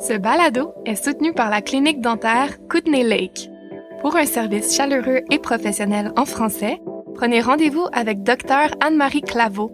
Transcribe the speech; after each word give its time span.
Ce 0.00 0.16
balado 0.16 0.74
est 0.86 0.94
soutenu 0.94 1.32
par 1.32 1.50
la 1.50 1.60
clinique 1.60 2.00
dentaire 2.00 2.56
Kootenay 2.68 3.02
Lake. 3.02 3.50
Pour 4.00 4.14
un 4.14 4.26
service 4.26 4.76
chaleureux 4.76 5.22
et 5.28 5.40
professionnel 5.40 6.12
en 6.16 6.24
français, 6.24 6.80
prenez 7.16 7.40
rendez-vous 7.40 7.84
avec 7.92 8.22
Dr 8.22 8.76
Anne-Marie 8.80 9.22
Claveau 9.22 9.72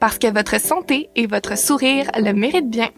Parce 0.00 0.18
que 0.18 0.32
votre 0.32 0.60
santé 0.60 1.08
et 1.14 1.28
votre 1.28 1.56
sourire 1.56 2.10
le 2.16 2.32
méritent 2.32 2.68
bien. 2.68 2.88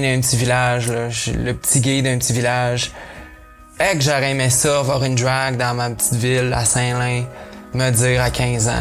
Je 0.00 1.08
suis 1.10 1.32
le 1.32 1.54
petit 1.54 1.80
gay 1.80 2.02
d'un 2.02 2.18
petit 2.18 2.32
village. 2.32 2.92
Fait 3.76 3.96
que 3.96 4.02
j'aurais 4.02 4.30
aimé 4.30 4.48
ça, 4.48 4.80
voir 4.82 5.04
une 5.04 5.14
drag 5.14 5.56
dans 5.56 5.74
ma 5.74 5.90
petite 5.90 6.14
ville 6.14 6.52
à 6.54 6.64
Saint-Lin, 6.64 7.24
me 7.74 7.90
dire 7.90 8.22
à 8.22 8.30
15 8.30 8.68
ans, 8.68 8.72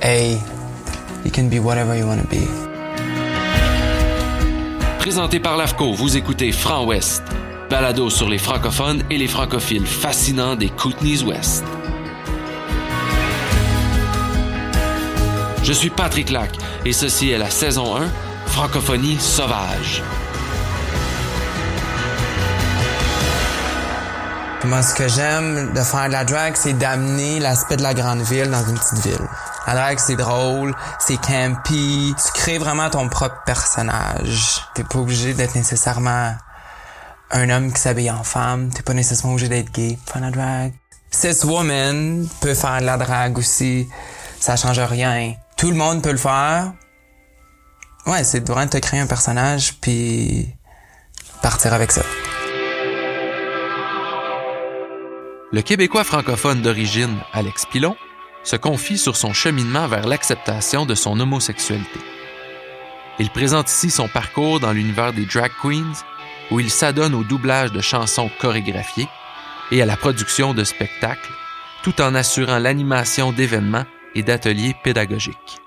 hey, 0.00 0.38
you 1.24 1.30
can 1.34 1.44
be 1.44 1.58
whatever 1.58 1.98
you 1.98 2.06
want 2.06 2.18
to 2.18 2.28
be. 2.28 2.48
Présenté 4.98 5.40
par 5.40 5.56
l'AFCO, 5.56 5.92
vous 5.92 6.16
écoutez 6.16 6.52
Franc 6.52 6.84
Ouest, 6.86 7.22
balado 7.68 8.08
sur 8.08 8.28
les 8.28 8.38
francophones 8.38 9.02
et 9.10 9.18
les 9.18 9.28
francophiles 9.28 9.86
fascinants 9.86 10.56
des 10.56 10.68
Kootenays 10.68 11.22
Ouest. 11.22 11.64
Je 15.64 15.72
suis 15.72 15.90
Patrick 15.90 16.30
Lac 16.30 16.50
et 16.84 16.92
ceci 16.92 17.30
est 17.30 17.38
la 17.38 17.50
saison 17.50 17.96
1, 17.96 18.08
Francophonie 18.46 19.18
sauvage. 19.18 20.02
Moi, 24.64 24.82
ce 24.82 24.94
que 24.94 25.08
j'aime 25.08 25.72
de 25.72 25.80
faire 25.80 26.06
de 26.06 26.12
la 26.12 26.24
drag, 26.24 26.54
c'est 26.54 26.74
d'amener 26.74 27.40
l'aspect 27.40 27.78
de 27.78 27.82
la 27.82 27.94
grande 27.94 28.20
ville 28.20 28.50
dans 28.50 28.62
une 28.62 28.78
petite 28.78 29.06
ville. 29.06 29.28
La 29.66 29.74
drag, 29.74 29.98
c'est 29.98 30.16
drôle, 30.16 30.74
c'est 30.98 31.16
campy. 31.16 32.14
Tu 32.14 32.32
crées 32.32 32.58
vraiment 32.58 32.90
ton 32.90 33.08
propre 33.08 33.42
personnage. 33.46 34.60
T'es 34.74 34.84
pas 34.84 34.98
obligé 34.98 35.32
d'être 35.32 35.54
nécessairement 35.54 36.34
un 37.30 37.50
homme 37.50 37.72
qui 37.72 37.80
s'habille 37.80 38.10
en 38.10 38.22
femme. 38.22 38.68
T'es 38.68 38.82
pas 38.82 38.92
nécessairement 38.92 39.32
obligé 39.32 39.48
d'être 39.48 39.72
gay 39.72 39.98
pour 40.04 40.12
faire 40.12 40.30
de 40.30 40.36
la 40.36 40.42
drag. 40.42 40.72
Cis 41.10 41.46
woman 41.46 42.28
peut 42.40 42.54
faire 42.54 42.80
de 42.80 42.86
la 42.86 42.98
drag 42.98 43.38
aussi. 43.38 43.88
Ça 44.40 44.56
change 44.56 44.78
rien. 44.78 45.34
Tout 45.56 45.70
le 45.70 45.76
monde 45.76 46.02
peut 46.02 46.12
le 46.12 46.18
faire. 46.18 46.74
Ouais, 48.06 48.24
c'est 48.24 48.46
vraiment 48.46 48.66
de 48.66 48.70
te 48.70 48.78
créer 48.78 49.00
un 49.00 49.06
personnage 49.06 49.74
puis 49.80 50.54
partir 51.40 51.72
avec 51.72 51.92
ça. 51.92 52.02
Le 55.52 55.62
Québécois 55.62 56.04
francophone 56.04 56.62
d'origine, 56.62 57.18
Alex 57.32 57.66
Pilon, 57.66 57.96
se 58.44 58.54
confie 58.54 58.98
sur 58.98 59.16
son 59.16 59.32
cheminement 59.32 59.88
vers 59.88 60.06
l'acceptation 60.06 60.86
de 60.86 60.94
son 60.94 61.18
homosexualité. 61.18 61.98
Il 63.18 63.30
présente 63.30 63.68
ici 63.68 63.90
son 63.90 64.06
parcours 64.06 64.60
dans 64.60 64.70
l'univers 64.70 65.12
des 65.12 65.26
drag 65.26 65.50
queens, 65.60 66.04
où 66.52 66.60
il 66.60 66.70
s'adonne 66.70 67.16
au 67.16 67.24
doublage 67.24 67.72
de 67.72 67.80
chansons 67.80 68.30
chorégraphiées 68.40 69.08
et 69.72 69.82
à 69.82 69.86
la 69.86 69.96
production 69.96 70.54
de 70.54 70.62
spectacles, 70.62 71.32
tout 71.82 72.00
en 72.00 72.14
assurant 72.14 72.60
l'animation 72.60 73.32
d'événements 73.32 73.86
et 74.14 74.22
d'ateliers 74.22 74.76
pédagogiques. 74.84 75.58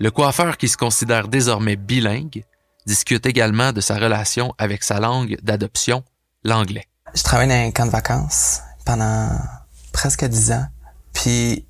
Le 0.00 0.10
coiffeur 0.10 0.56
qui 0.56 0.66
se 0.66 0.76
considère 0.76 1.28
désormais 1.28 1.76
bilingue 1.76 2.42
discute 2.86 3.26
également 3.26 3.72
de 3.72 3.80
sa 3.80 3.98
relation 3.98 4.52
avec 4.58 4.82
sa 4.82 4.98
langue 4.98 5.36
d'adoption, 5.42 6.02
l'anglais. 6.42 6.88
Je 7.14 7.22
travaille 7.22 7.48
dans 7.48 7.54
un 7.54 7.70
camp 7.70 7.86
de 7.86 7.90
vacances 7.90 8.62
pendant 8.84 9.28
presque 9.92 10.24
dix 10.24 10.52
ans. 10.52 10.66
Puis 11.12 11.66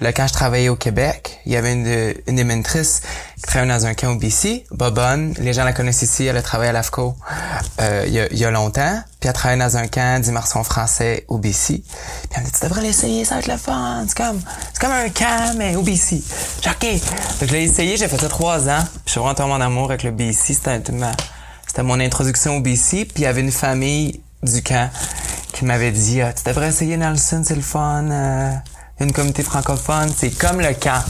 là, 0.00 0.12
quand 0.12 0.26
je 0.26 0.32
travaillais 0.32 0.68
au 0.68 0.76
Québec, 0.76 1.40
il 1.46 1.52
y 1.52 1.56
avait 1.56 1.72
une, 1.72 2.14
une 2.26 2.62
qui 2.62 3.42
travaillait 3.42 3.72
dans 3.72 3.86
un 3.86 3.94
camp 3.94 4.12
au 4.12 4.16
BC, 4.16 4.66
Bobonne. 4.70 5.34
Les 5.38 5.52
gens 5.52 5.64
la 5.64 5.72
connaissent 5.72 6.02
ici, 6.02 6.26
elle 6.26 6.36
a 6.36 6.42
travaillé 6.42 6.70
à 6.70 6.72
l'AFCO 6.72 7.14
euh, 7.80 8.04
il, 8.06 8.12
y 8.12 8.20
a, 8.20 8.26
il 8.30 8.38
y 8.38 8.44
a 8.44 8.50
longtemps. 8.50 9.02
Puis 9.18 9.28
elle 9.28 9.32
travaillait 9.34 9.62
dans 9.62 9.76
un 9.76 9.86
camp 9.88 10.22
d'immersion 10.22 10.62
français 10.64 11.24
au 11.28 11.38
BC. 11.38 11.82
Puis 11.82 12.30
elle 12.34 12.42
me 12.42 12.46
dit, 12.46 12.52
tu 12.52 12.64
devrais 12.64 12.82
l'essayer, 12.82 13.24
ça 13.24 13.36
va 13.36 13.40
être 13.40 13.48
le 13.48 13.56
fun. 13.56 14.04
C'est 14.06 14.16
comme, 14.16 14.40
c'est 14.72 14.80
comme 14.80 14.92
un 14.92 15.08
camp, 15.08 15.54
mais 15.56 15.76
au 15.76 15.82
BC. 15.82 16.22
J'ai 16.62 16.70
OK. 16.70 17.00
Donc 17.40 17.48
je 17.48 17.52
l'ai 17.52 17.64
essayé, 17.64 17.96
j'ai 17.96 18.08
fait 18.08 18.20
ça 18.20 18.28
trois 18.28 18.68
ans. 18.68 18.82
Puis 18.82 19.02
je 19.06 19.10
suis 19.12 19.20
vraiment 19.20 19.54
en 19.54 19.60
amour 19.60 19.86
avec 19.86 20.02
le 20.02 20.10
BC. 20.10 20.54
C'était 20.54 20.92
ma, 20.92 21.12
c'était 21.66 21.82
mon 21.82 22.00
introduction 22.00 22.56
au 22.56 22.60
BC. 22.60 23.04
Puis 23.06 23.14
il 23.16 23.22
y 23.22 23.26
avait 23.26 23.40
une 23.42 23.52
famille 23.52 24.20
du 24.42 24.62
camp 24.62 24.90
qui 25.60 25.66
m'avait 25.66 25.92
dit 25.92 26.22
ah, 26.22 26.32
tu 26.32 26.42
devrais 26.44 26.68
essayer 26.68 26.96
Nelson, 26.96 27.42
c'est 27.44 27.54
le 27.54 27.60
fun. 27.60 28.08
Euh, 28.10 28.50
une 28.98 29.12
communauté 29.12 29.42
francophone, 29.42 30.10
c'est 30.16 30.30
comme 30.30 30.58
le 30.58 30.72
camp. 30.72 31.04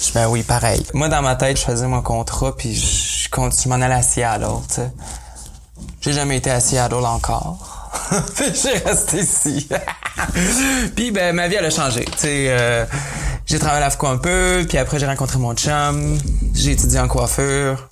Je 0.00 0.12
ben 0.14 0.28
oui, 0.28 0.42
pareil. 0.42 0.82
Moi 0.94 1.10
dans 1.10 1.20
ma 1.20 1.36
tête, 1.36 1.58
je 1.58 1.64
faisais 1.64 1.86
mon 1.86 2.00
contrat 2.00 2.56
puis 2.56 2.74
je 2.74 3.28
je 3.28 3.68
m'en 3.68 3.74
allais 3.74 3.94
à 3.94 4.02
Seattle, 4.02 4.46
tu 4.68 4.74
sais. 4.76 4.90
J'ai 6.00 6.12
jamais 6.14 6.38
été 6.38 6.50
à 6.50 6.60
Seattle 6.60 7.04
encore. 7.04 7.90
j'ai 8.38 8.78
resté 8.78 9.18
ici. 9.18 9.68
puis 10.96 11.10
ben 11.10 11.34
ma 11.34 11.48
vie 11.48 11.56
elle 11.56 11.66
a 11.66 11.70
changé, 11.70 12.06
tu 12.06 12.18
sais 12.18 12.46
euh, 12.48 12.86
j'ai 13.44 13.58
travaillé 13.58 13.82
à 13.82 13.88
l'AFCO 13.88 14.06
un 14.06 14.16
peu, 14.16 14.64
puis 14.66 14.78
après 14.78 14.98
j'ai 14.98 15.06
rencontré 15.06 15.38
mon 15.38 15.54
chum, 15.54 16.18
j'ai 16.54 16.72
étudié 16.72 16.98
en 16.98 17.08
coiffure, 17.08 17.90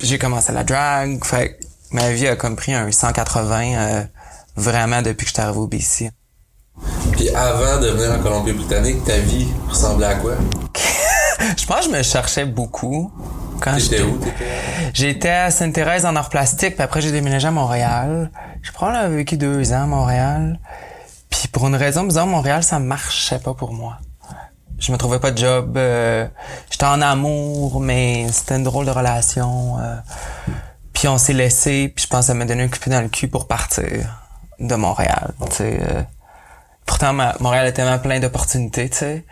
j'ai 0.00 0.18
commencé 0.18 0.52
la 0.52 0.64
drag, 0.64 1.22
fait 1.24 1.60
ma 1.90 2.10
vie 2.10 2.26
a 2.26 2.36
comme 2.36 2.56
pris 2.56 2.72
un 2.72 2.90
180 2.90 3.74
euh, 3.74 4.02
vraiment 4.56 5.02
depuis 5.02 5.24
que 5.24 5.30
je 5.30 5.34
suis 5.34 5.42
arrivé 5.42 5.58
au 5.58 5.66
BC. 5.66 6.10
Puis 7.12 7.28
avant 7.30 7.80
de 7.80 7.88
venir 7.88 8.12
en 8.12 8.22
Colombie-Britannique, 8.22 9.04
ta 9.04 9.18
vie 9.18 9.48
ressemblait 9.68 10.06
à 10.06 10.14
quoi? 10.16 10.34
je 11.56 11.66
pense 11.66 11.86
que 11.86 11.92
je 11.92 11.96
me 11.96 12.02
cherchais 12.02 12.44
beaucoup. 12.44 13.10
Quand 13.60 13.78
j'étais 13.78 14.02
où? 14.02 14.20
J'étais 14.92 15.30
à 15.30 15.50
Sainte-Thérèse 15.50 16.04
en 16.04 16.14
art 16.14 16.28
plastique, 16.28 16.74
puis 16.74 16.82
après 16.82 17.00
j'ai 17.00 17.12
déménagé 17.12 17.48
à 17.48 17.50
Montréal. 17.50 18.30
J'ai 18.62 18.72
probablement 18.72 19.16
vécu 19.16 19.38
deux 19.38 19.72
ans 19.72 19.84
à 19.84 19.86
Montréal. 19.86 20.60
Puis 21.30 21.48
pour 21.48 21.66
une 21.66 21.74
raison 21.74 22.04
bizarre, 22.04 22.26
Montréal, 22.26 22.62
ça 22.62 22.78
marchait 22.78 23.38
pas 23.38 23.54
pour 23.54 23.72
moi. 23.72 23.98
Je 24.78 24.92
me 24.92 24.98
trouvais 24.98 25.18
pas 25.18 25.30
de 25.30 25.38
job. 25.38 25.76
Euh, 25.78 26.28
j'étais 26.70 26.84
en 26.84 27.00
amour, 27.00 27.80
mais 27.80 28.26
c'était 28.30 28.56
une 28.56 28.64
drôle 28.64 28.84
de 28.84 28.90
relation. 28.90 29.78
Euh, 29.78 29.96
puis 30.92 31.08
on 31.08 31.16
s'est 31.16 31.32
laissé, 31.32 31.90
puis 31.94 32.04
je 32.04 32.08
pense 32.10 32.20
que 32.20 32.26
ça 32.26 32.34
m'a 32.34 32.44
donné 32.44 32.64
un 32.64 32.68
coup 32.68 32.90
dans 32.90 33.00
le 33.00 33.08
cul 33.08 33.28
pour 33.28 33.46
partir 33.46 34.25
de 34.60 34.74
Montréal. 34.74 35.34
Euh. 35.60 36.02
pourtant, 36.84 37.12
Montréal 37.40 37.66
était 37.66 37.82
tellement 37.82 37.98
plein 37.98 38.20
d'opportunités, 38.20 38.88
tu 38.88 38.98
sais, 38.98 39.24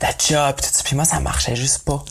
de 0.00 0.06
job, 0.18 0.56
tout. 0.56 0.82
Puis 0.84 0.96
moi, 0.96 1.04
ça 1.04 1.20
marchait 1.20 1.56
juste 1.56 1.84
pas. 1.84 2.04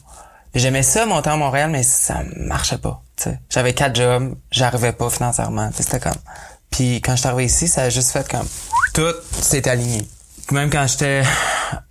J'aimais 0.54 0.84
ça 0.84 1.06
monter 1.06 1.30
à 1.30 1.36
Montréal, 1.36 1.70
mais 1.70 1.84
ça 1.84 2.22
marchait 2.38 2.78
pas. 2.78 3.02
J'avais 3.50 3.74
quatre 3.74 3.96
jobs, 3.96 4.36
j'arrivais 4.52 4.94
pas 4.94 5.10
financièrement. 5.10 5.70
C'était 5.74 6.00
comme. 6.00 6.14
Puis 6.70 7.02
quand 7.02 7.14
je 7.14 7.22
suis 7.22 7.28
arrivé 7.28 7.46
ici, 7.46 7.68
ça 7.68 7.84
a 7.84 7.90
juste 7.90 8.12
fait 8.12 8.30
comme 8.30 8.48
tout 8.94 9.14
s'est 9.32 9.68
aligné. 9.68 10.08
Même 10.52 10.70
quand 10.70 10.88
j'étais 10.88 11.24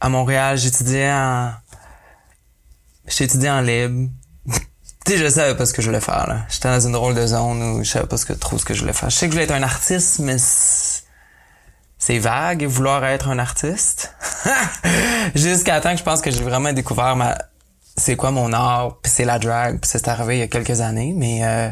à 0.01 0.09
Montréal, 0.09 0.57
j'étudiais 0.57 1.11
en 1.13 1.53
j'étudiais 3.07 3.51
en 3.51 3.61
libre. 3.61 4.11
Tu 5.05 5.13
sais, 5.13 5.19
je 5.19 5.29
savais 5.29 5.55
pas 5.55 5.67
ce 5.67 5.75
que 5.75 5.83
je 5.83 5.89
voulais 5.89 6.01
faire, 6.01 6.27
là. 6.27 6.47
J'étais 6.49 6.69
dans 6.69 6.81
une 6.81 6.93
drôle 6.93 7.15
de 7.15 7.27
zone 7.27 7.63
où 7.63 7.85
je 7.85 7.91
savais 7.91 8.07
pas 8.07 8.17
trop 8.17 8.57
ce 8.59 8.65
que 8.65 8.73
je 8.73 8.81
voulais 8.81 8.95
faire. 8.95 9.11
Je 9.11 9.17
sais 9.17 9.27
que 9.27 9.33
je 9.33 9.37
voulais 9.37 9.45
être 9.45 9.55
un 9.55 9.63
artiste, 9.63 10.21
mais 10.21 10.37
c'est 11.99 12.19
vague, 12.19 12.65
vouloir 12.65 13.05
être 13.05 13.29
un 13.29 13.39
artiste. 13.39 14.15
Jusqu'à 15.35 15.81
temps 15.81 15.93
que 15.93 15.99
je 15.99 16.03
pense 16.03 16.23
que 16.23 16.31
j'ai 16.31 16.43
vraiment 16.43 16.73
découvert 16.73 17.17
ma, 17.17 17.37
c'est 17.97 18.17
quoi 18.17 18.31
mon 18.31 18.53
art, 18.53 18.99
puis 19.03 19.13
c'est 19.15 19.25
la 19.25 19.39
drag, 19.39 19.81
puis 19.81 19.91
c'est 19.93 20.09
arrivé 20.09 20.37
il 20.37 20.41
y 20.41 20.43
a 20.43 20.49
quelques 20.49 20.81
années, 20.81 21.13
mais 21.15 21.45
euh, 21.45 21.69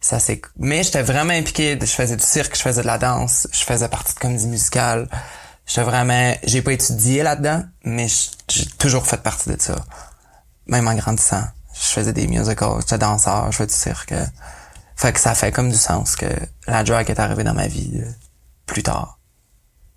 ça 0.00 0.18
c'est 0.18 0.40
mais 0.58 0.82
j'étais 0.82 1.02
vraiment 1.02 1.32
impliqué, 1.32 1.78
je 1.80 1.86
faisais 1.86 2.16
du 2.16 2.24
cirque, 2.24 2.56
je 2.56 2.62
faisais 2.62 2.82
de 2.82 2.86
la 2.86 2.98
danse, 2.98 3.48
je 3.52 3.64
faisais 3.64 3.88
partie 3.88 4.14
de 4.14 4.18
comédie 4.18 4.48
musicale. 4.48 5.08
J'étais 5.66 5.82
vraiment 5.82 6.34
j'ai 6.42 6.62
pas 6.62 6.72
étudié 6.72 7.22
là-dedans, 7.22 7.62
mais 7.84 8.08
j'ai 8.48 8.66
toujours 8.78 9.06
fait 9.06 9.22
partie 9.22 9.50
de 9.50 9.60
ça. 9.60 9.76
Même 10.66 10.88
en 10.88 10.94
grandissant 10.94 11.44
je 11.82 11.88
faisais 11.88 12.12
des 12.12 12.28
musicals, 12.28 12.80
j'étais 12.80 12.98
danseur, 12.98 13.50
je 13.50 13.56
faisais 13.56 13.66
du 13.66 13.74
cirque. 13.74 14.14
Fait 14.96 15.12
que 15.12 15.18
ça 15.18 15.34
fait 15.34 15.50
comme 15.50 15.70
du 15.70 15.76
sens 15.76 16.14
que 16.14 16.26
la 16.66 16.84
drag 16.84 17.10
est 17.10 17.18
arrivée 17.18 17.44
dans 17.44 17.54
ma 17.54 17.66
vie 17.66 17.90
euh, 17.96 18.10
plus 18.66 18.82
tard. 18.82 19.18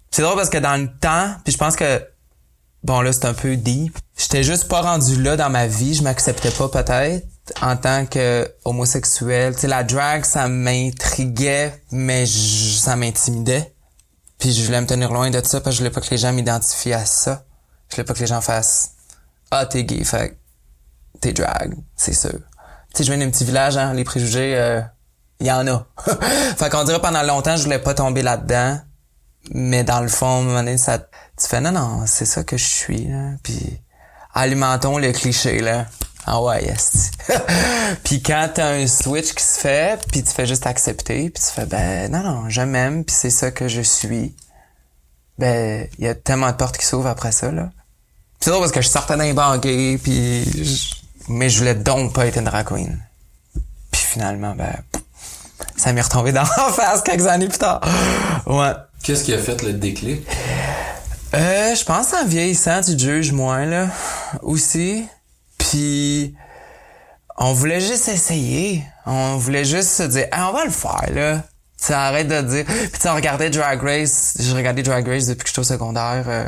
C'est 0.09 0.23
drôle 0.23 0.35
parce 0.35 0.49
que 0.49 0.57
dans 0.57 0.81
le 0.81 0.89
temps, 0.99 1.35
puis 1.43 1.53
je 1.53 1.57
pense 1.57 1.75
que 1.75 2.03
bon 2.83 3.01
là 3.01 3.13
c'est 3.13 3.25
un 3.25 3.33
peu 3.33 3.55
deep. 3.55 3.97
J'étais 4.17 4.43
juste 4.43 4.67
pas 4.67 4.81
rendu 4.81 5.21
là 5.21 5.35
dans 5.35 5.49
ma 5.49 5.67
vie, 5.67 5.93
je 5.93 6.01
m'acceptais 6.01 6.51
pas 6.51 6.69
peut-être 6.69 7.27
en 7.61 7.77
tant 7.77 8.05
que 8.05 8.51
homosexuel. 8.63 9.53
Tu 9.53 9.61
sais 9.61 9.67
la 9.67 9.83
drag 9.83 10.25
ça 10.25 10.47
m'intriguait 10.47 11.83
mais 11.91 12.25
ça 12.25 12.95
m'intimidait. 12.95 13.75
Puis 14.39 14.53
je 14.53 14.65
voulais 14.65 14.81
me 14.81 14.87
tenir 14.87 15.11
loin 15.11 15.29
de 15.29 15.45
ça 15.45 15.61
parce 15.61 15.63
que 15.63 15.71
je 15.71 15.77
voulais 15.79 15.91
pas 15.91 16.01
que 16.01 16.09
les 16.09 16.17
gens 16.17 16.33
m'identifient 16.33 16.93
à 16.93 17.05
ça. 17.05 17.45
Je 17.89 17.95
voulais 17.95 18.05
pas 18.05 18.13
que 18.13 18.19
les 18.19 18.27
gens 18.27 18.41
fassent 18.41 18.91
ah 19.51 19.65
t'es 19.65 19.83
gay 19.83 20.03
fait 20.03 20.37
t'es 21.19 21.33
drag, 21.33 21.75
c'est 21.95 22.13
sûr. 22.13 22.31
Tu 22.31 22.97
sais, 22.97 23.03
je 23.03 23.11
viens 23.11 23.25
d'un 23.25 23.29
petit 23.29 23.43
village, 23.43 23.77
hein, 23.77 23.93
les 23.93 24.03
préjugés, 24.03 24.55
euh, 24.55 24.81
il 25.39 25.47
y 25.47 25.51
en 25.51 25.67
a. 25.67 25.85
fait 26.57 26.69
qu'on 26.69 26.83
dirait 26.83 27.01
pendant 27.01 27.23
longtemps, 27.23 27.57
je 27.57 27.63
voulais 27.63 27.79
pas 27.79 27.93
tomber 27.93 28.21
là-dedans. 28.21 28.79
Mais 29.51 29.83
dans 29.83 30.01
le 30.01 30.07
fond, 30.07 30.25
à 30.25 30.39
un 30.39 30.41
moment 30.41 30.59
donné, 30.59 30.77
ça, 30.77 30.97
tu 30.99 31.47
fais, 31.47 31.61
non, 31.61 31.71
non, 31.71 32.03
c'est 32.07 32.25
ça 32.25 32.43
que 32.43 32.57
je 32.57 32.65
suis, 32.65 33.07
là. 33.07 33.31
Puis, 33.43 33.81
alimentons 34.33 34.97
le 34.97 35.11
cliché, 35.11 35.59
là. 35.59 35.85
Ah 36.27 36.41
ouais, 36.41 36.63
yes. 36.63 37.11
puis 38.03 38.23
quand 38.23 38.49
t'as 38.55 38.71
un 38.71 38.87
switch 38.87 39.33
qui 39.33 39.43
se 39.43 39.59
fait, 39.59 39.99
puis 40.11 40.23
tu 40.23 40.31
fais 40.31 40.47
juste 40.47 40.65
accepter, 40.65 41.29
puis 41.29 41.43
tu 41.43 41.51
fais, 41.51 41.67
ben, 41.67 42.11
non, 42.11 42.23
non, 42.23 42.49
je 42.49 42.61
m'aime, 42.61 43.05
puis 43.05 43.15
c'est 43.15 43.29
ça 43.29 43.51
que 43.51 43.67
je 43.67 43.81
suis. 43.81 44.35
Ben, 45.37 45.87
il 45.99 46.05
y 46.05 46.07
a 46.07 46.15
tellement 46.15 46.49
de 46.49 46.55
portes 46.55 46.77
qui 46.77 46.85
s'ouvrent 46.85 47.07
après 47.07 47.31
ça, 47.31 47.51
là. 47.51 47.69
C'est 48.39 48.49
drôle 48.49 48.61
parce 48.61 48.71
que 48.71 48.81
je 48.81 48.89
sortais 48.89 49.17
d'un 49.17 49.33
banquet, 49.33 49.99
puis 50.01 50.45
mais 51.27 51.49
je 51.49 51.59
voulais 51.59 51.75
donc 51.75 52.13
pas 52.13 52.25
être 52.27 52.37
une 52.37 52.45
drag 52.45 52.65
queen. 52.65 52.99
Puis 53.91 54.01
finalement, 54.01 54.55
ben, 54.55 54.73
ça 55.77 55.93
m'est 55.93 56.01
retombé 56.01 56.31
dans 56.31 56.41
la 56.41 56.71
face 56.71 57.01
quelques 57.01 57.27
années 57.27 57.47
plus 57.47 57.57
tard. 57.57 57.81
Ouais. 58.45 58.73
Qu'est-ce 59.03 59.23
qui 59.23 59.33
a 59.33 59.37
fait 59.37 59.61
le 59.61 59.73
déclic? 59.73 60.25
Euh, 61.33 61.75
je 61.75 61.83
pense 61.83 62.13
en 62.13 62.25
vieillissant, 62.25 62.81
tu 62.81 62.97
juges 62.97 63.31
moins, 63.31 63.65
là, 63.65 63.87
aussi. 64.41 65.05
Puis, 65.57 66.33
on 67.37 67.53
voulait 67.53 67.81
juste 67.81 68.07
essayer. 68.07 68.83
On 69.05 69.37
voulait 69.37 69.65
juste 69.65 69.89
se 69.89 70.03
dire, 70.03 70.27
ah, 70.31 70.49
on 70.49 70.53
va 70.53 70.65
le 70.65 70.71
faire, 70.71 71.09
là. 71.13 71.43
Tu 71.85 71.91
arrête 71.91 72.27
de 72.27 72.41
dire. 72.41 72.65
Puis 72.65 72.99
tu 72.99 73.07
regardais 73.09 73.49
Drag 73.49 73.81
Race. 73.83 74.35
J'ai 74.39 74.53
regardé 74.53 74.81
Drag 74.81 75.05
Race 75.07 75.27
depuis 75.27 75.43
que 75.43 75.49
j'étais 75.49 75.59
au 75.59 75.63
secondaire. 75.63 76.23
Euh, 76.27 76.47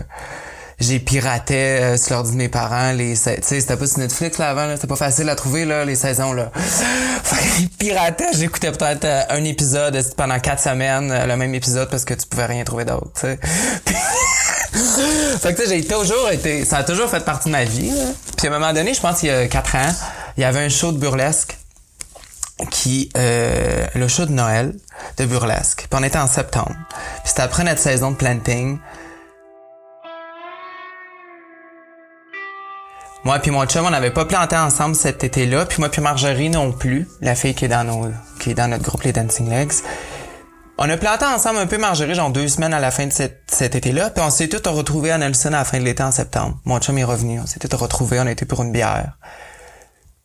j'ai 0.79 0.99
piraté 0.99 1.55
euh, 1.55 1.97
sur 1.97 2.13
l'ordi 2.13 2.31
de 2.31 2.37
mes 2.37 2.49
parents 2.49 2.91
les 2.91 3.13
tu 3.13 3.19
sais 3.19 3.41
c'était 3.41 3.77
pas 3.77 3.87
sur 3.87 3.99
Netflix 3.99 4.37
là 4.37 4.49
avant 4.49 4.67
là, 4.67 4.75
c'était 4.75 4.87
pas 4.87 4.95
facile 4.95 5.27
à 5.29 5.35
trouver 5.35 5.65
là 5.65 5.85
les 5.85 5.95
saisons 5.95 6.33
là. 6.33 6.51
Fait 7.23 7.67
piratais 7.79 8.27
j'écoutais 8.33 8.71
peut-être 8.71 9.05
euh, 9.05 9.23
un 9.29 9.43
épisode 9.43 9.99
pendant 10.15 10.39
quatre 10.39 10.61
semaines 10.61 11.11
euh, 11.11 11.25
le 11.25 11.35
même 11.35 11.55
épisode 11.55 11.89
parce 11.89 12.05
que 12.05 12.13
tu 12.13 12.27
pouvais 12.27 12.45
rien 12.45 12.63
trouver 12.63 12.85
d'autre 12.85 13.09
tu 13.15 13.21
sais. 13.21 13.39
Fait 15.41 15.53
que 15.55 15.67
j'ai 15.67 15.83
toujours 15.83 16.29
été 16.31 16.63
ça 16.63 16.77
a 16.77 16.83
toujours 16.83 17.09
fait 17.09 17.25
partie 17.25 17.49
de 17.49 17.53
ma 17.53 17.63
vie 17.63 17.89
là. 17.89 18.05
puis 18.37 18.47
à 18.47 18.51
un 18.51 18.59
moment 18.59 18.73
donné 18.73 18.93
je 18.93 19.01
pense 19.01 19.19
qu'il 19.19 19.29
y 19.29 19.31
a 19.31 19.47
quatre 19.47 19.75
ans 19.75 19.91
il 20.37 20.41
y 20.41 20.43
avait 20.43 20.59
un 20.59 20.69
show 20.69 20.91
de 20.91 20.99
burlesque 20.99 21.57
qui 22.71 23.09
euh, 23.17 23.85
le 23.93 24.07
show 24.07 24.25
de 24.25 24.31
Noël 24.31 24.75
de 25.17 25.25
burlesque. 25.25 25.87
Puis 25.89 25.99
on 25.99 26.03
était 26.03 26.17
en 26.17 26.27
septembre. 26.27 26.75
Puis 26.89 27.27
c'était 27.29 27.43
après 27.43 27.63
notre 27.63 27.79
saison 27.79 28.11
de 28.11 28.15
planting 28.15 28.79
Moi 33.27 33.39
puis 33.39 33.51
mon 33.51 33.65
chum, 33.65 33.85
on 33.85 33.89
n'avait 33.89 34.11
pas 34.11 34.23
planté 34.23 34.55
ensemble 34.55 34.95
cet 34.95 35.21
été-là, 35.21 35.65
puis 35.65 35.79
moi 35.79 35.89
puis 35.89 36.01
Marjorie 36.01 36.49
non 36.49 36.71
plus, 36.71 37.09
la 37.19 37.35
fille 37.35 37.53
qui 37.53 37.65
est 37.65 37.67
dans 37.67 37.83
nos 37.83 38.09
qui 38.39 38.51
est 38.51 38.53
dans 38.53 38.69
notre 38.69 38.83
groupe 38.83 39.03
les 39.03 39.11
Dancing 39.11 39.49
Legs. 39.49 39.83
On 40.77 40.89
a 40.89 40.95
planté 40.95 41.25
ensemble 41.25 41.59
un 41.59 41.67
peu 41.67 41.77
Marjorie 41.77 42.15
genre 42.15 42.29
deux 42.29 42.47
semaines 42.47 42.73
à 42.73 42.79
la 42.79 42.89
fin 42.89 43.05
de 43.05 43.11
cet, 43.11 43.75
été-là, 43.75 44.11
puis 44.11 44.23
on 44.25 44.29
s'est 44.29 44.47
tous 44.47 44.69
retrouvés 44.69 45.11
à 45.11 45.17
Nelson 45.17 45.49
à 45.49 45.57
la 45.57 45.65
fin 45.65 45.77
de 45.77 45.83
l'été 45.83 46.03
en 46.03 46.11
septembre. 46.13 46.57
Mon 46.63 46.79
chum 46.79 46.97
est 46.99 47.03
revenu, 47.03 47.41
on 47.41 47.45
s'est 47.45 47.59
tous 47.59 47.75
retrouvés, 47.75 48.17
on 48.21 48.27
a 48.27 48.31
été 48.31 48.45
pour 48.45 48.63
une 48.63 48.71
bière. 48.71 49.17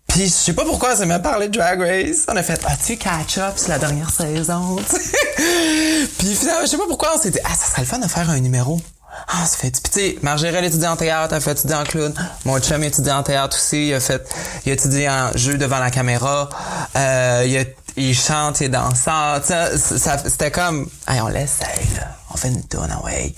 Puis 0.06 0.26
je 0.26 0.28
sais 0.28 0.52
pas 0.52 0.64
pourquoi 0.64 0.92
on 0.92 0.96
s'est 0.96 1.06
même 1.06 1.22
parlé 1.22 1.48
de 1.48 1.58
Drag 1.58 1.80
Race. 1.80 2.26
On 2.28 2.36
a 2.36 2.42
fait 2.44 2.60
ah 2.68 2.76
tu 2.86 2.96
catch 2.98 3.36
up 3.38 3.58
sur 3.58 3.70
la 3.70 3.80
dernière 3.80 4.10
saison. 4.10 4.76
puis 6.18 6.36
finalement 6.36 6.60
je 6.62 6.66
sais 6.66 6.78
pas 6.78 6.86
pourquoi 6.86 7.16
on 7.16 7.18
s'est 7.18 7.32
dit 7.32 7.40
ah 7.42 7.52
ça 7.52 7.66
serait 7.66 7.82
le 7.82 7.88
fun 7.88 7.98
de 7.98 8.06
faire 8.06 8.30
un 8.30 8.38
numéro 8.38 8.80
ah, 9.28 9.44
ça 9.46 9.56
fait. 9.56 9.70
Puis 9.70 9.92
tu 9.92 10.00
sais, 10.00 10.18
Margérel 10.22 10.64
étudie 10.64 10.86
en 10.86 10.96
théâtre, 10.96 11.34
elle 11.34 11.42
fait 11.42 11.52
étudier 11.52 11.76
en 11.76 11.84
clown. 11.84 12.14
Mon 12.44 12.58
chum 12.60 12.82
étudie 12.82 13.10
en 13.10 13.22
théâtre 13.22 13.56
aussi. 13.56 13.88
Il 13.88 13.94
a 13.94 14.00
fait... 14.00 14.22
Il 14.64 14.70
a 14.70 14.74
étudié 14.74 15.08
en 15.08 15.36
jeu 15.36 15.58
devant 15.58 15.78
la 15.78 15.90
caméra. 15.90 16.48
Euh, 16.96 17.44
il, 17.46 17.58
a... 17.58 17.64
il 17.96 18.14
chante, 18.14 18.60
il 18.60 18.74
est. 18.74 18.96
Ça, 18.96 19.40
ça, 19.42 20.18
c'était 20.18 20.50
comme... 20.50 20.88
Hey, 21.06 21.20
on 21.20 21.28
l'essaye, 21.28 21.94
là. 21.96 22.16
On 22.30 22.36
fait 22.36 22.48
une 22.48 22.62
tourne, 22.64 22.94
ouais. 23.04 23.34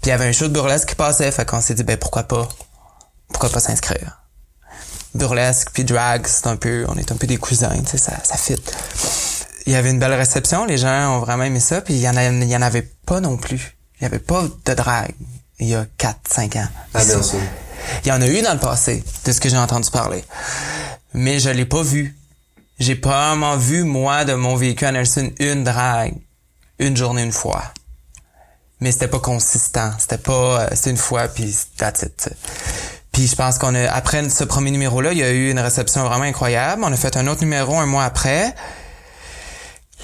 Puis 0.00 0.06
il 0.06 0.08
y 0.08 0.12
avait 0.12 0.26
un 0.26 0.32
show 0.32 0.48
de 0.48 0.52
burlesque 0.52 0.88
qui 0.88 0.94
passait. 0.94 1.30
Fait 1.30 1.44
qu'on 1.44 1.60
s'est 1.60 1.74
dit, 1.74 1.84
ben 1.84 1.96
pourquoi 1.96 2.24
pas? 2.24 2.48
Pourquoi 3.28 3.50
pas 3.50 3.60
s'inscrire? 3.60 4.18
Burlesque 5.14 5.70
puis 5.72 5.84
drag, 5.84 6.26
c'est 6.26 6.46
un 6.46 6.56
peu... 6.56 6.86
On 6.88 6.96
est 6.96 7.12
un 7.12 7.16
peu 7.16 7.26
des 7.26 7.36
cousins, 7.36 7.78
tu 7.84 7.90
sais, 7.90 7.98
ça, 7.98 8.12
ça 8.22 8.36
fit. 8.36 8.56
Il 9.66 9.72
y 9.72 9.76
avait 9.76 9.90
une 9.90 9.98
belle 9.98 10.14
réception. 10.14 10.64
Les 10.64 10.78
gens 10.78 11.16
ont 11.16 11.20
vraiment 11.20 11.44
aimé 11.44 11.60
ça. 11.60 11.82
Puis 11.82 11.94
il 11.94 12.00
y 12.00 12.08
en, 12.08 12.16
a... 12.16 12.24
il 12.24 12.48
y 12.48 12.56
en 12.56 12.62
avait 12.62 12.90
pas 13.06 13.20
non 13.20 13.36
plus 13.36 13.76
il 14.02 14.06
n'y 14.06 14.14
avait 14.14 14.18
pas 14.18 14.42
de 14.42 14.74
drague 14.74 15.14
il 15.60 15.68
y 15.68 15.74
a 15.76 15.86
4-5 15.96 16.58
ans. 16.58 16.68
Ah, 16.92 17.04
bien 17.04 17.22
sûr. 17.22 17.38
Il 18.04 18.08
y 18.08 18.12
en 18.12 18.20
a 18.20 18.26
eu 18.26 18.42
dans 18.42 18.52
le 18.52 18.58
passé, 18.58 19.04
de 19.24 19.30
ce 19.30 19.40
que 19.40 19.48
j'ai 19.48 19.56
entendu 19.56 19.90
parler. 19.90 20.24
Mais 21.14 21.38
je 21.38 21.50
l'ai 21.50 21.66
pas 21.66 21.82
vu. 21.82 22.16
J'ai 22.80 22.96
pas 22.96 23.28
vraiment 23.28 23.56
vu, 23.56 23.84
moi, 23.84 24.24
de 24.24 24.34
mon 24.34 24.56
véhicule 24.56 24.88
à 24.88 24.92
Nelson, 24.92 25.30
une 25.38 25.62
drague. 25.62 26.14
Une 26.80 26.96
journée, 26.96 27.22
une 27.22 27.30
fois. 27.30 27.62
Mais 28.80 28.90
c'était 28.90 29.06
pas 29.06 29.20
consistant. 29.20 29.92
C'était 30.00 30.18
pas... 30.18 30.62
Euh, 30.62 30.68
c'était 30.72 30.90
une 30.90 30.96
fois, 30.96 31.28
puis 31.28 31.54
that's 31.76 32.02
it. 32.02 32.30
Puis 33.12 33.28
je 33.28 33.36
pense 33.36 33.58
qu'on 33.58 33.76
a... 33.76 33.88
Après 33.88 34.28
ce 34.28 34.42
premier 34.42 34.72
numéro-là, 34.72 35.12
il 35.12 35.18
y 35.18 35.22
a 35.22 35.30
eu 35.30 35.52
une 35.52 35.60
réception 35.60 36.02
vraiment 36.02 36.24
incroyable. 36.24 36.82
On 36.84 36.92
a 36.92 36.96
fait 36.96 37.16
un 37.16 37.28
autre 37.28 37.42
numéro 37.42 37.76
un 37.76 37.86
mois 37.86 38.02
après 38.02 38.52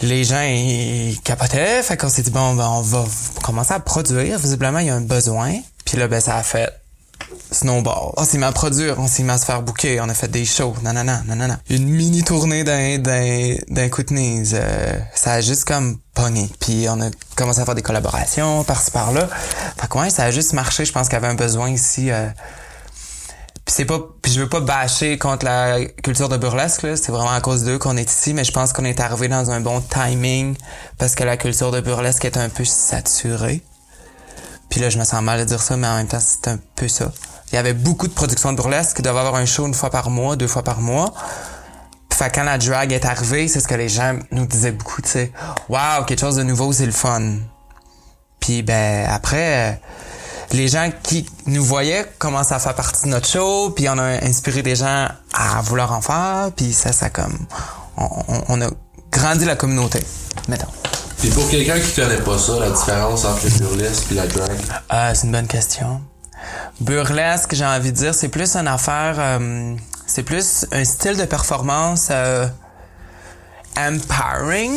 les 0.03 0.25
gens 0.25 0.43
ils 0.43 1.19
capotaient, 1.23 1.83
fait 1.83 1.97
qu'on 1.97 2.09
s'est 2.09 2.23
dit 2.23 2.31
bon 2.31 2.55
ben 2.55 2.69
on 2.69 2.83
va 2.83 3.05
commencer 3.43 3.73
à 3.73 3.81
produire, 3.81 4.39
visiblement 4.39 4.79
il 4.79 4.87
y 4.87 4.91
a 4.91 4.95
un 4.95 5.01
besoin, 5.01 5.55
puis 5.85 5.97
là 5.97 6.09
ben 6.09 6.21
ça 6.21 6.37
a 6.37 6.43
fait 6.43 6.73
snowball. 7.51 8.13
On 8.17 8.25
s'est 8.25 8.39
mis 8.39 8.45
à 8.45 8.53
produire, 8.53 8.99
on 8.99 9.07
s'est 9.07 9.23
mis 9.23 9.31
à 9.31 9.39
se 9.39 9.45
faire 9.45 9.63
bouquer, 9.63 10.01
on 10.01 10.09
a 10.09 10.15
fait 10.15 10.29
des 10.29 10.45
shows, 10.45 10.75
non 10.83 10.93
non. 10.93 11.57
Une 11.71 11.89
mini 11.89 12.23
tournée 12.23 12.65
d'un 12.65 12.99
d'un 12.99 13.57
d'un 13.69 13.89
coup 13.89 14.03
de 14.03 14.15
euh, 14.15 14.99
ça 15.15 15.33
a 15.33 15.41
juste 15.41 15.65
comme 15.65 15.99
pogné. 16.15 16.49
Puis 16.61 16.87
on 16.89 17.01
a 17.01 17.11
commencé 17.37 17.61
à 17.61 17.65
faire 17.65 17.75
des 17.75 17.83
collaborations 17.83 18.65
par-ci 18.65 18.91
par-là. 18.91 19.29
Fait 19.81 19.89
que 19.89 20.11
ça 20.11 20.25
a 20.25 20.31
juste 20.31 20.53
marché, 20.53 20.85
je 20.85 20.93
pense 20.93 21.09
qu'il 21.09 21.15
y 21.15 21.17
avait 21.17 21.29
un 21.29 21.35
besoin 21.35 21.71
ici 21.71 22.11
euh, 22.11 22.29
c'est 23.71 23.85
pas 23.85 24.01
puis 24.23 24.33
je 24.33 24.41
veux 24.41 24.49
pas 24.49 24.61
bâcher 24.61 25.19
contre 25.19 25.45
la 25.45 25.85
culture 26.03 26.29
de 26.29 26.37
burlesque 26.37 26.83
là, 26.83 26.97
c'est 26.97 27.13
vraiment 27.13 27.33
à 27.33 27.41
cause 27.41 27.65
d'eux 27.65 27.79
qu'on 27.79 27.97
est 27.97 28.11
ici, 28.11 28.35
mais 28.35 28.45
je 28.45 28.53
pense 28.53 28.73
qu'on 28.73 28.85
est 28.85 29.01
arrivé 29.01 29.29
dans 29.29 29.51
un 29.51 29.61
bon 29.61 29.81
timing 29.81 30.57
parce 30.99 31.15
que 31.15 31.25
la 31.25 31.37
culture 31.37 31.71
de 31.71 31.81
burlesque 31.81 32.25
est 32.25 32.37
un 32.37 32.49
peu 32.49 32.65
saturée. 32.65 33.63
Puis 34.69 34.81
là, 34.81 34.91
je 34.91 34.99
me 34.99 35.05
sens 35.05 35.23
mal 35.23 35.41
de 35.41 35.45
dire 35.45 35.63
ça, 35.63 35.77
mais 35.77 35.87
en 35.87 35.97
même 35.97 36.07
temps, 36.07 36.21
c'est 36.21 36.49
un 36.49 36.59
peu 36.77 36.89
ça. 36.89 37.11
Il 37.51 37.55
y 37.55 37.59
avait 37.59 37.73
beaucoup 37.73 38.07
de 38.07 38.13
productions 38.13 38.53
de 38.53 38.57
burlesque 38.57 38.97
qui 38.97 39.03
doivent 39.03 39.17
avoir 39.17 39.37
un 39.37 39.47
show 39.47 39.67
une 39.67 39.75
fois 39.75 39.91
par 39.91 40.11
mois, 40.11 40.37
deux 40.37 40.49
fois 40.49 40.63
par 40.63 40.81
mois. 40.81 41.15
Fait 42.13 42.35
quand 42.35 42.43
la 42.43 42.59
drag 42.59 42.93
est 42.93 43.05
arrivée, 43.05 43.49
c'est 43.49 43.61
ce 43.61 43.69
que 43.69 43.75
les 43.75 43.89
gens 43.89 44.19
nous 44.33 44.45
disaient 44.45 44.73
beaucoup, 44.73 45.01
tu 45.01 45.09
sais. 45.09 45.33
Waouh, 45.69 46.05
quelque 46.05 46.21
chose 46.21 46.37
de 46.37 46.43
nouveau, 46.43 46.73
c'est 46.73 46.85
le 46.85 46.93
fun. 46.93 47.37
Puis 48.41 48.63
ben 48.63 49.07
après 49.09 49.81
les 50.53 50.69
gens 50.69 50.91
qui 51.03 51.27
nous 51.47 51.65
voyaient 51.65 52.07
commencent 52.19 52.53
à 52.53 52.59
faire 52.59 52.75
partie 52.75 53.05
de 53.05 53.09
notre 53.09 53.29
show, 53.29 53.71
puis 53.71 53.89
on 53.89 53.99
a 53.99 54.25
inspiré 54.25 54.63
des 54.63 54.77
gens 54.77 55.09
à 55.35 55.61
vouloir 55.63 55.93
en 55.93 56.01
faire, 56.01 56.51
puis 56.57 56.73
ça, 56.73 56.93
ça 56.93 57.11
comme, 57.11 57.39
on, 57.97 58.61
a 58.61 58.69
grandi 59.11 59.45
la 59.45 59.57
communauté, 59.57 60.01
mettons. 60.49 60.69
Puis 61.19 61.31
pour 61.31 61.51
quelqu'un 61.51 61.79
qui 61.81 61.93
connaît 61.95 62.21
pas 62.21 62.39
ça, 62.39 62.59
la 62.61 62.71
différence 62.71 63.25
entre 63.25 63.45
le 63.45 63.51
burlesque 63.51 64.05
et 64.13 64.15
la 64.15 64.27
drag? 64.27 64.59
Euh, 64.93 65.13
c'est 65.15 65.27
une 65.27 65.33
bonne 65.33 65.49
question. 65.49 66.01
Burlesque, 66.81 67.55
j'ai 67.55 67.67
envie 67.67 67.91
de 67.91 67.97
dire, 67.97 68.15
c'est 68.15 68.29
plus 68.29 68.57
une 68.57 68.69
affaire, 68.69 69.17
euh, 69.19 69.75
c'est 70.07 70.23
plus 70.23 70.65
un 70.71 70.85
style 70.85 71.17
de 71.17 71.25
performance 71.25 72.09
euh, 72.11 72.47
empowering 73.77 74.73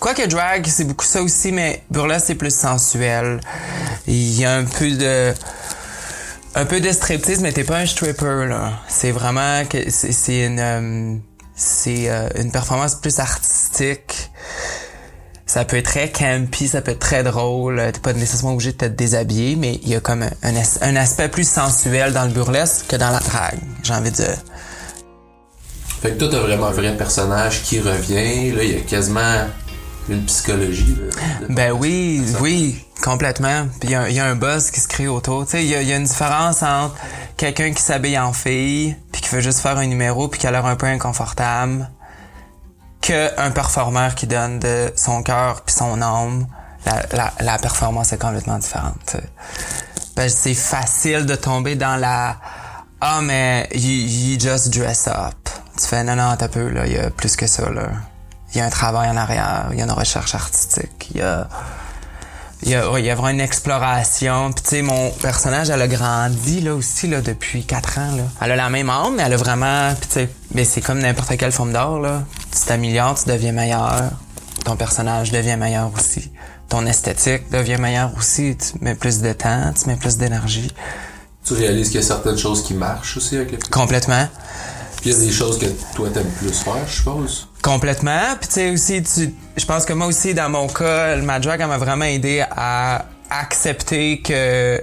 Quoique 0.00 0.26
drag, 0.26 0.66
c'est 0.66 0.84
beaucoup 0.84 1.04
ça 1.04 1.22
aussi, 1.22 1.52
mais 1.52 1.84
burlesque, 1.90 2.28
c'est 2.28 2.34
plus 2.34 2.54
sensuel. 2.54 3.38
Il 4.06 4.40
y 4.40 4.46
a 4.46 4.56
un 4.56 4.64
peu 4.64 4.90
de... 4.92 5.34
Un 6.54 6.64
peu 6.64 6.80
de 6.80 6.90
striptease, 6.90 7.40
mais 7.40 7.52
t'es 7.52 7.64
pas 7.64 7.76
un 7.76 7.86
stripper, 7.86 8.46
là. 8.48 8.80
C'est 8.88 9.12
vraiment 9.12 9.62
c'est 9.88 10.46
une... 10.46 10.58
Euh, 10.58 11.16
c'est 11.54 12.08
euh, 12.08 12.30
une 12.36 12.50
performance 12.50 12.94
plus 12.94 13.18
artistique. 13.18 14.30
Ça 15.44 15.66
peut 15.66 15.76
être 15.76 15.90
très 15.90 16.10
campy, 16.10 16.68
ça 16.68 16.80
peut 16.80 16.92
être 16.92 16.98
très 16.98 17.22
drôle. 17.22 17.82
T'es 17.92 18.00
pas 18.00 18.14
nécessairement 18.14 18.54
obligé 18.54 18.72
de 18.72 18.78
te 18.78 18.84
déshabiller, 18.86 19.56
mais 19.56 19.80
il 19.82 19.90
y 19.90 19.96
a 19.96 20.00
comme 20.00 20.22
un, 20.22 20.30
un, 20.80 20.96
aspect 20.96 21.28
plus 21.28 21.46
sensuel 21.46 22.14
dans 22.14 22.24
le 22.24 22.30
burlesque 22.30 22.86
que 22.88 22.96
dans 22.96 23.10
la 23.10 23.18
drag, 23.18 23.58
j'ai 23.82 23.92
envie 23.92 24.10
de 24.10 24.16
dire. 24.16 24.38
Fait 26.00 26.12
que 26.12 26.18
toi, 26.18 26.28
t'as 26.30 26.40
vraiment 26.40 26.68
un 26.68 26.72
vrai 26.72 26.96
personnage 26.96 27.62
qui 27.62 27.80
revient. 27.80 28.52
Là, 28.52 28.64
il 28.64 28.72
y 28.72 28.76
a 28.76 28.80
quasiment 28.80 29.44
une 30.10 30.24
psychologie. 30.24 30.96
ben 31.48 31.72
oui, 31.72 32.22
oui, 32.40 32.84
complètement. 33.02 33.66
Puis 33.80 33.90
il 33.90 34.14
y, 34.14 34.20
a 34.20 34.26
un 34.26 34.34
buzz 34.34 34.70
qui 34.70 34.80
se 34.80 34.88
crée 34.88 35.08
autour. 35.08 35.44
Tu 35.44 35.52
sais, 35.52 35.64
il 35.64 35.70
y, 35.70 35.92
a 35.92 35.96
une 35.96 36.04
différence 36.04 36.62
entre 36.62 36.96
quelqu'un 37.36 37.72
qui 37.72 37.82
s'habille 37.82 38.18
en 38.18 38.32
fille, 38.32 38.96
puis 39.12 39.22
qui 39.22 39.28
veut 39.30 39.40
juste 39.40 39.60
faire 39.60 39.78
un 39.78 39.86
numéro, 39.86 40.28
puis 40.28 40.40
qui 40.40 40.46
a 40.46 40.50
l'air 40.50 40.66
un 40.66 40.76
peu 40.76 40.86
inconfortable, 40.86 41.88
que 43.00 43.40
un 43.40 43.50
performeur 43.50 44.14
qui 44.14 44.26
donne 44.26 44.58
de 44.58 44.92
son 44.96 45.22
cœur 45.22 45.62
puis 45.62 45.74
son 45.74 46.02
âme. 46.02 46.46
La, 47.12 47.32
la, 47.40 47.58
performance 47.58 48.12
est 48.14 48.18
complètement 48.18 48.58
différente. 48.58 49.16
Ben, 50.16 50.30
c'est 50.30 50.54
facile 50.54 51.26
de 51.26 51.34
tomber 51.34 51.74
dans 51.74 51.96
la 51.96 52.38
ah 53.02 53.20
mais 53.22 53.68
you, 53.74 54.32
you 54.32 54.40
just 54.40 54.70
dress 54.70 55.06
up. 55.06 55.34
Tu 55.78 55.86
fais 55.86 56.02
non 56.04 56.16
non 56.16 56.34
t'as 56.38 56.48
peu 56.48 56.68
là, 56.70 56.86
il 56.86 56.92
y 56.92 56.98
a 56.98 57.10
plus 57.10 57.36
que 57.36 57.46
ça 57.46 57.68
là 57.70 57.90
il 58.52 58.58
y 58.58 58.60
a 58.60 58.64
un 58.64 58.70
travail 58.70 59.08
en 59.10 59.16
arrière, 59.16 59.68
il 59.72 59.78
y 59.78 59.82
a 59.82 59.84
une 59.84 59.90
recherche 59.90 60.34
artistique, 60.34 61.10
il 61.14 61.18
y 61.18 61.22
a 61.22 61.48
il 62.62 62.68
y 62.68 62.74
a, 62.74 62.90
ouais, 62.90 63.00
il 63.00 63.06
y 63.06 63.10
a 63.10 63.14
vraiment 63.14 63.30
une 63.30 63.40
exploration. 63.40 64.52
Puis 64.52 64.62
tu 64.62 64.70
sais, 64.70 64.82
mon 64.82 65.10
personnage, 65.10 65.70
elle 65.70 65.80
a 65.80 65.88
grandi 65.88 66.60
là 66.60 66.74
aussi 66.74 67.06
là 67.06 67.22
depuis 67.22 67.64
quatre 67.64 67.98
ans. 67.98 68.14
Là. 68.16 68.24
Elle 68.40 68.52
a 68.52 68.56
la 68.56 68.68
même 68.68 68.90
âme, 68.90 69.14
mais 69.16 69.22
elle 69.22 69.32
a 69.32 69.36
vraiment. 69.36 69.94
Puis 69.98 70.08
tu 70.08 70.14
sais, 70.14 70.30
mais 70.54 70.64
c'est 70.64 70.80
comme 70.80 70.98
n'importe 70.98 71.36
quelle 71.38 71.52
forme 71.52 71.72
d'art 71.72 71.98
là. 72.00 72.22
Tu 72.52 72.66
t'améliores, 72.66 73.22
tu 73.22 73.30
deviens 73.30 73.52
meilleur. 73.52 74.10
Ton 74.64 74.76
personnage 74.76 75.32
devient 75.32 75.56
meilleur 75.56 75.90
aussi. 75.96 76.30
Ton 76.68 76.86
esthétique 76.86 77.50
devient 77.50 77.78
meilleur 77.78 78.12
aussi. 78.18 78.56
Tu 78.56 78.84
mets 78.84 78.94
plus 78.94 79.20
de 79.20 79.32
temps, 79.32 79.72
tu 79.72 79.88
mets 79.88 79.96
plus 79.96 80.18
d'énergie. 80.18 80.70
Tu 81.44 81.54
réalises 81.54 81.88
qu'il 81.88 82.00
y 82.00 82.04
a 82.04 82.06
certaines 82.06 82.36
choses 82.36 82.62
qui 82.62 82.74
marchent 82.74 83.16
aussi 83.16 83.36
avec 83.36 83.52
les 83.52 83.58
Complètement. 83.58 84.28
Puis 85.00 85.10
il 85.10 85.12
y 85.14 85.16
a 85.16 85.18
des 85.18 85.32
choses 85.32 85.58
que 85.58 85.66
toi 85.94 86.10
t'aimes 86.10 86.30
plus 86.38 86.52
faire, 86.52 86.86
je 86.86 86.96
suppose. 86.96 87.48
Complètement. 87.62 88.36
Puis 88.40 88.48
tu 88.48 88.54
sais 88.54 88.70
aussi, 88.70 89.02
tu, 89.02 89.34
je 89.56 89.64
pense 89.64 89.84
que 89.84 89.92
moi 89.92 90.06
aussi, 90.06 90.34
dans 90.34 90.48
mon 90.48 90.66
cas, 90.66 91.16
ma 91.16 91.38
drag, 91.40 91.60
m'a 91.60 91.78
vraiment 91.78 92.06
aidé 92.06 92.44
à 92.50 93.04
accepter 93.28 94.20
que 94.22 94.80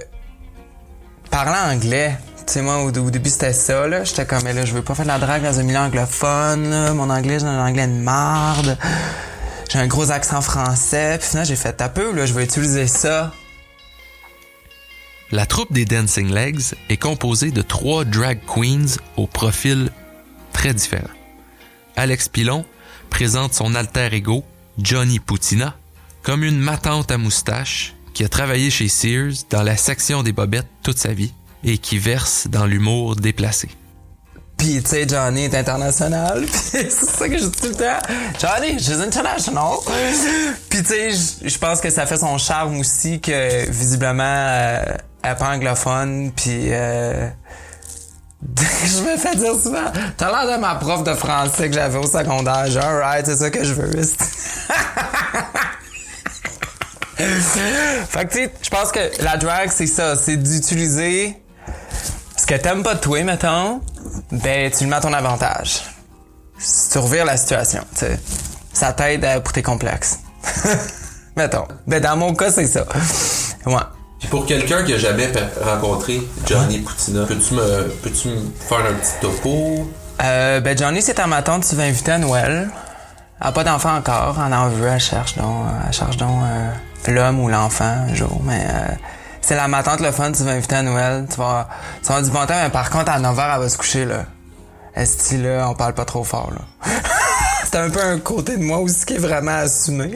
parler 1.30 1.74
anglais, 1.74 2.16
tu 2.46 2.54
sais, 2.54 2.62
moi, 2.62 2.82
au, 2.82 2.90
début, 2.90 3.28
c'était 3.28 3.52
ça, 3.52 3.86
là. 3.86 4.04
J'étais 4.04 4.24
comme, 4.24 4.42
mais 4.42 4.54
là, 4.54 4.64
je 4.64 4.72
veux 4.72 4.80
pas 4.80 4.94
faire 4.94 5.04
de 5.04 5.10
la 5.10 5.18
drague 5.18 5.42
dans 5.42 5.60
un 5.60 5.62
milieu 5.62 5.78
anglophone. 5.78 6.94
Mon 6.94 7.10
anglais, 7.10 7.38
j'ai 7.38 7.46
un 7.46 7.66
anglais 7.66 7.86
de 7.86 7.92
marde. 7.92 8.78
J'ai 9.70 9.78
un 9.78 9.86
gros 9.86 10.10
accent 10.10 10.40
français. 10.40 11.18
Puis 11.18 11.28
finalement, 11.28 11.46
j'ai 11.46 11.56
fait 11.56 11.82
un 11.82 11.90
peu, 11.90 12.10
là, 12.14 12.24
je 12.24 12.32
vais 12.32 12.44
utiliser 12.44 12.86
ça. 12.86 13.32
La 15.30 15.44
troupe 15.44 15.70
des 15.74 15.84
Dancing 15.84 16.32
Legs 16.32 16.74
est 16.88 16.96
composée 16.96 17.50
de 17.50 17.60
trois 17.60 18.06
drag 18.06 18.38
queens 18.46 18.96
au 19.18 19.26
profil 19.26 19.90
très 20.54 20.72
différent. 20.72 21.17
Alex 21.98 22.28
Pilon 22.28 22.64
présente 23.10 23.54
son 23.54 23.74
alter 23.74 24.08
ego, 24.12 24.44
Johnny 24.80 25.18
Poutina, 25.18 25.74
comme 26.22 26.44
une 26.44 26.60
matante 26.60 27.10
à 27.10 27.18
moustache 27.18 27.94
qui 28.14 28.22
a 28.22 28.28
travaillé 28.28 28.70
chez 28.70 28.86
Sears 28.86 29.32
dans 29.50 29.64
la 29.64 29.76
section 29.76 30.22
des 30.22 30.30
bobettes 30.30 30.68
toute 30.84 30.98
sa 30.98 31.12
vie 31.12 31.32
et 31.64 31.76
qui 31.78 31.98
verse 31.98 32.46
dans 32.48 32.66
l'humour 32.66 33.16
déplacé. 33.16 33.68
Puis, 34.56 34.80
tu 34.80 34.90
sais, 34.90 35.08
Johnny 35.08 35.42
est 35.44 35.54
international. 35.56 36.46
C'est 36.52 36.90
ça 36.90 37.28
que 37.28 37.36
je 37.36 37.44
dis 37.46 37.50
tout 37.60 37.66
le 37.68 37.74
temps. 37.74 37.98
Johnny, 38.40 38.78
suis 38.82 38.92
international. 39.02 39.78
Puis, 40.70 40.82
tu 40.82 40.86
sais, 40.88 41.10
je- 41.10 41.48
pense 41.58 41.80
que 41.80 41.90
ça 41.90 42.06
fait 42.06 42.16
son 42.18 42.38
charme 42.38 42.78
aussi 42.78 43.20
que, 43.20 43.68
visiblement, 43.70 44.22
euh, 44.24 44.82
elle 45.22 45.36
pas 45.36 45.52
anglophone. 45.54 46.30
Puis, 46.30 46.70
euh, 46.72 47.28
je 48.86 49.02
me 49.02 49.16
fais 49.16 49.34
dire 49.36 49.54
souvent, 49.60 49.90
t'as 50.16 50.30
l'air 50.30 50.56
de 50.56 50.60
ma 50.60 50.76
prof 50.76 51.02
de 51.02 51.14
français 51.14 51.68
que 51.68 51.74
j'avais 51.74 51.98
au 51.98 52.06
secondaire. 52.06 52.66
Alright, 52.84 53.26
c'est 53.26 53.36
ça 53.36 53.50
que 53.50 53.64
je 53.64 53.74
veux. 53.74 53.90
fait 57.16 58.26
que, 58.26 58.32
tu 58.32 58.38
sais, 58.44 58.52
je 58.62 58.70
pense 58.70 58.92
que 58.92 59.00
la 59.22 59.36
drag, 59.36 59.70
c'est 59.74 59.88
ça. 59.88 60.14
C'est 60.16 60.36
d'utiliser 60.36 61.36
ce 62.36 62.46
que 62.46 62.54
t'aimes 62.54 62.82
pas 62.84 62.94
de 62.94 63.00
toi, 63.00 63.22
mettons, 63.24 63.80
ben 64.30 64.70
tu 64.70 64.84
le 64.84 64.90
mets 64.90 64.96
à 64.96 65.00
ton 65.00 65.12
avantage. 65.12 65.82
Si 66.58 66.90
tu 66.90 66.98
revires 66.98 67.24
la 67.24 67.36
situation, 67.36 67.82
tu 67.94 68.00
sais. 68.06 68.20
Ça 68.72 68.92
t'aide 68.92 69.24
à- 69.24 69.40
pour 69.40 69.52
tes 69.52 69.62
complexes. 69.62 70.20
mettons. 71.36 71.66
Ben 71.88 72.00
dans 72.00 72.16
mon 72.16 72.34
cas, 72.34 72.52
c'est 72.52 72.66
ça. 72.66 72.84
Ouais. 73.66 73.74
Puis 74.18 74.28
pour 74.28 74.46
quelqu'un 74.46 74.82
qui 74.84 74.94
a 74.94 74.98
jamais 74.98 75.30
rencontré 75.62 76.20
Johnny 76.44 76.78
Poutina, 76.78 77.24
peux-tu 77.24 77.54
me, 77.54 77.88
peux-tu 78.02 78.28
me 78.28 78.40
faire 78.58 78.78
un 78.78 78.94
petit 78.94 79.12
topo? 79.20 79.88
Euh, 80.22 80.60
ben 80.60 80.76
Johnny, 80.76 81.00
c'est 81.00 81.20
à 81.20 81.26
ma 81.26 81.42
tante, 81.42 81.66
tu 81.68 81.76
vas 81.76 81.84
inviter 81.84 82.12
à 82.12 82.18
Noël. 82.18 82.68
Elle 83.40 83.46
a 83.46 83.52
pas 83.52 83.62
d'enfant 83.62 83.94
encore, 83.94 84.36
elle 84.44 84.52
en 84.52 84.68
veut, 84.68 84.88
elle 84.88 84.98
cherche 84.98 85.36
donc, 85.36 85.66
elle 85.86 85.92
cherche 85.92 86.16
donc 86.16 86.42
euh, 86.42 87.12
l'homme 87.12 87.38
ou 87.38 87.48
l'enfant 87.48 87.84
un 88.08 88.14
jour, 88.14 88.40
mais 88.44 88.66
euh, 88.68 88.94
c'est 89.40 89.54
la 89.54 89.68
ma 89.68 89.84
tante 89.84 90.00
le 90.00 90.10
fun, 90.10 90.32
tu 90.32 90.42
vas 90.42 90.50
inviter 90.50 90.74
à 90.74 90.82
Noël, 90.82 91.26
tu 91.30 91.36
vas, 91.36 91.68
tu 92.02 92.12
vas 92.12 92.20
du 92.20 92.30
bon 92.30 92.44
temps, 92.46 92.60
mais 92.60 92.70
par 92.70 92.90
contre 92.90 93.12
à 93.12 93.20
9h 93.20 93.54
elle 93.54 93.60
va 93.60 93.68
se 93.68 93.78
coucher 93.78 94.04
là. 94.04 94.24
Est-ce 94.96 95.36
là, 95.36 95.68
on 95.70 95.74
parle 95.74 95.94
pas 95.94 96.04
trop 96.04 96.24
fort 96.24 96.50
là. 96.50 96.90
c'est 97.64 97.78
un 97.78 97.90
peu 97.90 98.02
un 98.02 98.18
côté 98.18 98.56
de 98.56 98.62
moi 98.62 98.78
aussi 98.78 99.06
qui 99.06 99.14
est 99.14 99.18
vraiment 99.18 99.58
assumé. 99.58 100.10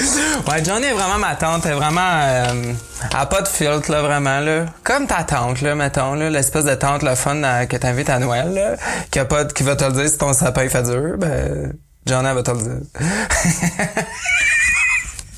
Ouais, 0.50 0.64
Johnny 0.64 0.86
est 0.86 0.92
vraiment 0.92 1.18
ma 1.18 1.34
tante, 1.36 1.64
elle 1.66 1.72
est 1.72 1.74
vraiment... 1.74 2.00
Euh, 2.00 2.72
elle 3.10 3.16
a 3.16 3.26
pas 3.26 3.42
de 3.42 3.48
filtre, 3.48 3.90
là, 3.90 4.02
vraiment, 4.02 4.40
là. 4.40 4.66
Comme 4.84 5.06
ta 5.06 5.22
tante, 5.24 5.60
là, 5.60 5.74
mettons, 5.74 6.14
là, 6.14 6.30
l'espèce 6.30 6.64
de 6.64 6.74
tante, 6.74 7.02
le 7.02 7.14
fun 7.14 7.42
euh, 7.42 7.66
que 7.66 7.76
t'invites 7.76 8.10
à 8.10 8.18
Noël, 8.18 8.52
là, 8.54 8.76
qui, 9.10 9.18
a 9.18 9.24
pas 9.24 9.44
de- 9.44 9.52
qui 9.52 9.62
va 9.62 9.76
te 9.76 9.84
le 9.84 9.92
dire 9.92 10.08
si 10.08 10.18
ton 10.18 10.32
sapin 10.32 10.68
fait 10.68 10.82
dur, 10.82 11.16
ben, 11.18 11.72
Johnny, 12.06 12.28
elle 12.28 12.34
va 12.34 12.42
te 12.42 12.50
le 12.50 12.56
dire. 12.58 12.80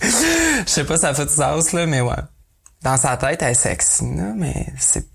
Je 0.03 0.71
sais 0.71 0.85
pas 0.85 0.95
si 0.97 1.03
ça 1.03 1.15
fait 1.15 1.27
du 1.27 1.33
sens, 1.35 1.73
là, 1.73 1.87
mais 1.87 2.01
ouais. 2.01 2.15
Dans 2.83 2.97
sa 2.97 3.17
tête, 3.17 3.43
elle 3.43 3.51
est 3.51 3.55
sexy, 3.55 4.05
là, 4.17 4.33
mais 4.37 4.67
c'est 4.79 5.07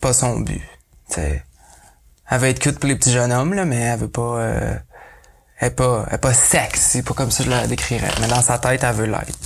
pas 0.00 0.12
son 0.12 0.40
but, 0.40 0.62
tu 1.08 1.14
sais. 1.14 1.44
Elle 2.30 2.38
veut 2.40 2.48
être 2.48 2.58
cute 2.60 2.78
pour 2.78 2.88
les 2.88 2.96
petits 2.96 3.12
jeunes 3.12 3.32
hommes, 3.32 3.52
là, 3.54 3.64
mais 3.64 3.76
elle 3.80 3.98
veut 4.00 4.08
pas... 4.08 4.20
euh, 4.38 4.74
elle 5.62 5.68
est 5.68 5.70
pas, 5.70 6.04
elle 6.08 6.14
est 6.16 6.18
pas 6.18 6.34
sexy, 6.34 7.02
pas 7.02 7.14
comme 7.14 7.30
ça 7.30 7.44
je 7.44 7.50
la 7.50 7.66
décrirais. 7.68 8.10
Mais 8.20 8.26
dans 8.26 8.42
sa 8.42 8.58
tête, 8.58 8.82
elle 8.82 8.94
veut 8.96 9.06
l'être. 9.06 9.38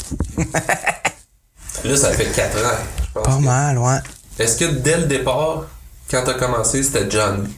Là, 1.85 1.97
ça 1.97 2.11
fait 2.13 2.25
4 2.27 2.57
ans, 2.57 2.71
je 2.99 3.13
pense. 3.13 3.25
Pas 3.27 3.37
que- 3.37 3.43
mal, 3.43 3.79
ouais. 3.79 3.99
Est-ce 4.39 4.57
que 4.57 4.65
dès 4.65 4.97
le 4.97 5.05
départ, 5.05 5.65
quand 6.11 6.23
t'as 6.25 6.35
commencé, 6.35 6.83
c'était 6.83 7.11
Johnny? 7.11 7.55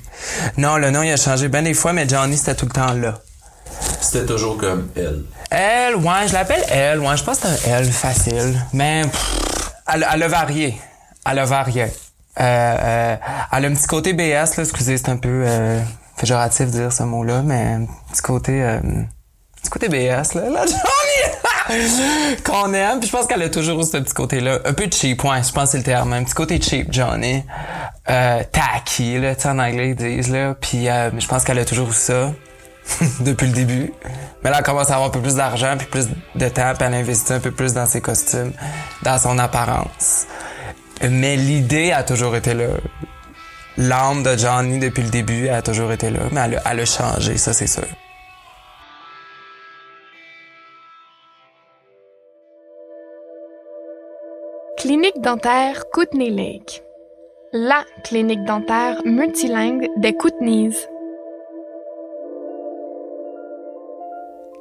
Non, 0.57 0.77
le 0.77 0.91
nom, 0.91 1.03
il 1.03 1.13
a 1.13 1.17
changé 1.17 1.49
bien 1.49 1.63
des 1.63 1.75
fois, 1.75 1.93
mais 1.93 2.09
Johnny, 2.09 2.37
c'était 2.37 2.57
tout 2.57 2.67
le 2.67 2.73
temps 2.73 2.93
là. 2.93 3.15
C'était 4.01 4.27
toujours 4.27 4.59
comme 4.59 4.89
elle. 4.97 5.23
Elle, 5.51 5.95
ouais, 5.97 6.27
je 6.29 6.33
l'appelle 6.33 6.65
elle, 6.69 6.99
ouais, 6.99 7.17
je 7.17 7.23
pense 7.25 7.39
que 7.39 7.47
c'est 7.49 7.71
un 7.71 7.79
elle 7.79 7.93
facile. 7.93 8.61
Mais 8.73 9.03
pff, 9.03 9.71
elle, 9.95 10.07
elle 10.13 10.23
a 10.25 10.29
varié. 10.29 10.81
Elle 11.31 11.39
a 11.39 11.45
varié. 11.45 11.85
Euh, 11.85 11.89
euh, 12.41 13.17
elle 13.53 13.65
a 13.65 13.69
un 13.69 13.75
petit 13.75 13.87
côté 13.87 14.13
BS, 14.15 14.57
là, 14.57 14.65
excusez, 14.65 14.99
c'est 14.99 15.09
un 15.11 15.17
peu 15.17 15.45
euh, 15.47 15.81
péjoratif 16.19 16.67
de 16.67 16.73
dire 16.73 16.93
ce 16.93 17.03
mot-là, 17.03 17.43
mais 17.43 17.79
petit 18.11 18.23
côté... 18.23 18.63
Euh, 18.63 18.81
côté 19.71 19.89
BS, 19.89 20.35
là, 20.35 20.49
là, 20.51 20.65
Johnny! 20.67 21.79
Qu'on 22.45 22.73
aime, 22.73 22.99
puis 23.01 23.09
je 23.09 23.13
pense 23.13 23.27
qu'elle 23.27 23.43
a 23.43 23.51
toujours 23.51 23.85
ce 23.85 23.99
petit 23.99 24.15
côté-là. 24.15 24.61
Un 24.65 24.73
peu 24.73 24.89
cheap, 24.91 25.23
ouais, 25.25 25.43
je 25.43 25.53
pense 25.53 25.65
que 25.65 25.71
c'est 25.73 25.79
le 25.79 25.85
terme. 25.85 26.13
Un 26.15 26.25
petit 26.25 26.35
côté 26.35 26.61
cheap, 26.61 26.91
Johnny. 26.91 27.45
Euh, 28.09 28.43
tacky, 28.51 29.19
là, 29.19 29.35
tu 29.35 29.47
en 29.47 29.59
anglais, 29.59 29.91
ils 29.91 29.97
disent, 29.97 30.31
là. 30.31 30.55
Puis 30.55 30.89
euh, 30.89 31.11
je 31.19 31.27
pense 31.27 31.45
qu'elle 31.45 31.59
a 31.59 31.67
toujours 31.67 31.93
ça. 31.93 32.33
depuis 33.21 33.47
le 33.47 33.53
début. 33.53 33.93
Mais 34.43 34.51
là, 34.51 34.59
elle 34.59 34.65
commence 34.65 34.91
à 34.91 34.95
avoir 34.95 35.09
un 35.09 35.13
peu 35.13 35.21
plus 35.21 35.35
d'argent, 35.35 35.75
puis 35.77 35.87
plus 35.87 36.09
de 36.35 36.49
temps, 36.49 36.73
puis 36.75 36.87
elle 36.87 36.95
investit 36.95 37.33
un 37.33 37.41
peu 37.41 37.51
plus 37.51 37.75
dans 37.75 37.87
ses 37.87 38.01
costumes, 38.01 38.53
dans 39.03 39.19
son 39.19 39.39
apparence. 39.39 40.27
Mais 41.03 41.37
l'idée 41.37 41.93
a 41.93 42.03
toujours 42.03 42.35
été 42.35 42.55
là. 42.55 42.67
L'âme 43.81 44.25
de 44.25 44.37
Johnny 44.37 44.81
depuis 44.81 45.05
le 45.05 45.11
début 45.11 45.47
a 45.47 45.63
toujours 45.63 45.93
été 45.93 46.11
là, 46.11 46.19
mais 46.33 46.41
elle 46.41 46.61
elle 46.69 46.81
a 46.81 46.85
changé, 46.85 47.37
ça 47.37 47.53
c'est 47.53 47.69
sûr. 47.69 47.87
Clinique 54.77 55.21
dentaire 55.21 55.85
Kootenay 55.93 56.31
Lake. 56.31 56.83
La 57.53 57.85
clinique 58.03 58.43
dentaire 58.45 59.01
multilingue 59.05 59.87
des 59.99 60.13
Kootenays. 60.13 60.75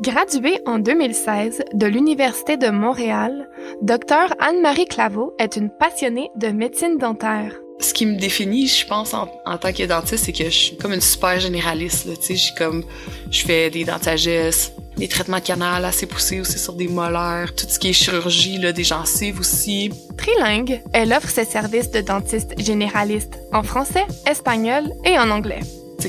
Graduée 0.01 0.61
en 0.67 0.77
2016 0.77 1.63
de 1.73 1.87
l'Université 1.87 2.55
de 2.55 2.69
Montréal, 2.69 3.49
Dr 3.81 4.35
Anne-Marie 4.39 4.85
Claveau 4.85 5.33
est 5.39 5.55
une 5.55 5.71
passionnée 5.71 6.29
de 6.35 6.49
médecine 6.49 6.99
dentaire. 6.99 7.59
Ce 7.87 7.93
qui 7.93 8.05
me 8.05 8.17
définit, 8.17 8.67
je 8.67 8.85
pense, 8.85 9.13
en, 9.13 9.29
en 9.45 9.57
tant 9.57 9.71
que 9.71 9.83
dentiste, 9.83 10.25
c'est 10.25 10.33
que 10.33 10.45
je 10.45 10.49
suis 10.49 10.77
comme 10.77 10.93
une 10.93 11.01
super 11.01 11.39
généraliste. 11.39 12.05
Là, 12.05 12.13
je 12.29 12.55
comme, 12.57 12.83
je 13.31 13.45
fais 13.45 13.69
des 13.69 13.85
dentagesses, 13.85 14.73
des 14.97 15.07
traitements 15.07 15.39
de 15.39 15.43
canal 15.43 15.85
assez 15.85 16.05
poussés 16.05 16.39
aussi 16.41 16.59
sur 16.59 16.73
des 16.73 16.87
molaires, 16.87 17.53
tout 17.55 17.65
ce 17.67 17.79
qui 17.79 17.89
est 17.89 17.93
chirurgie, 17.93 18.57
là, 18.57 18.73
des 18.73 18.83
gencives 18.83 19.39
aussi. 19.39 19.91
Trilingue, 20.17 20.81
elle 20.93 21.13
offre 21.13 21.29
ses 21.29 21.45
services 21.45 21.91
de 21.91 22.01
dentiste 22.01 22.59
généraliste 22.59 23.39
en 23.53 23.63
français, 23.63 24.05
espagnol 24.29 24.91
et 25.05 25.17
en 25.17 25.29
anglais. 25.29 25.61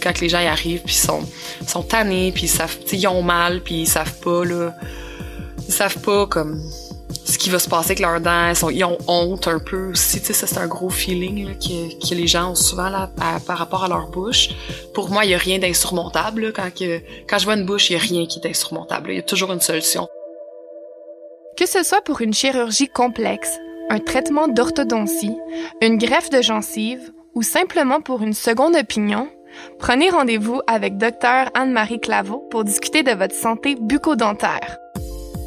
Quand 0.02 0.20
les 0.20 0.28
gens 0.28 0.40
y 0.40 0.47
arrivent, 0.47 0.82
puis 0.82 0.94
ils 0.94 1.06
sont, 1.06 1.23
sont 1.66 1.82
tannés, 1.82 2.30
puis 2.32 2.44
ils 2.44 2.49
savent, 2.49 2.76
ils 2.92 3.08
ont 3.08 3.23
mal, 3.23 3.62
puis 3.62 3.82
ils 3.82 3.87
savent 3.87 4.18
pas, 4.20 4.44
là, 4.44 4.75
ils 5.66 5.75
savent 5.75 6.00
pas 6.00 6.26
comme 6.26 6.61
ce 7.28 7.37
qui 7.37 7.50
va 7.50 7.58
se 7.58 7.68
passer 7.68 7.90
avec 7.90 8.00
leurs 8.00 8.20
dents. 8.20 8.52
Ils, 8.70 8.85
ont 8.85 8.99
honte 9.06 9.49
un 9.49 9.58
peu 9.58 9.90
aussi. 9.90 10.18
Ça 10.18 10.47
c'est 10.47 10.58
un 10.58 10.66
gros 10.66 10.88
feeling 10.88 11.56
que, 11.58 12.14
les 12.14 12.26
gens 12.26 12.52
ont 12.52 12.54
souvent 12.54 12.90
par 13.16 13.58
rapport 13.58 13.85
à 13.85 13.88
leur 13.88 14.08
bouche. 14.08 14.49
Pour 14.94 15.11
moi, 15.11 15.25
il 15.25 15.30
y 15.30 15.35
a 15.35 15.38
rien 15.38 15.58
d'insurmontable. 15.58 16.52
Quand, 16.54 16.70
je 17.38 17.44
vois 17.44 17.54
une 17.54 17.66
bouche, 17.66 17.90
il 17.90 17.94
y 17.94 17.97
a 17.97 18.00
rien 18.00 18.26
qui 18.26 18.40
est 18.40 18.49
insurmontable. 18.49 19.11
Il 19.11 19.16
y 19.16 19.20
a 19.20 19.23
toujours 19.23 19.52
une 19.52 19.61
solution. 19.61 20.08
Que 21.56 21.66
ce 21.66 21.82
soit 21.82 22.02
pour 22.02 22.20
une 22.20 22.32
chirurgie 22.32 22.88
complexe, 22.88 23.58
un 23.90 23.99
traitement 23.99 24.49
d'orthodontie, 24.49 25.37
une 25.82 25.99
greffe 25.99 26.30
de 26.30 26.40
gencive 26.40 27.12
ou 27.35 27.42
simplement 27.42 28.00
pour 28.00 28.23
une 28.23 28.35
seconde 28.35 28.75
opinion, 28.76 29.28
Prenez 29.78 30.11
rendez-vous 30.11 30.61
avec 30.66 30.99
Dr 30.99 31.50
Anne-Marie 31.54 32.00
Claveau 32.00 32.47
pour 32.50 32.64
discuter 32.64 33.02
de 33.02 33.12
votre 33.12 33.35
santé 33.35 33.76
bucco-dentaire. 33.80 34.78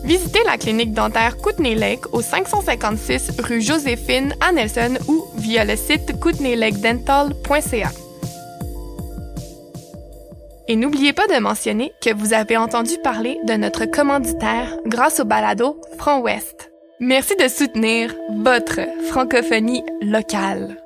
Visitez 0.03 0.43
la 0.45 0.57
clinique 0.57 0.93
dentaire 0.93 1.37
Kootenay 1.37 1.75
Lake 1.75 2.11
au 2.13 2.21
556 2.21 3.39
rue 3.39 3.61
Joséphine 3.61 4.35
à 4.41 4.51
Nelson 4.51 4.97
ou 5.07 5.25
via 5.35 5.63
le 5.63 5.75
site 5.75 6.19
kootenaylakedental.ca. 6.19 7.91
Et 10.67 10.75
n'oubliez 10.75 11.13
pas 11.13 11.27
de 11.27 11.39
mentionner 11.39 11.91
que 12.01 12.13
vous 12.13 12.33
avez 12.33 12.57
entendu 12.57 12.97
parler 13.03 13.37
de 13.45 13.53
notre 13.53 13.85
commanditaire 13.85 14.77
grâce 14.85 15.19
au 15.19 15.25
balado 15.25 15.79
Front 15.97 16.21
Ouest. 16.21 16.71
Merci 16.99 17.35
de 17.35 17.47
soutenir 17.47 18.15
votre 18.37 18.79
francophonie 19.09 19.83
locale. 20.01 20.77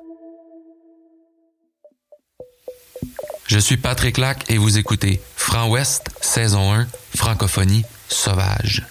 Je 3.46 3.58
suis 3.58 3.76
Patrick 3.76 4.18
Lac 4.18 4.50
et 4.50 4.58
vous 4.58 4.76
écoutez 4.76 5.20
Franc 5.36 5.68
Ouest, 5.70 6.08
saison 6.20 6.72
1, 6.72 6.86
francophonie 7.14 7.84
sauvage. 8.08 8.84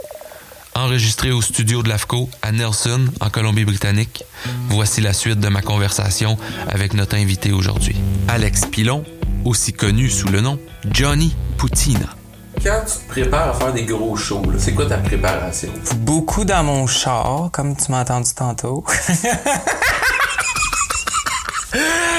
Enregistré 0.78 1.32
au 1.32 1.42
studio 1.42 1.82
de 1.84 1.88
l'AFCO 1.88 2.30
à 2.42 2.52
Nelson, 2.52 3.06
en 3.22 3.30
Colombie-Britannique, 3.30 4.26
voici 4.68 5.00
la 5.00 5.14
suite 5.14 5.40
de 5.40 5.48
ma 5.48 5.62
conversation 5.62 6.38
avec 6.68 6.94
notre 6.94 7.16
invité 7.16 7.54
aujourd'hui. 7.54 7.96
Alex 8.28 8.66
Pilon, 8.66 9.06
aussi 9.46 9.72
connu 9.72 10.10
sous 10.10 10.28
le 10.28 10.42
nom 10.42 10.60
Johnny 10.92 11.34
Poutina. 11.58 12.08
Quand 12.62 12.82
tu 12.86 13.06
te 13.06 13.08
prépares 13.08 13.50
à 13.50 13.54
faire 13.54 13.74
des 13.74 13.86
gros 13.86 14.18
shows, 14.18 14.44
c'est 14.58 14.74
quoi 14.74 14.86
ta 14.86 14.98
préparation? 14.98 15.70
Beaucoup 16.00 16.44
dans 16.44 16.64
mon 16.64 16.88
char, 16.88 17.50
comme 17.54 17.78
tu 17.78 17.90
m'as 17.92 18.02
entendu 18.02 18.32
tantôt. 18.36 18.84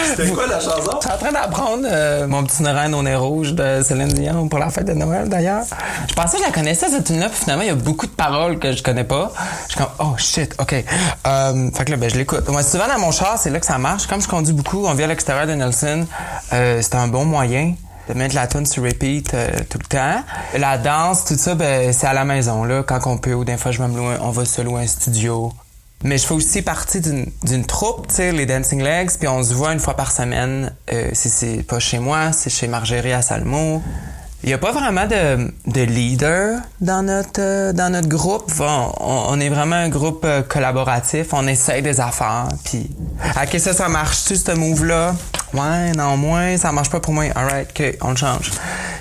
C'était 0.05 0.31
quoi 0.31 0.47
la 0.47 0.61
chanson? 0.61 0.99
Je 1.01 1.07
suis 1.07 1.15
en 1.15 1.19
train 1.19 1.33
d'apprendre 1.33 1.85
euh, 1.85 2.27
mon 2.27 2.45
petit 2.45 2.63
reine 2.63 2.95
au 2.95 3.03
nez 3.03 3.15
rouge 3.15 3.53
de 3.55 3.83
Céline 3.83 4.09
Dion 4.09 4.49
pour 4.49 4.59
la 4.59 4.71
fête 4.71 4.87
de 4.87 4.93
Noël 4.93 5.29
d'ailleurs. 5.29 5.65
Je 6.09 6.15
pensais 6.15 6.37
que 6.37 6.43
je 6.43 6.49
la 6.49 6.55
connaissais 6.55 6.89
cette 6.89 7.05
tune 7.05 7.21
là 7.21 7.29
puis 7.29 7.39
finalement 7.39 7.63
il 7.63 7.69
y 7.69 7.73
a 7.73 7.75
beaucoup 7.75 8.07
de 8.07 8.13
paroles 8.13 8.59
que 8.59 8.73
je 8.73 8.83
connais 8.83 9.05
pas. 9.05 9.33
Je 9.65 9.73
suis 9.73 9.79
comme 9.79 9.93
oh 9.99 10.15
shit, 10.17 10.55
ok. 10.59 10.85
Euh, 11.27 11.71
fait 11.75 11.85
que 11.85 11.91
là 11.91 11.97
ben 11.97 12.11
je 12.11 12.17
l'écoute. 12.17 12.49
Moi 12.49 12.63
souvent 12.63 12.89
dans 12.89 12.99
mon 12.99 13.11
char 13.11 13.39
c'est 13.39 13.51
là 13.51 13.61
que 13.61 13.67
ça 13.67 13.79
marche. 13.79 14.07
Comme 14.07 14.23
je 14.23 14.29
conduis 14.29 14.55
beaucoup, 14.55 14.87
on 14.87 14.95
vit 14.95 15.05
à 15.05 15.09
l'extérieur 15.09 15.47
de 15.47 15.53
Nelson, 15.53 16.07
euh, 16.53 16.81
c'est 16.83 16.95
un 16.95 17.09
bon 17.09 17.25
moyen 17.25 17.75
de 18.09 18.15
mettre 18.15 18.35
la 18.35 18.47
tune 18.47 18.67
sur 18.67 18.85
repeat 18.85 19.35
euh, 19.35 19.49
tout 19.69 19.79
le 19.79 19.87
temps. 19.87 20.23
La 20.57 20.79
danse, 20.79 21.25
tout 21.25 21.37
ça, 21.37 21.55
ben, 21.55 21.93
c'est 21.93 22.07
à 22.07 22.13
la 22.13 22.25
maison, 22.25 22.63
là, 22.65 22.85
quand 22.85 23.01
on 23.07 23.19
peut, 23.19 23.35
ou 23.35 23.45
des 23.45 23.57
fois 23.57 23.73
je 23.73 23.83
vais 23.83 23.89
me 23.89 23.97
louer, 23.97 24.15
on 24.21 24.31
va 24.31 24.45
se 24.45 24.63
louer 24.63 24.83
un 24.83 24.87
studio. 24.87 25.53
Mais 26.07 26.19
je 26.19 26.27
fais 26.27 26.35
aussi 26.35 26.63
partie 26.63 27.01
d'une 27.01 27.65
troupe, 27.67 28.07
tu 28.07 28.15
sais, 28.15 28.31
les 28.31 28.47
Dancing 28.47 28.81
Legs, 28.81 29.11
puis 29.19 29.27
on 29.27 29.43
se 29.43 29.53
voit 29.53 29.73
une 29.73 29.81
fois 29.81 29.95
par 29.95 30.13
semaine. 30.13 30.73
Euh, 30.93 31.11
si 31.15 31.29
c'est 31.29 31.65
pas 31.65 31.81
chez 31.81 31.99
moi, 31.99 32.31
c'est 32.31 32.49
chez 32.49 32.69
Margerie 32.69 33.13
à 33.13 33.23
Salmo. 33.23 33.83
Il 34.45 34.51
y 34.51 34.53
a 34.53 34.59
pas 34.59 34.71
vraiment 34.71 35.07
de, 35.07 35.53
de 35.67 35.81
leader 35.81 36.61
dans 36.81 37.03
notre 37.03 37.41
euh, 37.41 37.73
dans 37.73 37.91
notre 37.91 38.07
groupe. 38.07 38.53
On, 38.61 39.41
est 39.41 39.49
vraiment 39.49 39.75
un 39.75 39.89
groupe 39.89 40.25
euh, 40.25 40.43
collaboratif. 40.43 41.33
On 41.33 41.49
essaye 41.49 41.83
des 41.83 41.99
affaires. 41.99 42.51
Puis, 42.65 42.89
ok, 43.43 43.59
ça, 43.59 43.75
ça 43.75 43.89
marche-tu 43.89 44.37
ce 44.37 44.53
move-là? 44.53 45.17
Ouais, 45.55 45.91
non, 45.97 46.17
moins, 46.17 46.57
ça 46.57 46.71
marche 46.71 46.91
pas 46.91 47.01
pour 47.01 47.15
moi. 47.15 47.25
Alright, 47.35 47.71
ok, 47.71 47.99
on 48.03 48.11
le 48.11 48.17
change. 48.17 48.51
Tu 48.51 48.59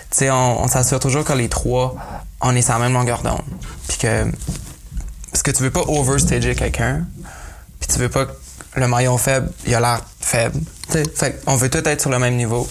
sais, 0.10 0.32
on, 0.32 0.64
on 0.64 0.68
s'assure 0.68 1.00
toujours 1.00 1.24
que 1.24 1.34
les 1.34 1.50
trois, 1.50 1.96
on 2.42 2.56
est 2.56 2.64
sur 2.64 2.74
la 2.74 2.80
même 2.80 2.94
longueur 2.94 3.22
d'onde. 3.22 3.44
Puis 3.88 4.00
que 4.00 4.26
parce 5.36 5.44
que 5.44 5.52
tu 5.52 5.64
veux 5.64 5.70
pas 5.70 5.84
overstager 5.90 6.56
quelqu'un, 6.56 7.06
puis 7.82 7.90
tu 7.90 8.00
veux 8.00 8.08
pas 8.08 8.26
que 8.26 8.32
le 8.78 8.88
maillon 8.88 9.18
faible, 9.18 9.50
il 9.66 9.76
a 9.76 9.82
l'air 9.82 10.00
faible. 10.22 10.62
T'sais, 10.88 11.04
fait 11.14 11.42
on 11.46 11.58
veut 11.58 11.70
tout 11.70 11.86
être 11.86 12.00
sur 12.00 12.10
le 12.10 12.20
même 12.20 12.38
niveau, 12.38 12.66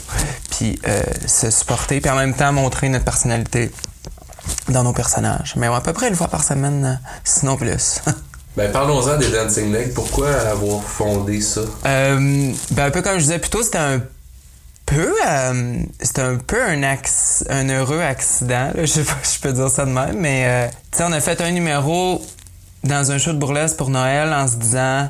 puis 0.50 0.80
euh, 0.88 1.02
se 1.26 1.50
supporter, 1.50 2.00
puis 2.00 2.11
en 2.11 2.16
même 2.16 2.33
temps 2.33 2.54
montrer 2.54 2.88
notre 2.88 3.04
personnalité 3.04 3.70
dans 4.70 4.83
nos 4.83 4.94
personnages. 4.94 5.53
Mais 5.57 5.68
ouais, 5.68 5.77
à 5.77 5.83
peu 5.83 5.92
près 5.92 6.09
une 6.09 6.14
fois 6.14 6.29
par 6.29 6.42
semaine, 6.42 6.85
euh, 6.87 7.09
sinon 7.22 7.59
plus. 7.59 8.00
Ben, 8.57 8.70
parlons-en 8.70 9.18
des 9.18 9.31
Dancing 9.31 9.72
Legs. 9.72 9.92
Pourquoi 9.94 10.31
avoir 10.33 10.81
fondé 10.85 11.40
ça? 11.40 11.62
Euh, 11.87 12.53
ben 12.70 12.85
un 12.85 12.90
peu 12.92 13.03
comme 13.03 13.16
je 13.16 13.24
disais 13.24 13.40
plus 13.40 13.50
tôt, 13.50 13.64
c'était 13.64 13.79
un 13.79 14.00
peu 14.87 15.12
euh, 15.27 15.83
c'était 16.00 16.22
un 16.22 16.37
peu 16.37 16.62
un 16.62 16.83
un 16.83 17.68
heureux 17.68 18.00
accident, 18.00 18.70
là. 18.74 18.74
je 18.85 18.87
sais 18.87 19.03
pas 19.03 19.16
si 19.22 19.37
je 19.37 19.40
peux 19.42 19.53
dire 19.53 19.68
ça 19.68 19.85
de 19.85 19.90
même, 19.90 20.18
mais 20.18 20.44
euh, 20.46 20.68
tu 20.92 20.98
sais 20.98 21.05
on 21.05 21.12
a 21.12 21.20
fait 21.20 21.40
un 21.40 21.50
numéro 21.50 22.22
dans 22.85 23.12
un 23.12 23.18
show 23.18 23.33
de 23.33 23.38
burlesque 23.38 23.77
pour 23.77 23.90
Noël 23.90 24.33
en 24.33 24.47
se 24.47 24.57
disant 24.57 25.09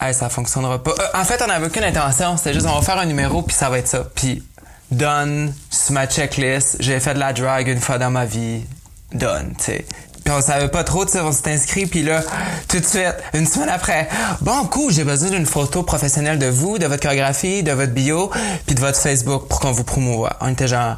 hey, 0.00 0.14
ça 0.14 0.28
fonctionnera 0.28 0.82
pas. 0.82 0.92
Euh, 0.92 1.20
en 1.20 1.24
fait, 1.24 1.42
on 1.46 1.50
avait 1.50 1.66
aucune 1.66 1.84
intention, 1.84 2.36
c'était 2.36 2.54
juste 2.54 2.66
on 2.66 2.74
va 2.74 2.82
faire 2.82 2.98
un 2.98 3.06
numéro 3.06 3.42
puis 3.42 3.54
ça 3.54 3.70
va 3.70 3.78
être 3.78 3.88
ça. 3.88 4.04
Puis 4.14 4.42
done 4.90 5.52
sur 5.70 5.92
ma 5.92 6.06
checklist, 6.06 6.76
j'ai 6.80 7.00
fait 7.00 7.14
de 7.14 7.18
la 7.18 7.32
drag 7.32 7.68
une 7.68 7.80
fois 7.80 7.98
dans 7.98 8.10
ma 8.10 8.24
vie, 8.24 8.64
done, 9.12 9.54
tu 9.58 9.64
sais. 9.64 9.86
Puis 10.24 10.32
on 10.32 10.40
savait 10.40 10.68
pas 10.68 10.84
trop, 10.84 11.04
tu 11.04 11.12
sais, 11.12 11.20
on 11.20 11.32
s'est 11.32 11.52
inscrit, 11.52 11.84
puis 11.84 12.02
là, 12.02 12.22
tout 12.66 12.80
de 12.80 12.84
suite, 12.84 13.14
une 13.34 13.46
semaine 13.46 13.68
après, 13.68 14.08
bon, 14.40 14.64
cool, 14.68 14.90
j'ai 14.90 15.04
besoin 15.04 15.28
d'une 15.28 15.44
photo 15.44 15.82
professionnelle 15.82 16.38
de 16.38 16.46
vous, 16.46 16.78
de 16.78 16.86
votre 16.86 17.02
chorégraphie, 17.02 17.62
de 17.62 17.72
votre 17.72 17.92
bio, 17.92 18.30
puis 18.64 18.74
de 18.74 18.80
votre 18.80 18.98
Facebook 18.98 19.48
pour 19.48 19.60
qu'on 19.60 19.72
vous 19.72 19.84
promouvoie. 19.84 20.36
On 20.40 20.48
était 20.48 20.68
genre, 20.68 20.96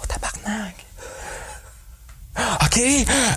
oh 0.00 0.06
tabarnak. 0.06 0.85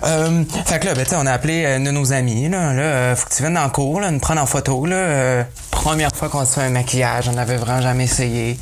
Euh, 0.04 0.44
fait 0.66 0.80
que 0.80 0.86
là, 0.86 0.94
ben, 0.94 1.06
on 1.14 1.26
a 1.26 1.32
appelé 1.32 1.64
euh, 1.64 1.78
de 1.78 1.90
nos 1.90 2.12
amis. 2.12 2.48
Là, 2.48 2.72
là 2.72 2.82
euh, 2.82 3.16
faut 3.16 3.28
que 3.28 3.34
tu 3.34 3.42
viennes 3.42 3.58
le 3.62 3.70
cours, 3.70 4.00
là, 4.00 4.10
nous 4.10 4.18
prendre 4.18 4.40
en 4.40 4.46
photo. 4.46 4.86
Là, 4.86 4.96
Euh, 4.96 5.42
première 5.70 6.14
fois 6.14 6.28
qu'on 6.28 6.44
se 6.44 6.54
fait 6.54 6.62
un 6.62 6.70
maquillage, 6.70 7.28
on 7.28 7.32
n'avait 7.32 7.56
vraiment 7.56 7.80
jamais 7.80 8.04
essayé. 8.04 8.58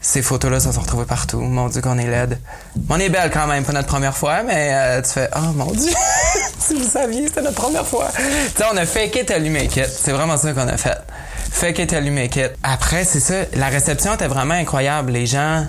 Ces 0.00 0.22
photos-là 0.22 0.60
se 0.60 0.72
sont 0.72 0.80
retrouvées 0.80 1.04
partout. 1.04 1.40
Mon 1.40 1.68
Dieu, 1.68 1.82
qu'on 1.82 1.98
est 1.98 2.06
laide. 2.06 2.38
On 2.88 2.98
est 2.98 3.10
belle 3.10 3.30
quand 3.30 3.46
même, 3.46 3.64
pas 3.64 3.72
notre 3.72 3.88
première 3.88 4.16
fois, 4.16 4.42
mais 4.42 5.02
tu 5.02 5.10
fais 5.10 5.28
«Oh 5.36 5.52
mon 5.54 5.70
Dieu! 5.72 5.92
si 6.58 6.74
vous 6.74 6.88
saviez, 6.88 7.26
c'était 7.26 7.42
notre 7.42 7.60
première 7.60 7.86
fois!» 7.86 8.08
Tu 8.56 8.62
on 8.72 8.76
a 8.78 8.86
fake 8.86 9.16
it 9.16 9.30
you 9.38 9.52
make 9.52 9.76
it. 9.76 9.88
C'est 9.88 10.12
vraiment 10.12 10.38
ça 10.38 10.52
qu'on 10.54 10.68
a 10.68 10.78
fait. 10.78 10.96
Fake 11.50 11.80
it 11.80 11.92
make 11.92 12.36
it. 12.36 12.52
Après, 12.62 13.04
c'est 13.04 13.20
ça. 13.20 13.34
La 13.56 13.68
réception 13.68 14.14
était 14.14 14.28
vraiment 14.28 14.54
incroyable. 14.54 15.12
Les 15.12 15.26
gens 15.26 15.66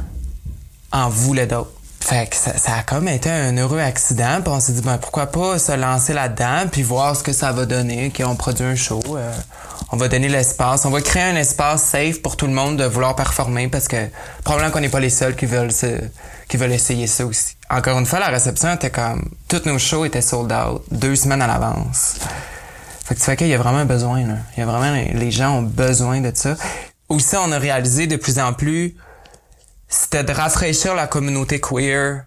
en 0.94 1.10
voulaient 1.10 1.48
d'autres. 1.48 1.81
Fait 2.02 2.28
que 2.28 2.36
ça, 2.36 2.58
ça 2.58 2.74
a 2.80 2.84
comme 2.84 3.08
été 3.08 3.30
un 3.30 3.56
heureux 3.58 3.80
accident. 3.80 4.42
Puis 4.44 4.52
on 4.52 4.60
s'est 4.60 4.74
dit, 4.74 4.82
ben, 4.82 4.98
pourquoi 4.98 5.28
pas 5.28 5.60
se 5.60 5.72
lancer 5.74 6.14
là-dedans 6.14 6.68
puis 6.72 6.82
voir 6.84 7.16
ce 7.16 7.24
que 7.24 7.32
ça 7.32 7.52
va 7.52 7.66
donner, 7.66 8.12
qu'on 8.12 8.36
produit 8.36 8.66
un 8.66 8.76
show. 8.76 9.02
euh, 9.16 9.32
on 9.94 9.98
va 9.98 10.08
donner 10.08 10.28
l'espace. 10.30 10.86
On 10.86 10.90
va 10.90 11.02
créer 11.02 11.24
un 11.24 11.36
espace 11.36 11.84
safe 11.84 12.22
pour 12.22 12.38
tout 12.38 12.48
le 12.48 12.54
monde 12.54 12.78
de 12.78 12.86
vouloir 12.86 13.16
performer 13.16 13.68
parce 13.68 13.88
que 13.88 14.08
probablement 14.44 14.72
qu'on 14.72 14.80
n'est 14.80 14.90
pas 14.90 15.00
les 15.00 15.10
seuls 15.10 15.36
qui 15.36 15.46
veulent 15.46 15.72
se- 15.72 16.02
qui 16.48 16.58
veulent 16.58 16.72
essayer 16.74 17.08
ça 17.08 17.26
aussi. 17.26 17.56
Encore 17.70 17.98
une 18.00 18.06
fois, 18.06 18.20
la 18.20 18.28
réception 18.28 18.74
était 18.74 18.90
comme... 18.90 19.30
Toutes 19.48 19.66
nos 19.66 19.78
shows 19.80 20.04
étaient 20.06 20.22
sold 20.22 20.52
out 20.52 20.84
deux 20.92 21.16
semaines 21.16 21.42
à 21.42 21.48
l'avance. 21.48 22.16
Fait 23.06 23.16
que 23.16 23.20
tu 23.20 23.26
fais 23.26 23.36
qu'il 23.38 23.48
y 23.48 23.54
a 23.54 23.58
vraiment 23.58 23.78
un 23.80 23.86
besoin, 23.86 24.26
là. 24.26 24.34
Il 24.58 24.62
y 24.62 24.64
a 24.64 24.66
vraiment... 24.66 24.94
Les 25.14 25.32
gens 25.32 25.58
ont 25.58 25.62
besoin 25.62 26.20
de 26.20 26.32
ça. 26.34 26.56
Aussi, 27.10 27.36
on 27.38 27.52
a 27.52 27.58
réalisé 27.60 28.08
de 28.08 28.16
plus 28.18 28.40
en 28.40 28.52
plus 28.54 28.96
c'était 29.92 30.24
de 30.24 30.32
rafraîchir 30.32 30.96
la 30.96 31.06
communauté 31.06 31.60
queer 31.60 32.24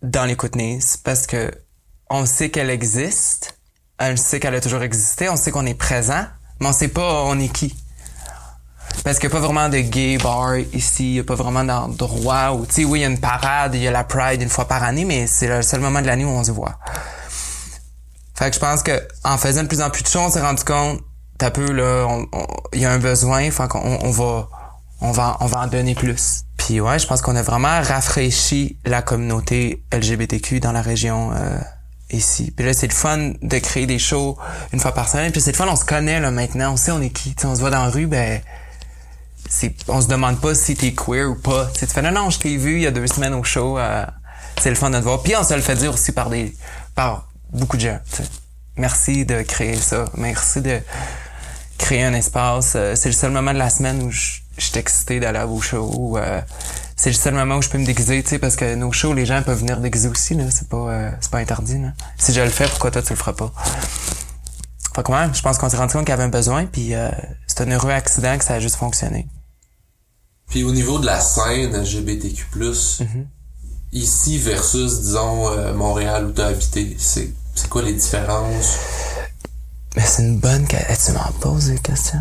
dans 0.00 0.24
les 0.24 0.36
Kootenays 0.36 0.78
parce 1.04 1.26
que 1.26 1.50
on 2.08 2.24
sait 2.24 2.50
qu'elle 2.50 2.70
existe, 2.70 3.58
on 3.98 4.16
sait 4.16 4.38
qu'elle 4.38 4.54
a 4.54 4.60
toujours 4.60 4.82
existé, 4.82 5.28
on 5.28 5.36
sait 5.36 5.50
qu'on 5.50 5.66
est 5.66 5.74
présent, 5.74 6.24
mais 6.60 6.68
on 6.68 6.72
sait 6.72 6.88
pas 6.88 7.24
on 7.24 7.38
est 7.38 7.48
qui. 7.48 7.76
Parce 9.04 9.18
qu'il 9.18 9.28
n'y 9.28 9.34
a 9.34 9.38
pas 9.38 9.44
vraiment 9.44 9.68
de 9.68 9.78
gay 9.78 10.18
bar 10.18 10.56
ici, 10.72 11.10
il 11.10 11.12
n'y 11.14 11.18
a 11.20 11.24
pas 11.24 11.34
vraiment 11.34 11.64
d'endroit 11.64 12.52
où, 12.52 12.64
tu 12.66 12.74
sais, 12.74 12.84
oui, 12.84 13.00
il 13.00 13.02
y 13.02 13.04
a 13.04 13.08
une 13.08 13.20
parade, 13.20 13.74
il 13.74 13.82
y 13.82 13.88
a 13.88 13.90
la 13.90 14.04
Pride 14.04 14.42
une 14.42 14.48
fois 14.48 14.66
par 14.66 14.82
année, 14.82 15.04
mais 15.04 15.26
c'est 15.26 15.48
le 15.48 15.62
seul 15.62 15.80
moment 15.80 16.00
de 16.00 16.06
l'année 16.06 16.24
où 16.24 16.30
on 16.30 16.44
se 16.44 16.52
voit. 16.52 16.78
Fait 18.36 18.50
que 18.50 18.54
je 18.54 18.60
pense 18.60 18.82
que 18.82 19.06
en 19.24 19.36
faisant 19.36 19.64
de 19.64 19.68
plus 19.68 19.80
en 19.80 19.90
plus 19.90 20.02
de 20.02 20.08
choses, 20.08 20.22
on 20.22 20.30
s'est 20.30 20.40
rendu 20.40 20.62
compte, 20.64 21.00
t'as 21.38 21.50
peu 21.50 21.72
là, 21.72 22.06
il 22.72 22.80
y 22.80 22.84
a 22.84 22.92
un 22.92 22.98
besoin, 22.98 23.50
fait 23.50 23.68
qu'on 23.68 23.98
on 24.02 24.10
va, 24.10 24.48
on 25.00 25.12
va, 25.12 25.36
on 25.40 25.46
va 25.46 25.60
en 25.60 25.66
donner 25.66 25.94
plus. 25.94 26.44
Puis 26.56 26.80
ouais, 26.80 26.98
je 26.98 27.06
pense 27.06 27.22
qu'on 27.22 27.36
a 27.36 27.42
vraiment 27.42 27.80
rafraîchi 27.82 28.76
la 28.84 29.02
communauté 29.02 29.82
LGBTQ 29.92 30.60
dans 30.60 30.72
la 30.72 30.82
région 30.82 31.32
euh, 31.32 31.58
ici. 32.10 32.52
Puis 32.54 32.66
là, 32.66 32.72
c'est 32.72 32.88
le 32.88 32.92
fun 32.94 33.32
de 33.40 33.58
créer 33.58 33.86
des 33.86 33.98
shows 33.98 34.36
une 34.72 34.80
fois 34.80 34.92
par 34.92 35.08
semaine. 35.08 35.32
Puis 35.32 35.40
c'est 35.40 35.52
le 35.52 35.56
fun, 35.56 35.66
on 35.68 35.76
se 35.76 35.84
connaît 35.84 36.20
là 36.20 36.30
maintenant, 36.30 36.72
on 36.72 36.76
sait 36.76 36.92
on 36.92 37.00
est 37.00 37.10
qui. 37.10 37.34
Tu 37.34 37.42
sais, 37.42 37.46
on 37.46 37.54
se 37.54 37.60
voit 37.60 37.70
dans 37.70 37.84
la 37.84 37.90
rue, 37.90 38.06
ben 38.06 38.40
c'est, 39.48 39.74
on 39.88 40.00
se 40.00 40.06
demande 40.06 40.40
pas 40.40 40.54
si 40.54 40.76
t'es 40.76 40.92
queer 40.92 41.30
ou 41.30 41.34
pas. 41.34 41.66
Tu 41.72 41.80
sais, 41.80 41.86
tu 41.86 41.92
fais 41.94 42.02
non 42.02 42.12
non, 42.12 42.30
je 42.30 42.38
t'ai 42.38 42.56
vu 42.56 42.76
il 42.76 42.82
y 42.82 42.86
a 42.86 42.90
deux 42.90 43.06
semaines 43.06 43.34
au 43.34 43.42
show. 43.42 43.78
euh, 43.78 44.04
c'est 44.60 44.70
le 44.70 44.76
fun 44.76 44.90
de 44.90 44.98
te 44.98 45.02
voir. 45.02 45.22
Puis 45.22 45.34
on 45.36 45.42
se 45.42 45.54
le 45.54 45.62
fait 45.62 45.76
dire 45.76 45.94
aussi 45.94 46.12
par 46.12 46.28
des, 46.28 46.54
par 46.94 47.28
beaucoup 47.52 47.76
de 47.76 47.82
gens. 47.82 47.98
Merci 48.76 49.24
de 49.24 49.42
créer 49.42 49.76
ça. 49.76 50.04
Merci 50.16 50.60
de 50.60 50.80
créer 51.78 52.04
un 52.04 52.12
espace. 52.12 52.74
Euh, 52.76 52.94
c'est 52.94 53.08
le 53.08 53.14
seul 53.14 53.30
moment 53.30 53.52
de 53.52 53.58
la 53.58 53.70
semaine 53.70 54.02
où 54.02 54.10
je 54.10 54.39
je 54.58 54.64
suis 54.64 54.78
excité 54.78 55.20
d'aller 55.20 55.38
à 55.38 55.46
vos 55.46 55.60
shows. 55.60 56.16
Euh, 56.18 56.40
c'est 56.96 57.10
le 57.10 57.16
seul 57.16 57.34
moment 57.34 57.56
où 57.56 57.62
je 57.62 57.68
peux 57.70 57.78
me 57.78 57.86
déguiser, 57.86 58.22
tu 58.22 58.28
sais, 58.30 58.38
parce 58.38 58.56
que 58.56 58.74
nos 58.74 58.92
shows, 58.92 59.14
les 59.14 59.24
gens 59.26 59.42
peuvent 59.42 59.58
venir 59.60 59.78
déguiser 59.80 60.08
aussi, 60.08 60.34
là. 60.34 60.44
C'est 60.50 60.68
pas, 60.68 60.76
euh, 60.76 61.10
c'est 61.20 61.30
pas 61.30 61.38
interdit, 61.38 61.78
là. 61.78 61.92
Si 62.18 62.32
je 62.32 62.40
le 62.42 62.50
fais, 62.50 62.66
pourquoi 62.68 62.90
toi 62.90 63.00
tu 63.02 63.10
le 63.10 63.16
feras 63.16 63.32
pas? 63.32 63.52
Fait 64.94 65.02
que 65.02 65.12
ouais, 65.12 65.28
je 65.32 65.40
pense 65.40 65.56
qu'on 65.56 65.68
s'est 65.70 65.76
rendu 65.76 65.92
compte 65.92 66.02
qu'il 66.04 66.10
y 66.10 66.12
avait 66.12 66.24
un 66.24 66.28
besoin, 66.28 66.66
puis 66.66 66.94
euh, 66.94 67.08
c'est 67.46 67.60
un 67.62 67.70
heureux 67.70 67.90
accident 67.92 68.36
que 68.36 68.44
ça 68.44 68.54
a 68.54 68.60
juste 68.60 68.76
fonctionné. 68.76 69.28
Puis 70.48 70.64
au 70.64 70.72
niveau 70.72 70.98
de 70.98 71.06
la 71.06 71.20
scène 71.20 71.74
LGBTQ+, 71.80 72.44
Mhm. 73.00 73.26
ici 73.92 74.38
versus, 74.38 75.00
disons, 75.00 75.48
euh, 75.48 75.72
Montréal 75.74 76.26
où 76.26 76.32
t'as 76.32 76.48
habité, 76.48 76.96
c'est 76.98 77.32
c'est 77.54 77.68
quoi 77.68 77.82
les 77.82 77.92
différences? 77.94 78.76
Mais 79.96 80.04
c'est 80.04 80.22
une 80.22 80.38
bonne 80.38 80.66
question. 80.66 81.14
Tu 81.14 81.18
m'en 81.18 81.32
poses 81.40 81.66
des 81.66 81.78
questions? 81.78 82.20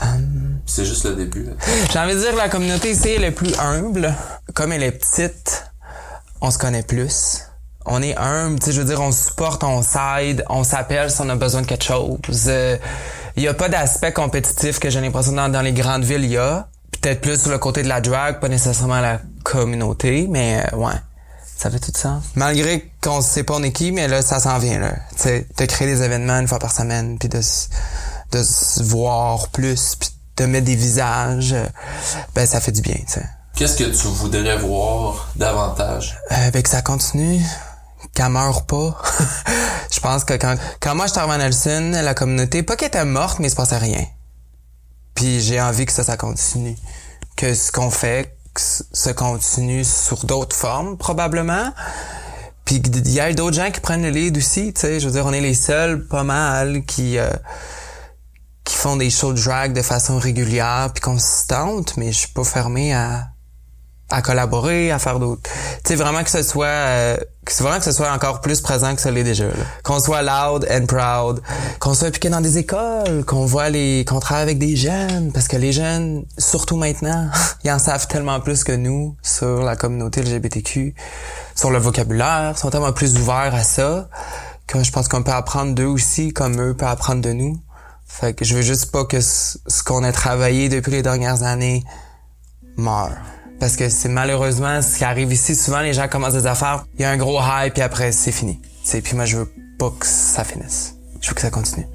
Hum, 0.00 0.58
C'est 0.66 0.84
juste 0.84 1.04
le 1.04 1.14
début. 1.14 1.44
là. 1.44 1.52
J'ai 1.92 1.98
envie 1.98 2.14
de 2.14 2.20
dire 2.20 2.32
que 2.32 2.36
la 2.36 2.48
communauté 2.48 2.90
ici 2.90 3.08
est 3.08 3.30
plus 3.30 3.54
humble. 3.58 4.14
Comme 4.54 4.72
elle 4.72 4.82
est 4.82 4.92
petite, 4.92 5.64
on 6.40 6.50
se 6.50 6.58
connaît 6.58 6.82
plus. 6.82 7.42
On 7.86 8.02
est 8.02 8.16
humble, 8.16 8.58
tu 8.58 8.66
sais, 8.66 8.72
je 8.72 8.80
veux 8.80 8.86
dire, 8.86 9.00
on 9.00 9.12
supporte, 9.12 9.62
on 9.62 9.80
s'aide, 9.80 10.44
on 10.48 10.64
s'appelle 10.64 11.08
si 11.10 11.20
on 11.20 11.28
a 11.28 11.36
besoin 11.36 11.62
de 11.62 11.66
quelque 11.66 11.84
chose. 11.84 12.18
Euh, 12.48 12.76
Il 13.36 13.42
y 13.44 13.48
a 13.48 13.54
pas 13.54 13.68
d'aspect 13.68 14.12
compétitif 14.12 14.80
que 14.80 14.90
j'ai 14.90 15.00
l'impression 15.00 15.32
dans, 15.32 15.48
dans 15.48 15.60
les 15.62 15.72
grandes 15.72 16.02
villes, 16.04 16.24
il 16.24 16.32
y 16.32 16.36
a. 16.36 16.66
Peut-être 17.00 17.20
plus 17.20 17.40
sur 17.40 17.50
le 17.50 17.58
côté 17.58 17.82
de 17.84 17.88
la 17.88 18.00
drag, 18.00 18.40
pas 18.40 18.48
nécessairement 18.48 19.00
la 19.00 19.20
communauté, 19.44 20.26
mais 20.28 20.64
euh, 20.72 20.76
ouais. 20.78 20.94
Ça 21.56 21.70
fait 21.70 21.78
tout 21.78 21.92
sens. 21.94 22.22
Malgré 22.34 22.90
qu'on 23.00 23.20
sait 23.22 23.42
pas 23.44 23.54
on 23.54 23.62
est 23.62 23.72
qui, 23.72 23.92
mais 23.92 24.08
là, 24.08 24.20
ça 24.20 24.40
s'en 24.40 24.58
vient, 24.58 24.78
là. 24.80 24.92
Tu 25.16 25.22
sais, 25.22 25.46
de 25.56 25.64
créer 25.64 25.86
des 25.86 26.02
événements 26.02 26.38
une 26.40 26.48
fois 26.48 26.58
par 26.58 26.72
semaine, 26.72 27.18
puis 27.18 27.28
de, 27.28 27.40
de 28.36 28.42
se 28.42 28.82
voir 28.82 29.48
plus, 29.48 29.96
puis 29.98 30.10
de 30.36 30.44
mettre 30.46 30.66
des 30.66 30.76
visages, 30.76 31.52
euh, 31.52 31.66
ben 32.34 32.46
ça 32.46 32.60
fait 32.60 32.72
du 32.72 32.82
bien, 32.82 32.96
tu 33.06 33.14
sais. 33.14 33.26
Qu'est-ce 33.54 33.76
que 33.76 33.84
tu 33.84 34.08
voudrais 34.08 34.58
voir 34.58 35.28
davantage? 35.36 36.18
Euh, 36.32 36.50
ben 36.50 36.62
que 36.62 36.68
ça 36.68 36.82
continue, 36.82 37.40
qu'elle 38.14 38.28
meure 38.28 38.66
pas. 38.66 39.00
je 39.90 40.00
pense 40.00 40.24
que 40.24 40.34
quand, 40.34 40.56
quand 40.80 40.94
moi 40.94 41.06
j'étais 41.06 41.20
à 41.20 41.38
Nelson, 41.38 41.92
la 41.94 42.14
communauté, 42.14 42.62
pas 42.62 42.76
qu'elle 42.76 42.88
était 42.88 43.04
morte, 43.04 43.38
mais 43.38 43.48
il 43.48 43.50
se 43.50 43.56
passait 43.56 43.78
rien. 43.78 44.04
Puis 45.14 45.40
j'ai 45.40 45.60
envie 45.60 45.86
que 45.86 45.92
ça, 45.92 46.04
ça 46.04 46.18
continue. 46.18 46.76
Que 47.36 47.54
ce 47.54 47.72
qu'on 47.72 47.90
fait 47.90 48.36
que 48.52 48.60
se 48.60 49.10
continue 49.10 49.84
sur 49.84 50.24
d'autres 50.24 50.56
formes, 50.56 50.98
probablement. 50.98 51.72
Puis 52.66 52.82
qu'il 52.82 53.08
y 53.10 53.20
a 53.20 53.32
d'autres 53.32 53.56
gens 53.56 53.70
qui 53.70 53.80
prennent 53.80 54.02
le 54.02 54.10
lead 54.10 54.36
aussi, 54.36 54.74
tu 54.74 54.80
sais. 54.82 55.00
Je 55.00 55.06
veux 55.06 55.12
dire, 55.12 55.24
on 55.24 55.32
est 55.32 55.40
les 55.40 55.54
seuls, 55.54 56.06
pas 56.06 56.24
mal, 56.24 56.84
qui... 56.84 57.16
euh, 57.16 57.30
qui 57.30 57.85
font 58.86 58.94
des 58.94 59.10
shows 59.10 59.32
drag 59.32 59.72
de 59.72 59.82
façon 59.82 60.16
régulière 60.16 60.90
puis 60.94 61.00
consistante, 61.00 61.96
mais 61.96 62.12
je 62.12 62.18
suis 62.18 62.28
pas 62.28 62.44
fermé 62.44 62.94
à 62.94 63.30
à 64.10 64.22
collaborer, 64.22 64.92
à 64.92 65.00
faire 65.00 65.18
d'autres. 65.18 65.50
Tu 65.82 65.88
sais 65.88 65.94
vraiment 65.96 66.22
que 66.22 66.30
ce 66.30 66.42
soit 66.42 66.66
euh, 66.66 67.16
que 67.44 67.52
c'est 67.52 67.64
vraiment 67.64 67.80
que 67.80 67.84
ce 67.84 67.90
soit 67.90 68.12
encore 68.12 68.40
plus 68.40 68.60
présent 68.60 68.94
que 68.94 69.00
ça 69.00 69.10
l'est 69.10 69.24
déjà. 69.24 69.46
Qu'on 69.82 69.98
soit 69.98 70.22
loud 70.22 70.68
and 70.70 70.86
proud, 70.86 71.42
qu'on 71.80 71.94
soit 71.94 72.06
impliqué 72.06 72.28
dans 72.28 72.40
des 72.40 72.58
écoles, 72.58 73.24
qu'on 73.26 73.44
voit 73.44 73.70
les 73.70 74.04
qu'on 74.04 74.20
travaille 74.20 74.44
avec 74.44 74.58
des 74.58 74.76
jeunes 74.76 75.32
parce 75.32 75.48
que 75.48 75.56
les 75.56 75.72
jeunes 75.72 76.24
surtout 76.38 76.76
maintenant, 76.76 77.28
ils 77.64 77.72
en 77.72 77.80
savent 77.80 78.06
tellement 78.06 78.38
plus 78.38 78.62
que 78.62 78.70
nous 78.70 79.16
sur 79.20 79.64
la 79.64 79.74
communauté 79.74 80.22
LGBTQ, 80.22 80.94
sur 81.56 81.72
le 81.72 81.78
vocabulaire, 81.78 82.56
sont 82.56 82.70
tellement 82.70 82.92
plus 82.92 83.18
ouverts 83.18 83.52
à 83.52 83.64
ça 83.64 84.08
que 84.68 84.80
je 84.84 84.92
pense 84.92 85.08
qu'on 85.08 85.24
peut 85.24 85.32
apprendre 85.32 85.74
d'eux 85.74 85.86
aussi 85.86 86.32
comme 86.32 86.60
eux 86.60 86.74
peuvent 86.74 86.88
apprendre 86.88 87.22
de 87.22 87.32
nous. 87.32 87.60
Fait 88.18 88.32
que 88.32 88.46
je 88.46 88.54
veux 88.54 88.62
juste 88.62 88.90
pas 88.92 89.04
que 89.04 89.20
ce 89.20 89.82
qu'on 89.84 90.02
a 90.02 90.10
travaillé 90.10 90.70
depuis 90.70 90.92
les 90.92 91.02
dernières 91.02 91.42
années 91.42 91.84
meurt. 92.78 93.12
Parce 93.60 93.76
que 93.76 93.90
c'est 93.90 94.08
malheureusement 94.08 94.80
ce 94.80 94.96
qui 94.96 95.04
arrive 95.04 95.32
ici. 95.32 95.54
Souvent, 95.54 95.80
les 95.80 95.92
gens 95.92 96.08
commencent 96.08 96.34
des 96.34 96.46
affaires, 96.46 96.86
il 96.94 97.02
y 97.02 97.04
a 97.04 97.10
un 97.10 97.18
gros 97.18 97.38
hype, 97.40 97.74
puis 97.74 97.82
après, 97.82 98.12
c'est 98.12 98.32
fini. 98.32 98.58
Puis 98.90 99.14
moi, 99.14 99.26
je 99.26 99.38
veux 99.38 99.52
pas 99.78 99.90
que 99.90 100.06
ça 100.06 100.44
finisse. 100.44 100.94
Je 101.20 101.28
veux 101.28 101.34
que 101.34 101.42
ça 101.42 101.50
continue. 101.50 101.86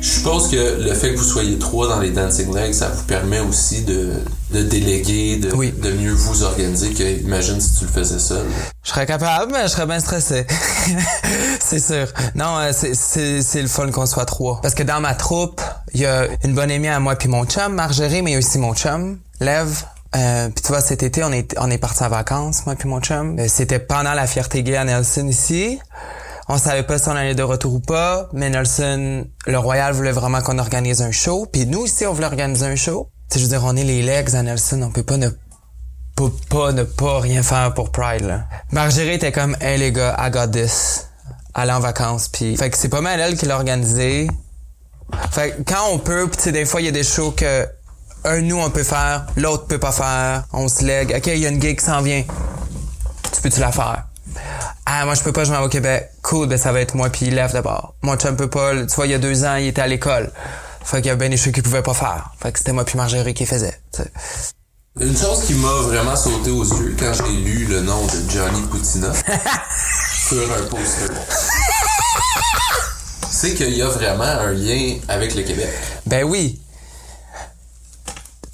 Je 0.00 0.08
suppose 0.08 0.50
que 0.50 0.82
le 0.82 0.92
fait 0.94 1.12
que 1.12 1.18
vous 1.18 1.24
soyez 1.24 1.58
trois 1.58 1.88
dans 1.88 2.00
les 2.00 2.10
Dancing 2.10 2.54
Legs, 2.54 2.74
ça 2.74 2.88
vous 2.88 3.04
permet 3.04 3.40
aussi 3.40 3.82
de, 3.82 4.10
de 4.52 4.62
déléguer, 4.62 5.36
de, 5.38 5.52
Oui. 5.54 5.72
de 5.72 5.92
mieux 5.92 6.12
vous 6.12 6.42
organiser 6.42 6.90
que, 6.92 7.20
imagine, 7.22 7.60
si 7.60 7.78
tu 7.78 7.84
le 7.86 7.90
faisais 7.90 8.18
seul. 8.18 8.44
Je 8.82 8.90
serais 8.90 9.06
capable, 9.06 9.52
mais 9.52 9.62
je 9.62 9.68
serais 9.68 9.86
bien 9.86 10.00
stressé. 10.00 10.46
c'est 11.60 11.78
sûr. 11.80 12.06
Non, 12.34 12.58
euh, 12.58 12.72
c'est, 12.72 13.62
le 13.62 13.68
fun 13.68 13.90
qu'on 13.90 14.06
soit 14.06 14.26
trois. 14.26 14.60
Parce 14.60 14.74
que 14.74 14.82
dans 14.82 15.00
ma 15.00 15.14
troupe, 15.14 15.60
il 15.94 16.00
y 16.00 16.06
a 16.06 16.26
une 16.44 16.54
bonne 16.54 16.70
amie 16.70 16.88
à 16.88 17.00
moi 17.00 17.16
puis 17.16 17.28
mon 17.28 17.44
chum, 17.46 17.72
Marjorie, 17.74 18.22
mais 18.22 18.36
aussi 18.36 18.58
mon 18.58 18.74
chum, 18.74 19.18
Lev. 19.40 19.84
Euh, 20.16 20.48
puis 20.48 20.62
tu 20.62 20.68
vois, 20.68 20.80
cet 20.80 21.02
été, 21.02 21.24
on 21.24 21.32
est, 21.32 21.54
on 21.58 21.70
est 21.70 21.78
parti 21.78 22.04
en 22.04 22.08
vacances, 22.08 22.66
moi 22.66 22.76
puis 22.76 22.88
mon 22.88 23.00
chum. 23.00 23.38
Euh, 23.38 23.46
C'était 23.48 23.80
pendant 23.80 24.12
la 24.12 24.26
fierté 24.26 24.62
gay 24.62 24.76
à 24.76 24.84
Nelson 24.84 25.26
ici. 25.28 25.78
On 26.48 26.58
savait 26.58 26.82
pas 26.82 26.98
si 26.98 27.08
on 27.08 27.12
allait 27.12 27.34
de 27.34 27.42
retour 27.42 27.74
ou 27.74 27.80
pas, 27.80 28.28
mais 28.34 28.50
Nelson, 28.50 29.26
le 29.46 29.58
Royal 29.58 29.94
voulait 29.94 30.12
vraiment 30.12 30.42
qu'on 30.42 30.58
organise 30.58 31.00
un 31.00 31.10
show. 31.10 31.46
Puis 31.50 31.66
nous 31.66 31.80
aussi, 31.80 32.06
on 32.06 32.12
voulait 32.12 32.26
organiser 32.26 32.66
un 32.66 32.76
show. 32.76 33.08
Tu 33.30 33.38
je 33.38 33.44
veux 33.44 33.48
dire, 33.48 33.62
on 33.64 33.74
est 33.76 33.84
les 33.84 34.02
legs 34.02 34.34
à 34.34 34.42
Nelson, 34.42 34.82
on 34.82 34.90
peut 34.90 35.02
pas 35.02 35.16
ne 35.16 35.30
peut 36.16 36.30
pas 36.48 36.72
ne 36.72 36.84
pas 36.84 37.20
rien 37.20 37.42
faire 37.42 37.72
pour 37.74 37.90
Pride 37.90 38.22
là. 38.22 38.44
Marjorie 38.70 39.14
était 39.14 39.32
comme 39.32 39.56
hey 39.60 39.78
les 39.78 39.90
gars, 39.90 40.14
I 40.18 40.30
got 40.30 40.48
this. 40.48 41.08
Aller 41.54 41.72
en 41.72 41.80
vacances 41.80 42.28
puis 42.28 42.56
fait 42.56 42.70
que 42.70 42.76
c'est 42.76 42.88
pas 42.88 43.00
mal 43.00 43.18
elle 43.20 43.36
qui 43.36 43.46
l'a 43.46 43.56
organisé. 43.56 44.28
Fait 45.30 45.56
que 45.56 45.62
quand 45.62 45.88
on 45.92 45.98
peut, 45.98 46.28
tu 46.32 46.40
sais 46.40 46.52
des 46.52 46.66
fois 46.66 46.80
il 46.80 46.84
y 46.84 46.88
a 46.88 46.92
des 46.92 47.04
shows 47.04 47.32
que 47.32 47.66
un 48.24 48.40
nous 48.40 48.60
on 48.60 48.70
peut 48.70 48.84
faire, 48.84 49.26
l'autre 49.36 49.66
peut 49.66 49.78
pas 49.78 49.92
faire, 49.92 50.44
on 50.52 50.68
se 50.68 50.84
lègue. 50.84 51.14
OK, 51.16 51.26
il 51.26 51.38
y 51.38 51.46
a 51.46 51.48
une 51.48 51.60
gig 51.60 51.78
qui 51.78 51.84
s'en 51.84 52.00
vient. 52.02 52.22
Tu 53.32 53.40
peux-tu 53.40 53.60
la 53.60 53.72
faire? 53.72 54.06
Ah, 54.86 55.04
moi 55.04 55.14
je 55.14 55.22
peux 55.22 55.32
pas, 55.32 55.44
je 55.44 55.52
m'en 55.52 55.60
vais 55.60 55.66
au 55.66 55.68
Québec. 55.68 56.10
Cool, 56.22 56.48
ben 56.48 56.58
ça 56.58 56.72
va 56.72 56.80
être 56.80 56.94
moi 56.94 57.10
puis 57.10 57.26
il 57.26 57.34
lève 57.34 57.52
d'abord. 57.52 57.94
Mon 58.02 58.16
chum 58.16 58.36
peut 58.36 58.50
pas, 58.50 58.72
tu 58.86 58.94
vois 58.94 59.06
il 59.06 59.12
y 59.12 59.14
a 59.14 59.18
deux 59.18 59.44
ans, 59.44 59.56
il 59.56 59.68
était 59.68 59.82
à 59.82 59.86
l'école. 59.86 60.30
Fait 60.84 60.98
qu'il 60.98 61.06
y 61.06 61.10
a 61.10 61.16
bien 61.16 61.30
des 61.30 61.36
choses 61.36 61.52
qu'il 61.52 61.62
pouvait 61.62 61.82
pas 61.82 61.94
faire. 61.94 62.30
Fait 62.42 62.52
que 62.52 62.58
c'était 62.58 62.72
moi 62.72 62.84
puis 62.84 62.96
Marjorie 62.96 63.34
qui 63.34 63.46
faisait. 63.46 63.80
Une 65.00 65.16
chose 65.16 65.44
qui 65.46 65.54
m'a 65.54 65.72
vraiment 65.82 66.14
sauté 66.14 66.50
aux 66.50 66.64
yeux 66.64 66.94
quand 66.98 67.12
j'ai 67.14 67.32
lu 67.32 67.64
le 67.64 67.80
nom 67.80 68.06
de 68.06 68.30
Johnny 68.30 68.60
Poutina 68.70 69.12
sur 70.28 70.52
un 70.52 70.62
poster, 70.68 71.12
c'est 73.30 73.54
qu'il 73.54 73.76
y 73.76 73.82
a 73.82 73.88
vraiment 73.88 74.22
un 74.22 74.52
lien 74.52 74.96
avec 75.08 75.34
le 75.34 75.42
Québec. 75.42 75.68
Ben 76.06 76.22
oui. 76.24 76.60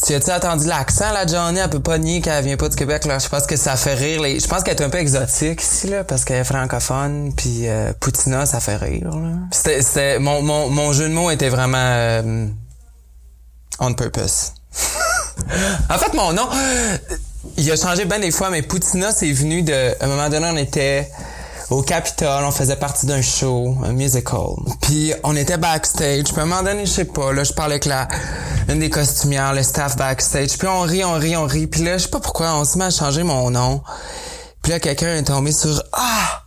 Tu 0.06 0.14
as-tu 0.14 0.30
entendu 0.30 0.66
l'accent, 0.66 1.12
la 1.12 1.26
Johnny? 1.26 1.58
Elle 1.58 1.68
peut 1.68 1.80
pas 1.80 1.98
nier 1.98 2.22
qu'elle 2.22 2.42
vient 2.42 2.56
pas 2.56 2.68
du 2.70 2.76
Québec, 2.76 3.04
là. 3.04 3.18
Je 3.18 3.28
pense 3.28 3.46
que 3.46 3.56
ça 3.56 3.76
fait 3.76 3.94
rire 3.94 4.22
les... 4.22 4.40
Je 4.40 4.46
pense 4.46 4.62
qu'elle 4.62 4.76
est 4.76 4.82
un 4.82 4.88
peu 4.88 4.98
exotique 4.98 5.62
ici, 5.62 5.88
là, 5.88 6.04
parce 6.04 6.24
qu'elle 6.24 6.38
est 6.38 6.44
francophone, 6.44 7.34
puis 7.36 7.68
euh, 7.68 7.92
Poutina, 8.00 8.46
ça 8.46 8.60
fait 8.60 8.76
rire, 8.76 9.10
là. 9.14 9.32
C'était... 9.52 10.18
Mon, 10.18 10.40
mon, 10.40 10.70
mon 10.70 10.92
jeu 10.92 11.08
de 11.08 11.12
mots 11.12 11.30
était 11.30 11.50
vraiment... 11.50 11.76
euh, 11.78 12.46
on 13.78 13.92
purpose. 13.92 14.54
en 15.90 15.98
fait, 15.98 16.14
mon 16.14 16.32
nom... 16.32 16.48
Il 17.56 17.70
a 17.70 17.76
changé 17.76 18.04
bien 18.06 18.18
des 18.18 18.30
fois, 18.30 18.48
mais 18.50 18.62
Poutina, 18.62 19.12
c'est 19.12 19.32
venu 19.32 19.62
de... 19.62 19.94
À 20.00 20.04
un 20.04 20.08
moment 20.08 20.28
donné, 20.30 20.48
on 20.50 20.56
était 20.56 21.10
au 21.70 21.83
Capitole, 21.83 22.44
on 22.44 22.50
faisait 22.50 22.76
partie 22.76 23.06
d'un 23.06 23.22
show, 23.22 23.76
un 23.85 23.92
musical. 23.92 24.56
Puis 24.83 25.12
on 25.22 25.37
était 25.37 25.56
backstage, 25.56 26.24
puis 26.24 26.38
à 26.38 26.42
un 26.42 26.46
moment 26.46 26.62
donné, 26.62 26.85
je 26.85 26.90
sais 26.90 27.04
pas, 27.04 27.33
là, 27.33 27.44
je 27.44 27.52
parlais 27.52 27.74
avec 27.74 27.85
la 27.87 28.09
une 28.68 28.80
des 28.80 28.90
costumières, 28.90 29.54
le 29.54 29.62
staff 29.62 29.96
backstage, 29.96 30.59
puis 30.59 30.68
on 30.68 30.80
rit, 30.80 31.04
on 31.04 31.14
rit, 31.14 31.37
on 31.37 31.46
rit, 31.46 31.66
puis 31.66 31.83
là, 31.83 31.96
je 31.96 32.04
sais 32.04 32.09
pas 32.09 32.20
pourquoi, 32.20 32.54
on 32.56 32.64
se 32.64 32.76
met 32.76 32.85
à 32.85 32.90
changer 32.90 33.22
mon 33.22 33.50
nom. 33.50 33.83
Puis 34.62 34.72
là, 34.72 34.80
quelqu'un 34.80 35.16
est 35.16 35.22
tombé 35.22 35.52
sur 35.52 35.83
Ah! 35.92 36.42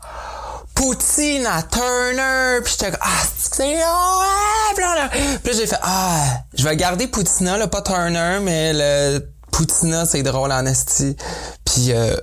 Poutine 0.76 1.48
Turner, 1.72 2.60
puis 2.64 2.76
j'étais 2.78 2.98
ah 3.00 3.08
c'est 3.38 3.64
ouais, 3.64 4.74
puis 4.76 4.84
là. 4.84 5.10
Puis 5.44 5.54
j'ai 5.56 5.68
fait 5.68 5.78
ah 5.82 6.26
je 6.56 6.64
vais 6.68 6.76
garder 6.76 7.08
Poutina 7.08 7.58
là 7.58 7.68
pas 7.68 7.82
Turner 7.84 8.40
mais 8.42 8.72
le 8.74 9.20
Poutina 9.52 10.06
c'est 10.06 10.24
drôle 10.24 10.52
en 10.52 10.66
esti 10.66 11.16
puis 11.64 11.94
euh, 11.94 12.18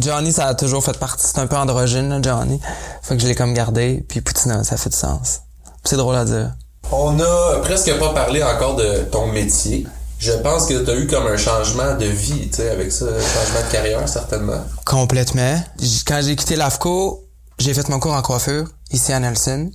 Johnny, 0.00 0.32
ça 0.32 0.46
a 0.46 0.54
toujours 0.54 0.84
fait 0.84 0.98
partie. 0.98 1.26
C'est 1.26 1.38
un 1.38 1.46
peu 1.46 1.56
androgyne, 1.56 2.08
là, 2.08 2.18
Johnny. 2.22 2.60
Fait 3.02 3.16
que 3.16 3.22
je 3.22 3.26
l'ai 3.26 3.34
comme 3.34 3.54
gardé. 3.54 4.04
Puis 4.08 4.20
Poutina, 4.20 4.64
ça 4.64 4.76
fait 4.76 4.90
du 4.90 4.96
sens. 4.96 5.40
C'est 5.84 5.96
drôle 5.96 6.16
à 6.16 6.24
dire. 6.24 6.52
On 6.92 7.18
a 7.18 7.60
presque 7.62 7.98
pas 7.98 8.12
parlé 8.12 8.42
encore 8.42 8.76
de 8.76 9.04
ton 9.10 9.26
métier. 9.26 9.86
Je 10.18 10.32
pense 10.32 10.66
que 10.66 10.82
tu 10.82 10.90
as 10.90 10.94
eu 10.94 11.06
comme 11.06 11.26
un 11.26 11.36
changement 11.36 11.94
de 11.94 12.06
vie, 12.06 12.48
tu 12.48 12.56
sais, 12.56 12.70
avec 12.70 12.90
ça, 12.90 13.04
un 13.04 13.08
changement 13.08 13.66
de 13.66 13.72
carrière, 13.72 14.08
certainement. 14.08 14.64
Complètement. 14.84 15.60
Quand 16.06 16.20
j'ai 16.22 16.36
quitté 16.36 16.56
l'AFCO, 16.56 17.24
j'ai 17.58 17.74
fait 17.74 17.88
mon 17.88 17.98
cours 17.98 18.14
en 18.14 18.22
coiffure, 18.22 18.68
ici 18.92 19.12
à 19.12 19.20
Nelson. 19.20 19.70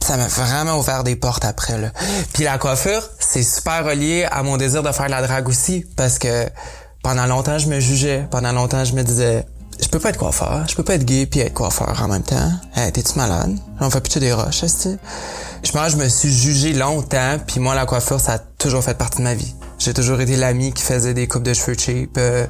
Puis 0.00 0.08
ça 0.08 0.16
m'a 0.16 0.28
vraiment 0.28 0.78
ouvert 0.78 1.04
des 1.04 1.16
portes 1.16 1.44
après, 1.44 1.76
là. 1.76 1.90
Puis 2.32 2.44
la 2.44 2.56
coiffure, 2.56 3.02
c'est 3.18 3.42
super 3.42 3.84
relié 3.84 4.26
à 4.30 4.42
mon 4.42 4.56
désir 4.56 4.82
de 4.82 4.92
faire 4.92 5.06
de 5.06 5.10
la 5.10 5.22
drague 5.22 5.48
aussi. 5.48 5.84
Parce 5.96 6.18
que 6.18 6.48
pendant 7.08 7.24
longtemps, 7.24 7.56
je 7.56 7.68
me 7.68 7.80
jugeais. 7.80 8.28
Pendant 8.30 8.52
longtemps, 8.52 8.84
je 8.84 8.92
me 8.92 9.02
disais... 9.02 9.46
Je 9.80 9.88
peux 9.88 9.98
pas 9.98 10.10
être 10.10 10.18
coiffeur, 10.18 10.66
je 10.68 10.74
peux 10.76 10.82
pas 10.82 10.92
être 10.96 11.04
gay 11.06 11.24
puis 11.24 11.40
être 11.40 11.54
coiffeur 11.54 11.98
en 12.02 12.08
même 12.08 12.22
temps. 12.22 12.50
Hey, 12.76 12.92
t'es-tu 12.92 13.16
malade? 13.16 13.56
On 13.80 13.88
fait 13.88 14.02
plutôt 14.02 14.20
des 14.20 14.30
roches, 14.34 14.60
Je 14.60 15.72
pense 15.72 15.86
que 15.86 15.92
je 15.92 15.96
me 15.96 16.06
suis 16.06 16.30
jugé 16.30 16.74
longtemps, 16.74 17.38
puis 17.46 17.60
moi, 17.60 17.74
la 17.74 17.86
coiffure, 17.86 18.20
ça 18.20 18.34
a 18.34 18.38
toujours 18.38 18.84
fait 18.84 18.92
partie 18.98 19.18
de 19.18 19.22
ma 19.22 19.32
vie. 19.32 19.54
J'ai 19.78 19.94
toujours 19.94 20.20
été 20.20 20.36
l'ami 20.36 20.74
qui 20.74 20.82
faisait 20.82 21.14
des 21.14 21.26
coupes 21.26 21.44
de 21.44 21.54
cheveux 21.54 21.78
cheap. 21.78 22.18
euh, 22.18 22.44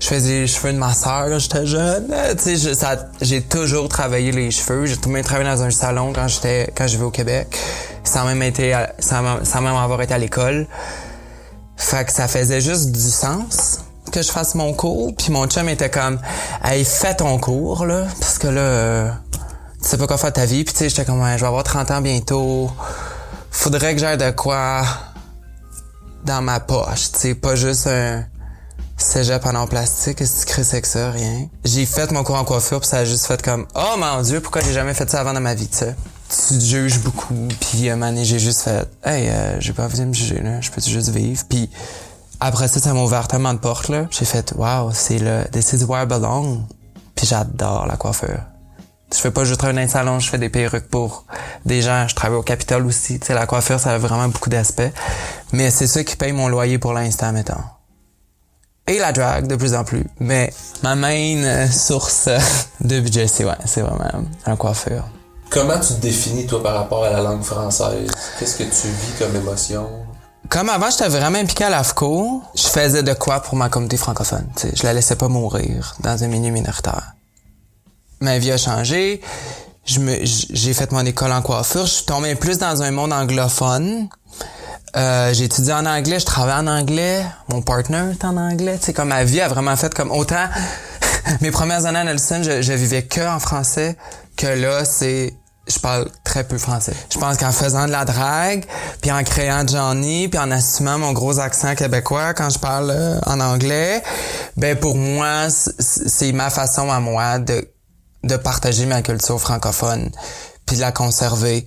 Je 0.00 0.08
faisais 0.08 0.40
les 0.40 0.46
cheveux 0.48 0.72
de 0.72 0.78
ma 0.78 0.92
sœur 0.92 1.26
quand 1.28 1.38
j'étais 1.38 1.64
jeune. 1.64 2.08
Euh, 2.10 2.34
j'ai 3.20 3.42
toujours 3.42 3.88
travaillé 3.88 4.32
les 4.32 4.50
cheveux. 4.50 4.86
J'ai 4.86 4.96
tout 4.96 5.10
même 5.10 5.22
travaillé 5.22 5.48
dans 5.48 5.62
un 5.62 5.70
salon 5.70 6.12
quand 6.12 6.26
j'étais 6.26 6.72
quand 6.76 6.88
je 6.88 6.94
vivais 6.94 7.04
au 7.04 7.12
Québec, 7.12 7.56
sans 8.02 8.24
même 8.24 8.42
été 8.42 8.76
sans 8.98 9.22
même 9.60 9.76
avoir 9.76 10.02
été 10.02 10.12
à 10.12 10.18
l'école. 10.18 10.66
Fait 11.76 12.04
que 12.04 12.12
ça 12.12 12.28
faisait 12.28 12.60
juste 12.60 12.90
du 12.92 13.00
sens 13.00 13.80
que 14.12 14.22
je 14.22 14.30
fasse 14.30 14.54
mon 14.54 14.72
cours. 14.72 15.14
Puis 15.16 15.32
mon 15.32 15.46
chum 15.46 15.68
était 15.68 15.90
comme, 15.90 16.20
hey, 16.62 16.84
fais 16.84 17.14
ton 17.16 17.38
cours 17.38 17.84
là, 17.86 18.04
parce 18.20 18.38
que 18.38 18.46
là, 18.46 18.60
euh, 18.60 19.10
tu 19.82 19.88
sais 19.88 19.98
pas 19.98 20.06
quoi 20.06 20.18
faire 20.18 20.32
ta 20.32 20.46
vie. 20.46 20.64
Puis 20.64 20.72
tu 20.72 20.78
sais, 20.78 20.88
j'étais 20.88 21.04
comme, 21.04 21.20
je 21.20 21.40
vais 21.40 21.46
avoir 21.46 21.64
30 21.64 21.90
ans 21.90 22.00
bientôt. 22.00 22.70
Faudrait 23.50 23.94
que 23.94 24.00
j'aille 24.00 24.18
de 24.18 24.30
quoi 24.30 24.84
dans 26.24 26.42
ma 26.42 26.58
poche, 26.58 27.12
tu 27.12 27.18
sais, 27.18 27.34
pas 27.34 27.54
juste 27.54 27.86
un 27.86 28.24
cégep 28.96 29.44
en 29.44 29.66
plastique, 29.66 30.16
qu'est-ce 30.16 30.46
que 30.46 30.62
c'est 30.62 30.80
que 30.80 30.88
ça, 30.88 31.10
rien. 31.10 31.48
J'ai 31.64 31.84
fait 31.84 32.10
mon 32.12 32.24
cours 32.24 32.36
en 32.36 32.44
coiffure 32.44 32.80
puis 32.80 32.88
ça 32.88 32.98
a 32.98 33.04
juste 33.04 33.26
fait 33.26 33.42
comme, 33.42 33.66
oh 33.74 33.96
mon 33.98 34.22
dieu, 34.22 34.40
pourquoi 34.40 34.62
j'ai 34.62 34.72
jamais 34.72 34.94
fait 34.94 35.08
ça 35.10 35.20
avant 35.20 35.32
dans 35.32 35.40
ma 35.40 35.54
vie, 35.54 35.68
tu 35.68 35.78
sais. 35.78 35.94
Tu 36.36 36.58
te 36.58 36.64
juges 36.64 37.00
beaucoup, 37.00 37.48
puis 37.60 37.88
un 37.88 37.96
moment 37.96 38.24
j'ai 38.24 38.38
juste 38.38 38.62
fait, 38.62 38.88
hey, 39.04 39.28
euh, 39.28 39.60
j'ai 39.60 39.72
pas 39.72 39.84
envie 39.84 39.98
de 39.98 40.04
me 40.04 40.12
juger, 40.12 40.40
là, 40.40 40.60
je 40.60 40.70
peux 40.70 40.80
juste 40.80 41.10
vivre, 41.10 41.42
puis 41.48 41.70
après 42.40 42.68
ça, 42.68 42.80
ça 42.80 42.92
m'a 42.92 43.02
ouvert 43.02 43.28
tellement 43.28 43.54
de 43.54 43.58
portes, 43.58 43.88
là. 43.88 44.06
J'ai 44.10 44.24
fait, 44.24 44.52
wow, 44.56 44.90
c'est 44.92 45.18
le, 45.18 45.44
this 45.52 45.72
is 45.72 45.84
where 45.84 46.02
I 46.02 46.06
belong. 46.06 46.62
Puis 47.14 47.26
j'adore 47.26 47.86
la 47.86 47.96
coiffure. 47.96 48.40
Je 49.12 49.18
fais 49.18 49.30
pas 49.30 49.44
juste 49.44 49.62
un 49.62 49.88
salon, 49.88 50.18
je 50.18 50.28
fais 50.28 50.38
des 50.38 50.48
perruques 50.48 50.88
pour 50.88 51.24
des 51.64 51.82
gens. 51.82 52.08
Je 52.08 52.14
travaille 52.16 52.38
au 52.38 52.42
Capitole 52.42 52.84
aussi. 52.84 53.20
Tu 53.20 53.32
la 53.32 53.46
coiffure, 53.46 53.78
ça 53.78 53.92
a 53.92 53.98
vraiment 53.98 54.28
beaucoup 54.28 54.50
d'aspects. 54.50 54.82
Mais 55.52 55.70
c'est 55.70 55.86
ça 55.86 56.02
qui 56.02 56.16
paye 56.16 56.32
mon 56.32 56.48
loyer 56.48 56.78
pour 56.78 56.92
l'instant, 56.92 57.32
mettons. 57.32 57.62
Et 58.88 58.98
la 58.98 59.12
drague, 59.12 59.46
de 59.46 59.56
plus 59.56 59.74
en 59.74 59.84
plus. 59.84 60.04
Mais 60.18 60.52
ma 60.82 60.96
main 60.96 61.36
euh, 61.44 61.68
source 61.68 62.26
euh, 62.26 62.38
de 62.80 63.00
budget, 63.00 63.28
c'est 63.28 63.44
ouais, 63.44 63.52
c'est 63.64 63.80
vraiment 63.82 64.26
la 64.46 64.56
coiffure. 64.56 65.04
Comment 65.50 65.78
tu 65.78 65.94
te 65.94 66.00
définis, 66.00 66.46
toi, 66.46 66.62
par 66.62 66.74
rapport 66.74 67.04
à 67.04 67.10
la 67.10 67.20
langue 67.20 67.42
française? 67.42 68.10
Qu'est-ce 68.38 68.56
que 68.56 68.64
tu 68.64 68.88
vis 68.88 69.12
comme 69.18 69.36
émotion? 69.36 69.88
Comme 70.48 70.68
avant, 70.68 70.90
j'étais 70.90 71.08
vraiment 71.08 71.38
impliqué 71.38 71.64
à 71.64 71.70
l'AFCO. 71.70 72.42
Je 72.54 72.68
faisais 72.68 73.02
de 73.02 73.12
quoi 73.14 73.40
pour 73.40 73.56
ma 73.56 73.68
communauté 73.68 73.96
francophone. 73.96 74.46
Je 74.62 74.82
la 74.82 74.92
laissais 74.92 75.16
pas 75.16 75.28
mourir 75.28 75.96
dans 76.00 76.22
un 76.22 76.26
milieu 76.26 76.50
minoritaire. 76.50 77.14
Ma 78.20 78.38
vie 78.38 78.52
a 78.52 78.58
changé. 78.58 79.20
J'ai 79.86 80.74
fait 80.74 80.92
mon 80.92 81.04
école 81.04 81.32
en 81.32 81.42
coiffure. 81.42 81.86
Je 81.86 81.92
suis 81.92 82.04
tombé 82.04 82.34
plus 82.34 82.58
dans 82.58 82.82
un 82.82 82.90
monde 82.90 83.12
anglophone. 83.12 84.08
Euh, 84.96 85.34
j'ai 85.34 85.44
étudié 85.44 85.72
en 85.72 85.86
anglais, 85.86 86.20
je 86.20 86.24
travaillais 86.24 86.60
en 86.60 86.68
anglais, 86.68 87.26
mon 87.48 87.62
partner 87.62 88.12
est 88.12 88.24
en 88.24 88.36
anglais, 88.36 88.78
sais, 88.80 88.92
comme 88.92 89.08
ma 89.08 89.24
vie 89.24 89.40
a 89.40 89.48
vraiment 89.48 89.74
fait 89.74 89.92
comme 89.92 90.12
autant, 90.12 90.46
mes 91.40 91.50
premières 91.50 91.86
années 91.86 92.00
à 92.00 92.04
Nelson, 92.04 92.42
je, 92.42 92.72
vivais 92.72 93.02
que 93.02 93.20
en 93.26 93.38
français, 93.38 93.96
que 94.36 94.46
là, 94.46 94.84
c'est, 94.84 95.34
je 95.66 95.78
parle 95.78 96.08
très 96.24 96.44
peu 96.44 96.58
français. 96.58 96.94
Je 97.12 97.18
pense 97.18 97.36
qu'en 97.36 97.52
faisant 97.52 97.86
de 97.86 97.92
la 97.92 98.04
drague, 98.04 98.64
puis 99.00 99.10
en 99.10 99.22
créant 99.22 99.66
Johnny, 99.66 100.28
puis 100.28 100.38
en 100.38 100.50
assumant 100.50 100.98
mon 100.98 101.12
gros 101.12 101.38
accent 101.38 101.74
québécois 101.74 102.34
quand 102.34 102.50
je 102.50 102.58
parle 102.58 102.90
euh, 102.90 103.18
en 103.26 103.40
anglais, 103.40 104.02
ben 104.56 104.78
pour 104.78 104.96
moi, 104.96 105.48
c'est 105.50 106.32
ma 106.32 106.50
façon 106.50 106.90
à 106.90 107.00
moi 107.00 107.38
de, 107.38 107.68
de 108.22 108.36
partager 108.36 108.86
ma 108.86 109.02
culture 109.02 109.40
francophone, 109.40 110.10
puis 110.66 110.76
de 110.76 110.80
la 110.80 110.92
conserver, 110.92 111.66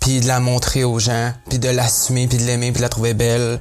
puis 0.00 0.20
de 0.20 0.26
la 0.26 0.40
montrer 0.40 0.84
aux 0.84 0.98
gens, 0.98 1.32
puis 1.48 1.58
de 1.58 1.68
l'assumer, 1.68 2.26
puis 2.28 2.38
de 2.38 2.44
l'aimer, 2.44 2.70
puis 2.70 2.78
de 2.78 2.82
la 2.82 2.88
trouver 2.88 3.14
belle. 3.14 3.60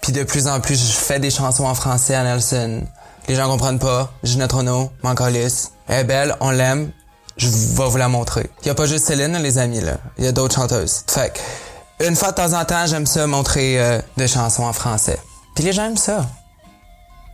Puis 0.00 0.12
de 0.12 0.24
plus 0.24 0.48
en 0.48 0.60
plus, 0.60 0.74
je 0.74 0.92
fais 0.92 1.20
des 1.20 1.30
chansons 1.30 1.64
en 1.64 1.74
français 1.74 2.14
à 2.14 2.24
Nelson. 2.24 2.82
Les 3.28 3.34
gens 3.34 3.48
comprennent 3.48 3.78
pas. 3.78 4.12
Gina 4.22 4.48
Trono, 4.48 4.90
m'en. 5.02 5.14
Elle 5.14 6.00
est 6.00 6.04
belle, 6.04 6.36
on 6.40 6.50
l'aime. 6.50 6.90
Je 7.36 7.48
vais 7.48 7.88
vous 7.88 7.96
la 7.96 8.08
montrer. 8.08 8.50
Il 8.62 8.68
y 8.68 8.70
a 8.70 8.74
pas 8.74 8.86
juste 8.86 9.06
Céline, 9.06 9.36
les 9.38 9.58
amis, 9.58 9.80
là. 9.80 9.98
Il 10.18 10.24
y 10.24 10.26
a 10.26 10.32
d'autres 10.32 10.54
chanteuses. 10.54 11.04
Fait 11.08 11.32
que, 11.32 12.06
une 12.06 12.16
fois 12.16 12.30
de 12.30 12.36
temps 12.36 12.52
en 12.52 12.64
temps, 12.64 12.86
j'aime 12.86 13.06
ça 13.06 13.26
montrer 13.26 13.80
euh, 13.80 14.00
des 14.16 14.28
chansons 14.28 14.64
en 14.64 14.72
français. 14.72 15.18
Puis 15.54 15.64
les 15.64 15.72
gens 15.72 15.84
aiment 15.86 15.96
ça. 15.96 16.26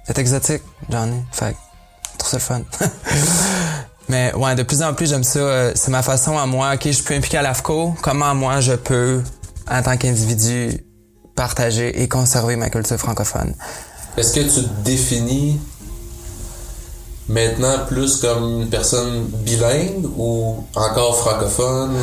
C'est 0.06 0.18
exotique, 0.18 0.62
ai. 0.90 0.94
Fait 1.32 1.52
que, 1.52 2.18
trouve 2.18 2.30
ça 2.30 2.36
le 2.36 2.42
fun. 2.42 2.62
Mais 4.08 4.32
ouais, 4.34 4.54
de 4.54 4.62
plus 4.62 4.82
en 4.82 4.94
plus, 4.94 5.08
j'aime 5.08 5.24
ça. 5.24 5.38
euh, 5.38 5.72
c'est 5.74 5.90
ma 5.90 6.02
façon 6.02 6.38
à 6.38 6.46
moi. 6.46 6.74
OK, 6.74 6.90
je 6.90 7.02
peux 7.02 7.14
impliquer 7.14 7.38
à 7.38 7.42
l'AFCO. 7.42 7.94
Comment 8.02 8.34
moi, 8.34 8.60
je 8.60 8.72
peux, 8.72 9.22
en 9.70 9.82
tant 9.82 9.96
qu'individu, 9.96 10.84
partager 11.34 12.02
et 12.02 12.08
conserver 12.08 12.56
ma 12.56 12.70
culture 12.70 12.96
francophone? 12.96 13.54
Est-ce 14.16 14.34
que 14.34 14.40
tu 14.40 14.66
définis 14.82 15.60
maintenant 17.28 17.86
plus 17.86 18.16
comme 18.16 18.62
une 18.62 18.68
personne 18.68 19.24
bilingue 19.44 20.06
ou 20.16 20.64
encore 20.74 21.18
francophone? 21.18 21.96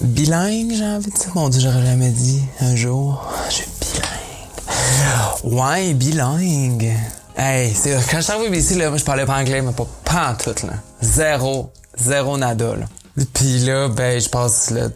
Bilingue, 0.00 0.72
j'ai 0.74 0.84
envie 0.84 1.10
de 1.10 1.16
dire. 1.16 1.30
Mon 1.34 1.48
Dieu, 1.48 1.60
j'aurais 1.60 1.84
jamais 1.84 2.10
dit 2.10 2.42
un 2.60 2.76
jour. 2.76 3.26
Je 3.48 3.54
suis 3.54 3.66
bilingue. 3.80 5.58
Ouais, 5.58 5.94
bilingue. 5.94 6.92
Hey, 7.36 7.74
c'est 7.74 7.98
quand 8.10 8.20
je 8.20 8.44
suis 8.46 8.58
ici, 8.58 8.74
là, 8.76 8.90
moi, 8.90 8.98
je 8.98 9.04
parlais 9.04 9.26
pas 9.26 9.36
anglais, 9.36 9.60
mais 9.60 9.72
pas, 9.72 9.86
pas 10.04 10.30
en 10.30 10.34
tout, 10.34 10.66
là. 10.66 10.74
Zéro. 11.00 11.70
Zéro 11.96 12.38
nada, 12.38 12.76
là. 12.76 12.86
Puis 13.32 13.60
là, 13.60 13.88
ben, 13.88 14.20
je 14.20 14.28
passe, 14.28 14.70
là, 14.70 14.88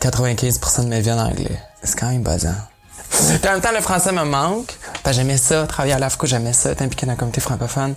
95% 0.00 0.84
de 0.84 0.88
ma 0.88 1.00
vie 1.00 1.12
en 1.12 1.18
anglais. 1.18 1.60
C'est 1.82 1.98
quand 1.98 2.08
même 2.08 2.22
basant. 2.22 2.54
Puis 3.10 3.48
en 3.48 3.52
même 3.52 3.60
temps, 3.60 3.72
le 3.72 3.80
français 3.80 4.12
me 4.12 4.24
manque. 4.24 4.74
J'aimais 5.10 5.36
ça, 5.36 5.66
travailler 5.66 5.94
à 5.94 5.98
l'AFCO, 5.98 6.26
j'aimais 6.26 6.52
ça, 6.52 6.70
être 6.70 6.82
impliqué 6.82 7.06
dans 7.06 7.12
la 7.12 7.16
communauté 7.16 7.40
francophone. 7.40 7.94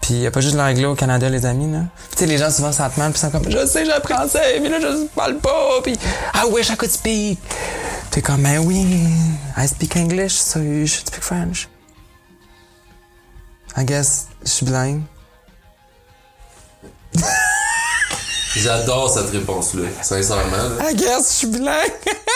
Puis 0.00 0.14
y 0.14 0.26
a 0.26 0.30
pas 0.30 0.40
juste 0.40 0.56
l'anglais 0.56 0.86
au 0.86 0.94
Canada, 0.96 1.28
les 1.28 1.46
amis, 1.46 1.70
là. 1.70 1.80
Puis, 2.08 2.08
tu 2.12 2.18
sais, 2.18 2.26
les 2.26 2.38
gens 2.38 2.50
souvent 2.50 2.72
sentent 2.72 2.96
mal, 2.96 3.12
puis 3.12 3.20
sont 3.20 3.30
comme, 3.30 3.48
je 3.48 3.66
sais, 3.66 3.84
j'apprends 3.84 4.26
ça, 4.28 4.40
mais 4.60 4.68
là, 4.68 4.80
je 4.80 5.06
parle 5.14 5.36
pas, 5.38 5.80
puis 5.82 5.92
I 6.34 6.44
wish 6.50 6.68
I 6.70 6.76
could 6.76 6.90
speak. 6.90 7.38
T'es 8.10 8.20
comme, 8.22 8.42
ben 8.42 8.58
oui, 8.58 8.84
I 9.56 9.68
speak 9.68 9.96
English, 9.96 10.32
so 10.32 10.58
you 10.58 10.86
should 10.86 11.06
speak 11.06 11.22
French. 11.22 11.68
I 13.76 13.84
guess, 13.84 14.26
je 14.44 14.50
suis 14.50 14.66
bilingue. 14.66 15.02
J'adore 18.56 19.08
cette 19.10 19.30
réponse-là, 19.30 19.84
sincèrement. 20.02 20.56
là. 20.56 20.90
I 20.90 20.96
guess, 20.96 21.28
je 21.30 21.36
suis 21.38 21.46
bilingue. 21.46 21.92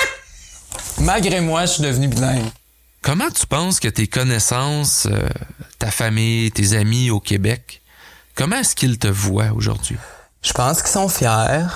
Malgré 1.05 1.41
moi, 1.43 1.67
je 1.67 1.73
suis 1.73 1.83
devenu 1.83 2.09
bilingue. 2.09 2.45
Comment 3.03 3.29
tu 3.31 3.47
penses 3.47 3.79
que 3.79 3.89
tes 3.89 4.07
connaissances, 4.07 5.07
euh, 5.11 5.29
ta 5.79 5.91
famille, 5.91 6.51
tes 6.51 6.73
amis 6.75 7.11
au 7.11 7.21
Québec, 7.21 7.83
comment 8.35 8.57
est-ce 8.57 8.75
qu'ils 8.75 8.99
te 8.99 9.09
voient 9.09 9.53
aujourd'hui? 9.55 9.99
Je 10.41 10.53
pense 10.55 10.81
qu'ils 10.81 10.91
sont 10.93 11.09
fiers. 11.11 11.67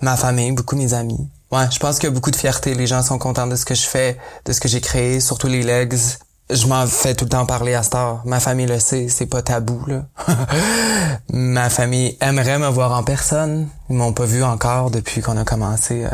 Ma 0.00 0.16
famille, 0.16 0.52
beaucoup 0.52 0.76
mes 0.76 0.94
amis. 0.94 1.28
Ouais, 1.50 1.64
je 1.72 1.80
pense 1.80 1.98
qu'il 1.98 2.08
y 2.08 2.12
a 2.12 2.14
beaucoup 2.14 2.30
de 2.30 2.36
fierté. 2.36 2.74
Les 2.74 2.86
gens 2.86 3.02
sont 3.02 3.18
contents 3.18 3.48
de 3.48 3.56
ce 3.56 3.64
que 3.64 3.74
je 3.74 3.82
fais, 3.82 4.16
de 4.44 4.52
ce 4.52 4.60
que 4.60 4.68
j'ai 4.68 4.80
créé, 4.80 5.18
surtout 5.18 5.48
les 5.48 5.62
legs. 5.64 5.96
Je 6.48 6.66
m'en 6.68 6.86
fais 6.86 7.14
tout 7.14 7.24
le 7.24 7.30
temps 7.30 7.46
parler 7.46 7.74
à 7.74 7.82
Star. 7.82 8.24
Ma 8.24 8.38
famille 8.38 8.66
le 8.66 8.78
sait, 8.78 9.08
c'est 9.08 9.26
pas 9.26 9.42
tabou, 9.42 9.84
là. 9.86 10.04
Ma 11.32 11.70
famille 11.70 12.16
aimerait 12.20 12.58
me 12.58 12.68
voir 12.68 12.92
en 12.92 13.02
personne. 13.02 13.68
Ils 13.88 13.96
m'ont 13.96 14.12
pas 14.12 14.24
vu 14.26 14.44
encore 14.44 14.90
depuis 14.92 15.20
qu'on 15.22 15.36
a 15.36 15.44
commencé. 15.44 16.04
euh, 16.04 16.08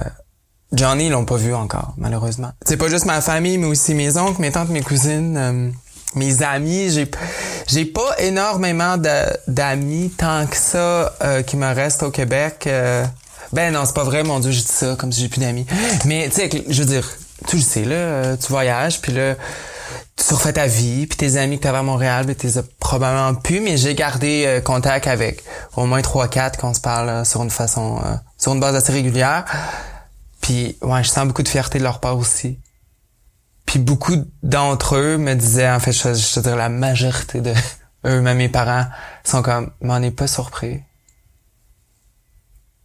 Johnny, 0.72 1.06
ils 1.06 1.12
l'ont 1.12 1.24
pas 1.24 1.36
vu 1.36 1.54
encore, 1.54 1.94
malheureusement. 1.96 2.50
C'est 2.64 2.76
pas 2.76 2.88
juste 2.88 3.04
ma 3.06 3.20
famille, 3.20 3.58
mais 3.58 3.66
aussi 3.66 3.94
mes 3.94 4.16
oncles, 4.16 4.40
mes 4.40 4.50
tantes, 4.52 4.68
mes 4.70 4.82
cousines, 4.82 5.36
euh, 5.36 5.70
mes 6.14 6.42
amis. 6.42 6.90
J'ai 6.90 7.08
j'ai 7.68 7.84
pas 7.84 8.16
énormément 8.18 8.96
d'amis 9.46 10.10
tant 10.16 10.46
que 10.46 10.56
ça 10.56 11.14
euh, 11.22 11.42
qui 11.42 11.56
me 11.56 11.72
restent 11.72 12.02
au 12.02 12.10
Québec. 12.10 12.64
euh. 12.66 13.04
ben 13.52 13.72
non, 13.72 13.84
c'est 13.84 13.94
pas 13.94 14.04
vrai, 14.04 14.22
mon 14.24 14.40
Dieu, 14.40 14.50
je 14.50 14.60
dis 14.60 14.66
ça 14.66 14.96
comme 14.96 15.12
si 15.12 15.20
j'ai 15.20 15.28
plus 15.28 15.40
d'amis. 15.40 15.66
Mais 16.04 16.28
tu 16.28 16.36
sais, 16.36 16.50
je 16.68 16.82
veux 16.82 16.88
dire, 16.88 17.08
tu 17.46 17.56
le 17.56 17.62
sais 17.62 17.84
là, 17.84 17.94
euh, 17.94 18.36
tu 18.36 18.48
voyages, 18.48 19.00
puis 19.00 19.12
là, 19.12 19.34
tu 20.16 20.34
refais 20.34 20.54
ta 20.54 20.66
vie, 20.66 21.06
puis 21.06 21.16
tes 21.16 21.36
amis 21.36 21.58
que 21.58 21.64
t'avais 21.64 21.78
à 21.78 21.82
Montréal, 21.82 22.26
ben 22.26 22.34
t'es 22.34 22.48
probablement 22.80 23.34
plus, 23.34 23.60
mais 23.60 23.76
j'ai 23.76 23.94
gardé 23.94 24.44
euh, 24.46 24.60
contact 24.60 25.06
avec 25.06 25.44
au 25.76 25.86
moins 25.86 26.02
trois 26.02 26.26
quatre 26.28 26.58
qu'on 26.58 26.74
se 26.74 26.80
parle 26.80 27.08
euh, 27.08 27.24
sur 27.24 27.42
une 27.42 27.50
façon, 27.50 28.00
sur 28.38 28.52
une 28.52 28.60
base 28.60 28.74
assez 28.74 28.92
régulière. 28.92 29.44
Puis 30.46 30.78
ouais, 30.80 31.02
je 31.02 31.08
sens 31.08 31.26
beaucoup 31.26 31.42
de 31.42 31.48
fierté 31.48 31.78
de 31.78 31.82
leur 31.82 31.98
part 31.98 32.16
aussi. 32.16 32.60
Puis 33.66 33.80
beaucoup 33.80 34.14
d'entre 34.44 34.94
eux 34.94 35.16
me 35.16 35.34
disaient, 35.34 35.68
en 35.68 35.80
fait, 35.80 35.90
je, 35.90 36.14
je 36.14 36.40
te 36.40 36.48
la 36.48 36.68
majorité 36.68 37.40
de 37.40 37.52
eux, 38.06 38.20
même 38.20 38.36
mes 38.36 38.48
parents, 38.48 38.86
sont 39.24 39.42
comme, 39.42 39.72
m'en 39.80 39.96
est 39.96 40.12
pas 40.12 40.28
surpris. 40.28 40.84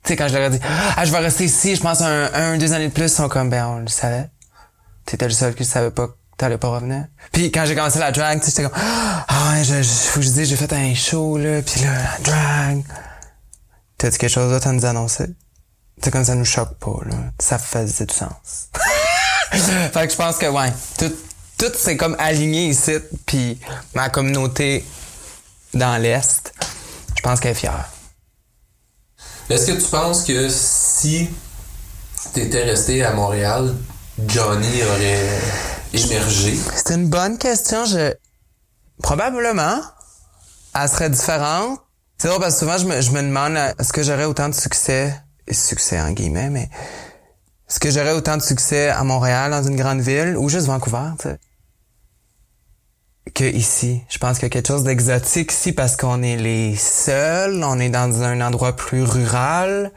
Tu 0.04 0.08
sais, 0.08 0.16
quand 0.16 0.28
je 0.28 0.34
leur 0.34 0.52
ai 0.52 0.58
dit, 0.58 0.60
ah, 0.98 1.06
je 1.06 1.12
vais 1.12 1.20
rester 1.20 1.46
ici, 1.46 1.76
je 1.76 1.82
pense 1.82 2.02
un, 2.02 2.58
deux 2.58 2.74
années 2.74 2.88
de 2.88 2.94
plus, 2.94 3.04
ils 3.04 3.10
sont 3.10 3.30
comme, 3.30 3.52
ben, 3.52 3.68
on 3.68 3.78
le 3.78 3.90
savait. 3.90 4.32
T'étais 5.06 5.26
le 5.28 5.32
seul 5.32 5.54
qui 5.54 5.64
savait 5.64 5.92
pas 5.92 6.08
que 6.08 6.14
t'allais 6.38 6.58
pas 6.58 6.70
revenir. 6.70 7.06
Puis 7.32 7.52
quand 7.52 7.66
j'ai 7.68 7.76
commencé 7.76 8.00
la 8.00 8.12
drag, 8.12 8.40
tu 8.40 8.46
sais, 8.46 8.52
j'étais 8.54 8.64
comme, 8.64 8.82
ah, 8.82 9.62
je, 9.62 9.84
je, 9.84 9.88
faut 9.88 10.20
que 10.20 10.26
je 10.26 10.44
j'ai 10.46 10.56
fait 10.56 10.74
un 10.74 10.96
show, 10.96 11.38
là, 11.38 11.62
puis 11.62 11.82
là, 11.82 11.94
la 11.94 12.18
drag. 12.24 12.84
T'as-tu 14.00 14.18
quelque 14.18 14.32
chose 14.32 14.52
d'autre 14.52 14.66
à 14.66 14.72
nous 14.72 14.86
annoncer? 14.86 15.28
Sais, 16.04 16.10
comme 16.10 16.26
ça 16.26 16.36
nous 16.36 16.46
choque 16.46 16.76
pas, 16.80 17.00
là. 17.06 17.16
Ça 17.40 17.60
faisait 17.60 18.06
du 18.06 18.14
sens. 18.14 18.70
fait 19.52 20.08
que 20.08 20.12
je 20.12 20.18
pense 20.18 20.38
que, 20.38 20.48
ouais, 20.48 20.74
tout, 20.98 21.14
tout 21.58 21.72
s'est 21.76 21.98
comme 21.98 22.16
aligné 22.18 22.70
ici, 22.70 22.94
puis 23.26 23.60
ma 23.94 24.10
communauté 24.10 24.84
dans 25.74 26.02
l'Est, 26.02 26.54
je 27.16 27.22
pense 27.22 27.40
qu'elle 27.40 27.52
est 27.52 27.56
fière. 27.56 27.90
Est-ce 29.50 29.68
que 29.68 29.74
tu 29.74 29.88
penses 29.90 30.24
que 30.24 30.48
si 30.50 31.30
t'étais 32.34 32.64
resté 32.64 33.04
à 33.04 33.14
Montréal, 33.14 33.76
Johnny 34.26 34.84
aurait 34.84 35.40
émergé? 35.94 36.58
C'est 36.76 36.96
une 36.96 37.10
bonne 37.10 37.38
question. 37.38 37.86
Je... 37.86 38.14
Probablement. 39.04 39.82
Elle 40.74 40.90
serait 40.90 41.10
différente. 41.10 41.80
C'est 42.18 42.30
drôle 42.30 42.40
parce 42.40 42.54
que 42.54 42.60
souvent, 42.60 42.78
je 42.78 42.86
me, 42.86 43.02
je 43.02 43.12
me 43.12 43.22
demande 43.22 43.58
euh, 43.58 43.74
est-ce 43.78 43.92
que 43.92 44.04
j'aurais 44.04 44.26
autant 44.26 44.48
de 44.48 44.54
succès, 44.54 45.14
succès 45.50 46.00
en 46.00 46.12
guillemets, 46.12 46.50
mais 46.50 46.70
est-ce 47.70 47.80
que 47.80 47.90
j'aurais 47.90 48.14
autant 48.14 48.38
de 48.38 48.42
succès 48.42 48.90
à 48.90 49.04
Montréal, 49.04 49.52
dans 49.52 49.64
une 49.64 49.76
grande 49.76 50.02
ville, 50.02 50.36
ou 50.38 50.50
juste 50.50 50.68
Vancouver, 50.68 51.12
tu 51.20 51.30
sais? 51.30 51.40
que 53.34 53.44
ici. 53.44 54.02
Je 54.10 54.18
pense 54.18 54.38
qu'il 54.38 54.44
y 54.44 54.46
a 54.48 54.50
quelque 54.50 54.68
chose 54.68 54.84
d'exotique 54.84 55.52
ici 55.52 55.72
parce 55.72 55.96
qu'on 55.96 56.22
est 56.24 56.36
les 56.36 56.76
seuls, 56.76 57.64
on 57.64 57.80
est 57.80 57.90
dans 57.90 58.22
un 58.24 58.42
endroit 58.42 58.76
plus 58.76 59.04
rural. 59.04 59.92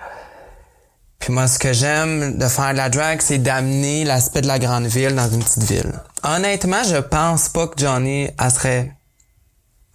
Puis 1.18 1.32
moi, 1.32 1.48
ce 1.48 1.58
que 1.58 1.72
j'aime 1.72 2.36
de 2.36 2.46
faire 2.48 2.72
de 2.72 2.76
la 2.76 2.90
drag, 2.90 3.20
c'est 3.22 3.38
d'amener 3.38 4.04
l'aspect 4.04 4.42
de 4.42 4.46
la 4.46 4.58
grande 4.58 4.86
ville 4.86 5.14
dans 5.14 5.28
une 5.28 5.42
petite 5.42 5.64
ville. 5.64 5.92
Honnêtement, 6.22 6.84
je 6.84 6.96
pense 6.96 7.48
pas 7.48 7.66
que 7.66 7.78
Johnny, 7.78 8.28
elle 8.38 8.50
serait, 8.50 8.92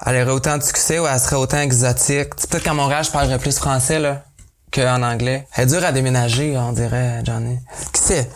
elle 0.06 0.22
aurait 0.24 0.32
autant 0.32 0.58
de 0.58 0.64
succès 0.64 0.98
ou 0.98 1.06
elle 1.06 1.20
serait 1.20 1.36
autant 1.36 1.60
exotique. 1.60 2.36
Peut-être 2.36 2.64
qu'à 2.64 2.74
Montréal, 2.74 3.04
je 3.04 3.12
parlerais 3.12 3.38
plus 3.38 3.58
français, 3.58 4.00
là, 4.00 4.24
qu'en 4.72 5.04
anglais. 5.04 5.48
Elle 5.56 5.64
est 5.64 5.68
dure 5.68 5.84
à 5.84 5.92
déménager, 5.92 6.58
on 6.58 6.72
dirait, 6.72 7.22
Johnny. 7.24 7.58
Qui? 7.94 8.02
C'est? 8.02 8.30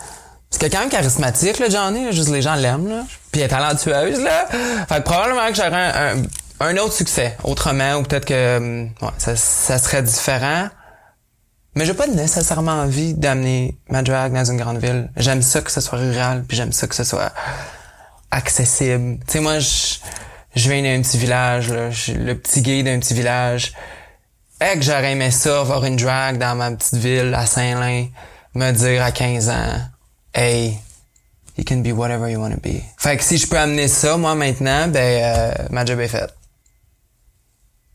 Quand 0.60 0.80
même 0.80 0.88
charismatique, 0.88 1.58
là, 1.58 1.68
Johnny. 1.68 2.12
Juste 2.12 2.30
les 2.30 2.42
gens 2.42 2.54
l'aiment, 2.54 2.88
là. 2.88 3.04
Puis 3.32 3.40
elle 3.40 3.46
est 3.46 3.48
talentueuse, 3.48 4.20
là. 4.20 4.46
Fait 4.88 4.96
que 4.96 5.00
probablement 5.00 5.48
que 5.48 5.54
j'aurais 5.54 5.70
un, 5.70 6.22
un, 6.60 6.76
autre 6.78 6.92
succès 6.92 7.36
autrement, 7.44 7.96
ou 7.96 8.02
peut-être 8.02 8.24
que 8.24 8.56
hum, 8.56 8.90
ouais, 9.02 9.08
ça, 9.18 9.36
ça 9.36 9.78
serait 9.78 10.02
différent. 10.02 10.68
Mais 11.74 11.84
j'ai 11.86 11.94
pas 11.94 12.06
nécessairement 12.06 12.72
envie 12.72 13.14
d'amener 13.14 13.76
ma 13.88 14.02
drag 14.02 14.32
dans 14.32 14.44
une 14.44 14.58
grande 14.58 14.78
ville. 14.78 15.10
J'aime 15.16 15.42
ça 15.42 15.60
que 15.60 15.72
ce 15.72 15.80
soit 15.80 15.98
rural, 15.98 16.44
puis 16.46 16.56
j'aime 16.56 16.72
ça 16.72 16.86
que 16.86 16.94
ce 16.94 17.02
soit 17.02 17.32
accessible. 18.30 19.18
Tu 19.26 19.32
sais, 19.32 19.40
moi, 19.40 19.58
je, 19.58 19.96
je 20.54 20.70
viens 20.70 20.82
d'un 20.82 21.02
petit 21.02 21.18
village, 21.18 21.72
là, 21.72 21.90
je 21.90 22.00
suis 22.00 22.14
le 22.14 22.36
petit 22.38 22.62
gay 22.62 22.82
d'un 22.82 23.00
petit 23.00 23.14
village. 23.14 23.72
Que 24.72 24.80
j'aurais 24.80 25.12
aimé 25.12 25.30
ça, 25.30 25.60
avoir 25.60 25.84
une 25.84 25.94
drag 25.94 26.38
dans 26.38 26.56
ma 26.56 26.72
petite 26.72 26.96
ville 26.96 27.32
à 27.34 27.46
Saint-Lin, 27.46 28.06
me 28.54 28.72
dire 28.72 29.04
à 29.04 29.12
15 29.12 29.48
ans, 29.50 29.78
hey, 30.34 30.78
you 31.56 31.64
can 31.64 31.76
be 31.76 31.92
whatever 31.92 32.28
you 32.28 32.40
want 32.40 32.50
to 32.50 32.60
be. 32.60 32.82
Fait 32.98 33.16
que 33.16 33.22
si 33.22 33.36
je 33.36 33.46
peux 33.46 33.58
amener 33.58 33.86
ça, 33.86 34.16
moi, 34.16 34.34
maintenant, 34.34 34.88
ben, 34.88 34.98
euh, 34.98 35.54
ma 35.70 35.84
job 35.84 36.00
est 36.00 36.08
faite. 36.08 36.34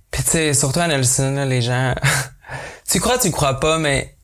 Puis 0.10 0.24
tu 0.24 0.30
sais, 0.30 0.54
surtout 0.54 0.80
à 0.80 0.88
Nelson, 0.88 1.44
les 1.50 1.62
gens... 1.62 1.96
tu 2.90 3.02
crois, 3.02 3.18
tu 3.18 3.32
crois 3.32 3.60
pas, 3.60 3.78
mais 3.78 4.16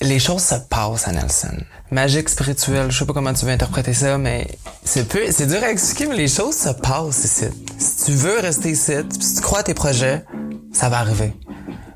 les 0.00 0.18
choses 0.18 0.42
se 0.42 0.56
passent 0.56 1.06
à 1.06 1.12
Nelson. 1.12 1.56
Magique 1.92 2.30
spirituelle, 2.30 2.90
je 2.90 2.98
sais 2.98 3.06
pas 3.06 3.12
comment 3.12 3.34
tu 3.34 3.44
veux 3.44 3.52
interpréter 3.52 3.92
ça, 3.92 4.18
mais 4.18 4.48
c'est 4.82 5.06
peu, 5.06 5.30
c'est 5.30 5.46
dur 5.46 5.62
à 5.62 5.70
expliquer, 5.70 6.06
mais 6.06 6.16
les 6.16 6.28
choses 6.28 6.56
se 6.56 6.70
passent 6.70 7.24
ici. 7.24 7.46
Si 7.78 8.06
tu 8.06 8.12
veux 8.12 8.40
rester 8.40 8.70
ici, 8.70 8.94
si 9.20 9.34
tu 9.36 9.40
crois 9.40 9.60
à 9.60 9.62
tes 9.62 9.74
projets, 9.74 10.24
ça 10.72 10.88
va 10.88 10.98
arriver. 10.98 11.32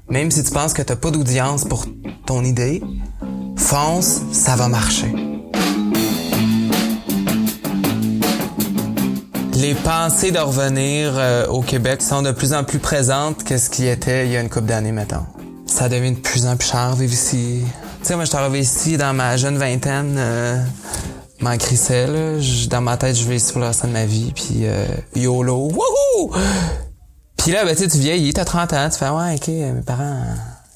Même 0.09 0.31
si 0.31 0.45
tu 0.45 0.53
penses 0.53 0.73
que 0.73 0.83
t'as 0.83 0.95
pas 0.95 1.11
d'audience 1.11 1.65
pour 1.65 1.85
ton 2.27 2.45
idée, 2.45 2.81
fonce, 3.57 4.21
ça 4.33 4.55
va 4.55 4.69
marcher. 4.69 5.13
Les 9.57 9.75
pensées 9.75 10.31
de 10.31 10.39
revenir 10.39 11.13
euh, 11.17 11.47
au 11.49 11.61
Québec 11.61 12.03
sont 12.03 12.23
de 12.23 12.31
plus 12.31 12.53
en 12.53 12.63
plus 12.63 12.79
présentes 12.79 13.43
que 13.43 13.59
ce 13.59 13.69
qui 13.69 13.87
était 13.87 14.27
il 14.27 14.33
y 14.33 14.37
a 14.37 14.41
une 14.41 14.49
couple 14.49 14.67
d'années, 14.67 14.93
mettons. 14.93 15.27
Ça 15.67 15.89
devient 15.89 16.13
de 16.13 16.21
plus 16.21 16.47
en 16.47 16.57
plus 16.57 16.69
cher 16.69 16.95
vivre 16.95 17.13
ici. 17.13 17.63
Tu 18.01 18.07
sais, 18.07 18.15
moi, 18.15 18.25
je 18.25 18.29
suis 18.29 18.39
arrivé 18.39 18.61
ici 18.61 18.97
dans 18.97 19.13
ma 19.13 19.37
jeune 19.37 19.57
vingtaine, 19.59 20.15
euh, 20.19 20.63
m'en 21.41 21.57
crissais, 21.57 22.07
là. 22.07 22.39
Dans 22.71 22.81
ma 22.81 22.97
tête, 22.97 23.17
je 23.17 23.25
vais 23.25 23.37
ici 23.37 23.51
pour 23.51 23.61
le 23.61 23.67
restant 23.67 23.89
de 23.89 23.93
ma 23.93 24.05
vie, 24.05 24.31
puis 24.33 24.61
euh, 24.63 24.87
YOLO, 25.17 25.73
wouhou! 25.73 26.33
Puis 27.47 27.55
là, 27.55 27.65
ben, 27.65 27.77
tu 27.77 27.85
sais, 27.85 27.89
tu 27.89 27.99
vieillis, 27.99 28.33
t'as 28.33 28.45
30 28.45 28.73
ans, 28.73 28.91
tu 28.91 28.99
fais 28.99 29.09
«Ouais, 29.11 29.37
OK, 29.37 29.47
mes 29.47 29.81
parents 29.83 30.21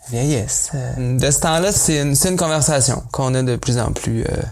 vieillissent. 0.09 0.71
De 0.99 1.29
ce 1.29 1.41
temps-là, 1.41 1.73
c'est 1.73 2.01
une, 2.01 2.15
c'est 2.15 2.29
une 2.29 2.37
conversation 2.37 3.03
qu'on 3.11 3.35
a 3.35 3.43
de 3.43 3.57
plus 3.57 3.77
en 3.79 3.91
plus... 3.91 4.23
Euh, 4.23 4.43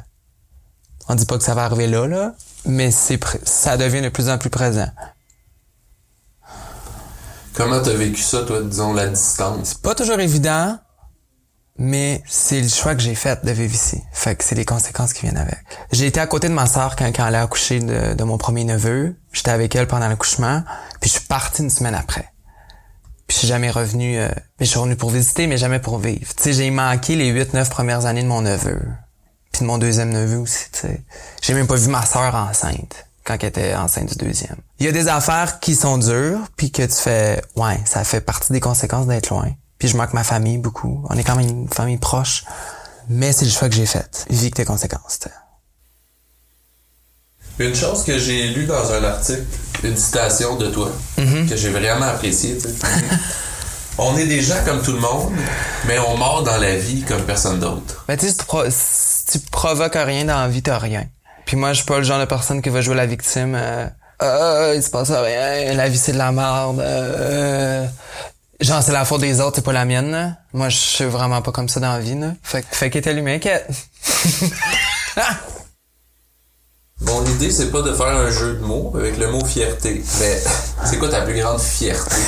on 1.08 1.14
dit 1.14 1.26
pas 1.26 1.38
que 1.38 1.44
ça 1.44 1.54
va 1.54 1.62
arriver 1.62 1.86
là, 1.86 2.08
là, 2.08 2.34
mais 2.66 2.90
c'est 2.90 3.20
ça 3.44 3.76
devient 3.76 4.02
de 4.02 4.08
plus 4.08 4.30
en 4.30 4.36
plus 4.36 4.50
présent. 4.50 4.88
Comment 7.54 7.80
t'as 7.80 7.94
vécu 7.94 8.20
ça, 8.20 8.42
toi, 8.42 8.62
disons, 8.62 8.94
la 8.94 9.06
distance? 9.06 9.74
Pas 9.74 9.94
toujours 9.94 10.18
évident, 10.18 10.76
mais 11.78 12.22
c'est 12.26 12.60
le 12.60 12.68
choix 12.68 12.94
que 12.94 13.00
j'ai 13.00 13.14
fait 13.14 13.44
de 13.44 13.50
vivre 13.52 13.72
ici. 13.72 14.02
Fait 14.12 14.34
que 14.34 14.42
c'est 14.42 14.56
les 14.56 14.64
conséquences 14.64 15.12
qui 15.12 15.22
viennent 15.22 15.36
avec. 15.36 15.58
J'ai 15.92 16.06
été 16.06 16.18
à 16.18 16.26
côté 16.26 16.48
de 16.48 16.54
ma 16.54 16.66
sœur 16.66 16.96
quand, 16.96 17.06
elle 17.06 17.34
a 17.34 17.42
accouché 17.42 17.78
de, 17.78 18.14
de 18.14 18.24
mon 18.24 18.36
premier 18.36 18.64
neveu. 18.64 19.14
J'étais 19.32 19.52
avec 19.52 19.74
elle 19.76 19.86
pendant 19.86 20.08
l'accouchement, 20.08 20.64
puis 21.00 21.08
je 21.08 21.18
suis 21.18 21.26
parti 21.26 21.62
une 21.62 21.70
semaine 21.70 21.94
après. 21.94 22.28
Puis 23.28 23.34
je 23.34 23.38
suis 23.40 23.48
jamais 23.48 23.70
revenu, 23.70 24.18
euh, 24.18 24.28
mais 24.58 24.66
je 24.66 24.70
suis 24.70 24.78
revenu 24.78 24.96
pour 24.96 25.10
visiter, 25.10 25.46
mais 25.46 25.58
jamais 25.58 25.78
pour 25.78 25.98
vivre. 25.98 26.34
Tu 26.34 26.42
sais, 26.42 26.52
j'ai 26.52 26.70
manqué 26.70 27.14
les 27.14 27.32
8-9 27.32 27.68
premières 27.68 28.06
années 28.06 28.22
de 28.22 28.28
mon 28.28 28.40
neveu. 28.42 28.80
Puis 29.52 29.60
de 29.62 29.66
mon 29.66 29.78
deuxième 29.78 30.10
neveu 30.10 30.38
aussi, 30.38 30.64
tu 30.72 30.80
sais. 30.80 31.02
J'ai 31.42 31.54
même 31.54 31.66
pas 31.66 31.76
vu 31.76 31.88
ma 31.88 32.04
sœur 32.04 32.34
enceinte 32.34 33.06
quand 33.24 33.36
elle 33.40 33.48
était 33.50 33.74
enceinte 33.74 34.08
du 34.08 34.16
deuxième. 34.16 34.56
Il 34.80 34.86
y 34.86 34.88
a 34.88 34.92
des 34.92 35.08
affaires 35.08 35.60
qui 35.60 35.74
sont 35.74 35.98
dures, 35.98 36.40
puis 36.56 36.72
que 36.72 36.82
tu 36.82 36.94
fais, 36.94 37.42
ouais, 37.56 37.78
ça 37.84 38.02
fait 38.02 38.22
partie 38.22 38.52
des 38.52 38.60
conséquences 38.60 39.06
d'être 39.06 39.28
loin. 39.28 39.52
Puis 39.78 39.88
je 39.88 39.96
manque 39.96 40.12
ma 40.12 40.24
famille 40.24 40.58
beaucoup. 40.58 41.04
On 41.08 41.16
est 41.16 41.24
quand 41.24 41.36
même 41.36 41.48
une 41.48 41.68
famille 41.68 41.98
proche. 41.98 42.44
Mais 43.08 43.32
c'est 43.32 43.44
le 43.46 43.50
choix 43.50 43.68
que 43.68 43.74
j'ai 43.74 43.86
fait. 43.86 44.26
Vis 44.28 44.50
que 44.50 44.56
tes 44.56 44.64
conséquences. 44.64 45.20
Une 47.58 47.74
chose 47.74 48.04
que 48.04 48.18
j'ai 48.18 48.48
lue 48.48 48.66
dans 48.66 48.92
un 48.92 49.02
article, 49.02 49.42
une 49.82 49.96
citation 49.96 50.56
de 50.56 50.68
toi, 50.68 50.90
que 51.16 51.56
j'ai 51.56 51.70
vraiment 51.70 52.06
appréciée. 52.06 52.56
On 53.98 54.16
est 54.16 54.26
des 54.26 54.40
gens 54.42 54.62
comme 54.64 54.80
tout 54.80 54.92
le 54.92 55.00
monde, 55.00 55.32
mais 55.88 55.98
on 55.98 56.16
mord 56.16 56.44
dans 56.44 56.56
la 56.58 56.76
vie 56.76 57.02
comme 57.02 57.22
personne 57.24 57.58
d'autre. 57.58 58.04
Mais 58.08 58.16
tu 58.16 58.28
sais, 58.28 58.36
si 58.70 59.24
tu, 59.26 59.38
provoques 59.50 59.96
rien 59.96 60.24
dans 60.24 60.38
la 60.38 60.46
vie, 60.46 60.62
t'as 60.62 60.78
rien. 60.78 61.06
Puis 61.46 61.56
moi, 61.56 61.72
je 61.72 61.78
suis 61.78 61.84
pas 61.84 61.98
le 61.98 62.04
genre 62.04 62.20
de 62.20 62.24
personne 62.24 62.62
qui 62.62 62.68
va 62.68 62.80
jouer 62.80 62.94
la 62.94 63.06
victime. 63.06 63.56
Euh, 63.56 63.88
Ah, 64.20 64.70
il 64.76 64.82
se 64.84 64.90
passe 64.90 65.10
rien, 65.10 65.74
la 65.74 65.88
vie 65.88 65.98
c'est 65.98 66.12
de 66.12 66.18
la 66.18 66.30
merde. 66.30 66.78
euh, 66.78 67.86
genre, 68.60 68.82
c'est 68.82 68.92
la 68.92 69.04
faute 69.04 69.20
des 69.20 69.40
autres, 69.40 69.56
c'est 69.56 69.64
pas 69.64 69.72
la 69.72 69.84
mienne. 69.84 70.10
là. 70.10 70.32
Moi, 70.52 70.68
je 70.68 70.76
suis 70.76 71.04
vraiment 71.04 71.42
pas 71.42 71.52
comme 71.52 71.68
ça 71.68 71.80
dans 71.80 71.92
la 71.92 72.00
vie. 72.00 72.14
Là. 72.18 72.32
Fait, 72.42 72.62
que- 72.62 72.74
fait 72.74 72.90
qu'elle 72.90 73.04
est 73.04 73.08
allumée, 73.10 73.34
inquiète. 73.36 73.68
Mon 77.00 77.24
idée, 77.26 77.50
c'est 77.52 77.70
pas 77.70 77.82
de 77.82 77.92
faire 77.94 78.06
un 78.08 78.30
jeu 78.30 78.54
de 78.54 78.60
mots 78.64 78.92
avec 78.96 79.16
le 79.18 79.30
mot 79.30 79.44
fierté, 79.44 80.02
mais 80.20 80.42
c'est 80.84 80.98
quoi 80.98 81.08
ta 81.08 81.22
plus 81.22 81.38
grande 81.40 81.60
fierté? 81.60 82.16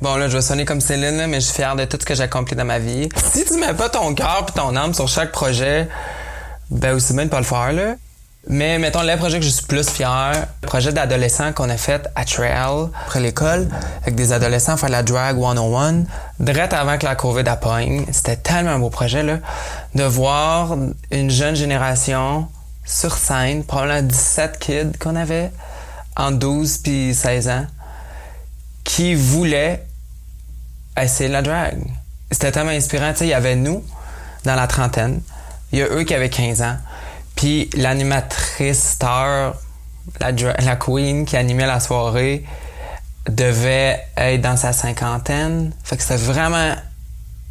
Bon 0.00 0.16
là, 0.16 0.28
je 0.28 0.36
vais 0.36 0.42
sonner 0.42 0.66
comme 0.66 0.82
Céline, 0.82 1.16
là, 1.16 1.26
mais 1.26 1.40
je 1.40 1.46
suis 1.46 1.54
fier 1.54 1.74
de 1.76 1.84
tout 1.86 1.96
ce 1.98 2.04
que 2.04 2.14
j'ai 2.14 2.24
accompli 2.24 2.54
dans 2.54 2.64
ma 2.66 2.78
vie. 2.78 3.08
Si 3.32 3.42
tu 3.46 3.54
mets 3.54 3.72
pas 3.72 3.88
ton 3.88 4.14
cœur 4.14 4.44
puis 4.44 4.54
ton 4.54 4.76
âme 4.76 4.92
sur 4.92 5.08
chaque 5.08 5.32
projet, 5.32 5.88
ben 6.68 6.94
aussi 6.94 7.14
bien 7.14 7.24
de 7.24 7.30
pas 7.30 7.38
le 7.38 7.46
faire 7.46 7.72
là. 7.72 7.94
Mais 8.46 8.78
mettons 8.78 9.02
les 9.02 9.16
projets 9.16 9.38
que 9.38 9.44
je 9.44 9.50
suis 9.50 9.64
plus 9.64 9.88
fier, 9.88 10.46
le 10.62 10.66
projet 10.66 10.92
d'adolescent 10.92 11.52
qu'on 11.52 11.70
a 11.70 11.78
fait 11.78 12.08
à 12.14 12.24
Trail 12.24 12.88
après 13.06 13.20
l'école 13.20 13.68
avec 14.02 14.14
des 14.14 14.32
adolescents 14.32 14.76
faire 14.76 14.90
la 14.90 15.02
drag 15.02 15.40
101, 15.40 16.04
direct 16.40 16.72
avant 16.74 16.98
que 16.98 17.06
la 17.06 17.16
Covid 17.16 17.48
appogne. 17.48 18.04
C'était 18.12 18.36
tellement 18.36 18.72
un 18.72 18.78
beau 18.78 18.90
projet 18.90 19.22
là 19.22 19.38
de 19.94 20.04
voir 20.04 20.76
une 21.10 21.30
jeune 21.30 21.56
génération 21.56 22.48
sur 22.84 23.16
scène, 23.16 23.64
probablement 23.64 24.02
17 24.02 24.58
kids 24.58 24.98
qu'on 25.00 25.16
avait 25.16 25.50
en 26.16 26.30
12 26.30 26.78
puis 26.78 27.14
16 27.14 27.48
ans 27.48 27.66
qui 28.84 29.14
voulaient 29.14 29.86
essayer 31.00 31.30
la 31.30 31.40
drag. 31.40 31.78
C'était 32.30 32.52
tellement 32.52 32.72
inspirant. 32.72 33.12
Tu 33.12 33.20
sais, 33.20 33.26
il 33.26 33.30
y 33.30 33.34
avait 33.34 33.56
nous, 33.56 33.82
dans 34.44 34.54
la 34.54 34.66
trentaine. 34.66 35.20
Il 35.72 35.78
y 35.78 35.82
a 35.82 35.86
eux 35.86 36.04
qui 36.04 36.14
avaient 36.14 36.28
15 36.28 36.62
ans. 36.62 36.76
L'animatrice 37.76 38.82
star, 38.82 39.54
la, 40.20 40.76
queen 40.76 41.24
qui 41.24 41.36
animait 41.36 41.66
la 41.66 41.80
soirée, 41.80 42.44
devait 43.28 44.00
être 44.16 44.40
dans 44.40 44.56
sa 44.56 44.72
cinquantaine. 44.72 45.72
Fait 45.82 45.96
que 45.96 46.02
c'était 46.02 46.16
vraiment 46.16 46.74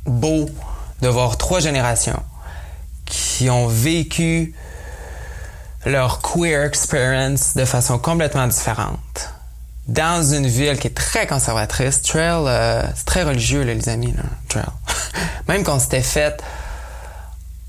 beau 0.06 0.48
de 1.02 1.08
voir 1.08 1.38
trois 1.38 1.60
générations 1.60 2.22
qui 3.06 3.50
ont 3.50 3.68
vécu 3.68 4.54
leur 5.86 6.22
queer 6.22 6.64
experience 6.64 7.56
de 7.56 7.66
façon 7.66 8.00
complètement 8.00 8.48
différente 8.48 9.34
dans 9.88 10.24
une 10.24 10.48
ville 10.48 10.80
qui 10.80 10.88
est 10.88 10.96
très 10.96 11.28
conservatrice. 11.28 12.02
Trail, 12.02 12.46
euh, 12.48 12.84
c'est 12.96 13.06
très 13.06 13.24
religieux, 13.24 13.64
les 13.64 13.90
amis, 13.90 14.14
là, 14.14 14.24
Trail. 14.48 14.64
Même 15.48 15.64
qu'on 15.64 15.80
s'était 15.80 16.02
fait 16.02 16.42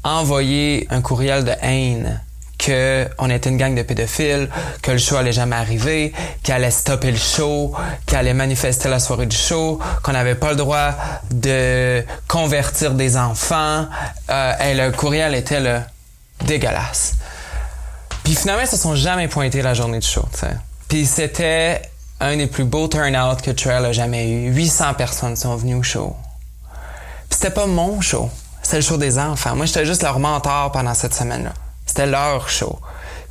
envoyer 0.04 0.86
un 0.90 1.00
courriel 1.00 1.44
de 1.44 1.52
haine 1.62 2.20
que 2.58 3.08
on 3.18 3.28
était 3.30 3.50
une 3.50 3.56
gang 3.56 3.74
de 3.74 3.82
pédophiles, 3.82 4.48
que 4.80 4.92
le 4.92 4.98
show 4.98 5.16
allait 5.16 5.32
jamais 5.32 5.56
arriver, 5.56 6.12
qu'il 6.42 6.54
allait 6.54 6.70
stopper 6.70 7.10
le 7.10 7.18
show, 7.18 7.74
qu'il 8.06 8.16
allait 8.16 8.34
manifester 8.34 8.88
la 8.88 9.00
soirée 9.00 9.26
du 9.26 9.36
show, 9.36 9.80
qu'on 10.02 10.12
n'avait 10.12 10.34
pas 10.34 10.50
le 10.50 10.56
droit 10.56 10.94
de 11.30 12.04
convertir 12.28 12.94
des 12.94 13.16
enfants. 13.16 13.86
Euh, 14.30 14.52
et 14.58 14.74
le 14.74 14.92
courriel 14.92 15.34
était 15.34 15.60
là, 15.60 15.86
dégueulasse. 16.46 17.16
Puis 18.22 18.34
finalement, 18.34 18.62
ils 18.62 18.68
se 18.68 18.78
sont 18.78 18.94
jamais 18.94 19.28
pointés 19.28 19.60
la 19.60 19.74
journée 19.74 19.98
du 19.98 20.06
show. 20.06 20.24
t'sais. 20.32 20.56
Puis 20.88 21.06
c'était 21.06 21.82
un 22.20 22.36
des 22.36 22.46
plus 22.46 22.64
beaux 22.64 22.88
turn-out 22.88 23.42
que 23.42 23.50
Trail 23.50 23.84
a 23.84 23.92
jamais 23.92 24.30
eu. 24.30 24.54
800 24.54 24.94
personnes 24.94 25.36
sont 25.36 25.56
venues 25.56 25.74
au 25.74 25.82
show. 25.82 26.16
Puis 27.28 27.38
c'était 27.38 27.50
pas 27.50 27.66
mon 27.66 28.00
show. 28.00 28.30
C'était 28.64 28.76
le 28.76 28.82
show 28.82 28.96
des 28.96 29.18
enfants. 29.18 29.54
Moi, 29.54 29.66
j'étais 29.66 29.84
juste 29.84 30.02
leur 30.02 30.18
mentor 30.18 30.72
pendant 30.72 30.94
cette 30.94 31.14
semaine-là. 31.14 31.52
C'était 31.84 32.06
leur 32.06 32.48
show. 32.48 32.80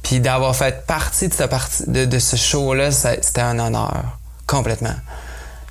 Puis 0.04 0.20
d'avoir 0.20 0.56
fait 0.56 0.86
partie 0.86 1.28
de 1.28 2.20
ce, 2.20 2.36
show-là, 2.36 2.92
c'était 2.92 3.42
un 3.42 3.58
honneur. 3.58 4.04
Complètement. 4.46 4.96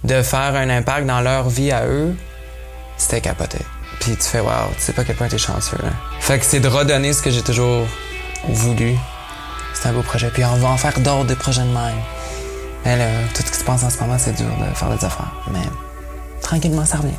De 0.03 0.21
faire 0.23 0.57
un 0.57 0.69
impact 0.69 1.07
dans 1.07 1.21
leur 1.21 1.49
vie 1.49 1.71
à 1.71 1.87
eux, 1.87 2.17
c'était 2.97 3.21
capoté. 3.21 3.59
Puis 4.01 4.17
tu 4.17 4.25
fais, 4.25 4.41
wow, 4.41 4.73
tu 4.75 4.81
sais 4.81 4.93
pas 4.93 5.05
quel 5.05 5.15
point 5.15 5.29
t'es 5.29 5.39
chanceux. 5.39 5.79
Là. 5.81 5.91
Fait 6.19 6.41
que 6.41 6.45
c'est 6.45 6.59
de 6.59 6.67
redonner 6.67 7.13
ce 7.13 7.23
que 7.23 7.31
j'ai 7.31 7.43
toujours 7.43 7.87
voulu. 8.49 8.97
C'est 9.75 9.89
un 9.89 9.93
beau 9.93 10.03
projet. 10.03 10.29
Puis 10.31 10.45
on 10.45 10.57
va 10.57 10.71
en 10.71 10.77
faire 10.77 10.99
d'autres 10.99 11.27
des 11.27 11.37
projets 11.37 11.63
de 11.63 11.67
même. 11.67 12.03
Mais 12.85 12.97
là, 12.97 13.07
tout 13.33 13.43
ce 13.47 13.53
qui 13.53 13.59
se 13.59 13.65
passe 13.65 13.85
en 13.85 13.91
ce 13.91 14.01
moment, 14.01 14.19
c'est 14.19 14.33
dur 14.33 14.51
de 14.59 14.75
faire 14.75 14.89
des 14.89 15.05
affaires. 15.05 15.33
Mais 15.53 15.63
tranquillement, 16.41 16.85
ça 16.85 16.97
revient. 16.97 17.15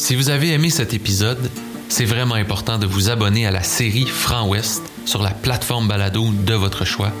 Si 0.00 0.14
vous 0.14 0.30
avez 0.30 0.52
aimé 0.52 0.70
cet 0.70 0.94
épisode, 0.94 1.50
c'est 1.90 2.06
vraiment 2.06 2.34
important 2.34 2.78
de 2.78 2.86
vous 2.86 3.10
abonner 3.10 3.46
à 3.46 3.50
la 3.50 3.62
série 3.62 4.06
Franc 4.06 4.48
Ouest 4.48 4.82
sur 5.04 5.22
la 5.22 5.30
plateforme 5.30 5.88
balado 5.88 6.26
de 6.32 6.54
votre 6.54 6.86
choix 6.86 7.12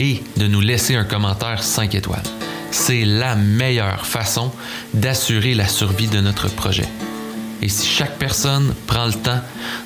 et 0.00 0.20
de 0.36 0.48
nous 0.48 0.60
laisser 0.60 0.96
un 0.96 1.04
commentaire 1.04 1.62
5 1.62 1.94
étoiles. 1.94 2.24
C'est 2.72 3.04
la 3.04 3.36
meilleure 3.36 4.04
façon 4.04 4.50
d'assurer 4.94 5.54
la 5.54 5.68
survie 5.68 6.08
de 6.08 6.20
notre 6.20 6.48
projet. 6.48 6.88
Et 7.62 7.68
si 7.68 7.86
chaque 7.86 8.18
personne 8.18 8.74
prend 8.88 9.06
le 9.06 9.12
temps 9.12 9.40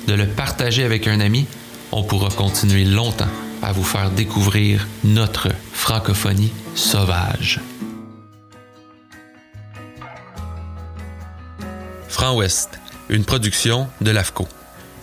de 0.07 0.15
le 0.15 0.25
partager 0.25 0.83
avec 0.83 1.07
un 1.07 1.19
ami, 1.19 1.45
on 1.91 2.01
pourra 2.01 2.29
continuer 2.29 2.83
longtemps 2.83 3.29
à 3.61 3.73
vous 3.73 3.83
faire 3.83 4.09
découvrir 4.09 4.87
notre 5.03 5.49
francophonie 5.71 6.51
sauvage. 6.73 7.61
Franc 12.09 12.35
Ouest, 12.35 12.79
une 13.07 13.23
production 13.23 13.87
de 14.01 14.09
l'AFCO. 14.11 14.47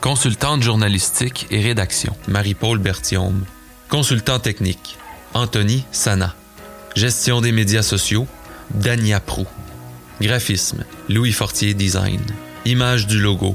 Consultante 0.01 0.63
journalistique 0.63 1.47
et 1.51 1.63
rédaction, 1.63 2.15
Marie-Paul 2.27 2.79
Berthiaume. 2.79 3.45
Consultant 3.89 4.41
technique, 4.41 4.99
Anthony 5.33 5.85
Sana. 5.93 6.35
Gestion 6.97 7.41
des 7.41 7.53
médias 7.53 7.83
sociaux, 7.83 8.27
Dania 8.75 9.21
Prou. 9.21 9.47
Graphisme, 10.21 10.85
Louis 11.09 11.33
Fortier 11.33 11.75
Design. 11.75 12.21
Image 12.65 13.07
du 13.07 13.21
logo, 13.21 13.55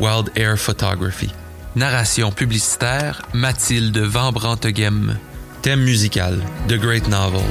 Wild 0.00 0.30
Air 0.34 0.58
Photography. 0.58 1.30
Narration 1.76 2.32
publicitaire, 2.32 3.22
Mathilde 3.32 3.98
Van 3.98 4.32
Branteghem. 4.32 5.16
Thème 5.62 5.84
musical, 5.84 6.40
The 6.66 6.74
Great 6.74 7.06
Novel. 7.08 7.44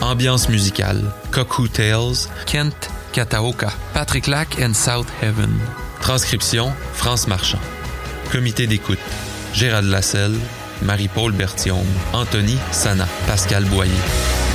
Ambiance 0.00 0.48
musicale, 0.48 1.02
Cuckoo 1.30 1.68
Tales, 1.68 2.28
Kent 2.46 2.90
Kataoka, 3.12 3.70
Patrick 3.92 4.26
Lac 4.26 4.58
and 4.60 4.74
South 4.74 5.06
Heaven. 5.20 5.50
Transcription, 6.00 6.72
France 6.94 7.28
Marchand. 7.28 7.60
Comité 8.32 8.66
d'écoute, 8.66 8.98
Gérald 9.52 9.88
Lasselle, 9.88 10.38
Marie-Paul 10.82 11.32
Berthiaume, 11.32 11.86
Anthony 12.12 12.58
Sana, 12.70 13.06
Pascal 13.26 13.64
Boyer. 13.66 13.92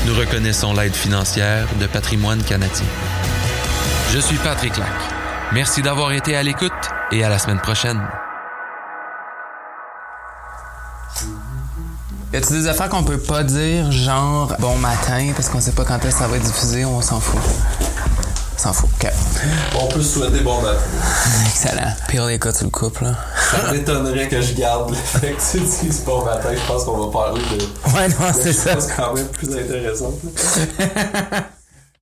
Nous 0.07 0.15
reconnaissons 0.15 0.73
l'aide 0.73 0.95
financière 0.95 1.67
de 1.79 1.85
Patrimoine 1.85 2.41
canadien. 2.43 2.85
Je 4.13 4.19
suis 4.19 4.37
Patrick 4.37 4.75
Lac. 4.77 4.87
Merci 5.53 5.81
d'avoir 5.81 6.11
été 6.11 6.35
à 6.35 6.43
l'écoute 6.43 6.71
et 7.11 7.23
à 7.23 7.29
la 7.29 7.37
semaine 7.37 7.59
prochaine. 7.59 8.01
Y 12.33 12.37
a-t-il 12.37 12.61
des 12.61 12.67
affaires 12.67 12.89
qu'on 12.89 13.03
peut 13.03 13.19
pas 13.19 13.43
dire, 13.43 13.91
genre 13.91 14.53
bon 14.59 14.77
matin, 14.77 15.31
parce 15.35 15.47
qu'on 15.47 15.61
sait 15.61 15.71
pas 15.71 15.85
quand 15.85 16.03
est-ce 16.03 16.15
que 16.15 16.21
ça 16.23 16.27
va 16.27 16.37
être 16.37 16.43
diffusé, 16.43 16.83
on 16.83 17.01
s'en 17.01 17.19
fout? 17.19 17.39
On 18.57 18.59
s'en 18.59 18.73
fout. 18.73 18.89
OK. 19.01 19.11
On 19.79 19.87
peut 19.87 20.01
se 20.01 20.19
souhaiter 20.19 20.39
bon 20.39 20.59
matin. 20.61 20.79
Excellent. 21.45 21.93
Pire 22.09 22.25
des 22.27 22.39
cas, 22.39 22.51
tu 22.51 22.63
le 22.63 22.69
coupes, 22.71 22.99
là. 23.01 23.13
Ça 23.51 23.71
m'étonnerait 23.71 24.27
que 24.27 24.41
je 24.41 24.53
garde 24.55 24.89
le 24.89 24.95
fait 24.95 25.33
que 25.33 25.51
tu 25.51 25.59
dises 25.59 26.03
bon 26.03 26.25
matin. 26.25 26.49
Je 26.53 26.67
pense 26.71 26.83
qu'on 26.83 27.05
va 27.05 27.11
parler 27.11 27.41
de 27.41 27.63
Ouais, 27.95 28.07
non, 28.07 28.33
c'est 28.33 28.53
ça. 28.53 28.73
choses 28.73 28.87
quand 28.95 29.13
même 29.13 29.27
plus 29.27 29.49
intéressantes. 29.55 30.15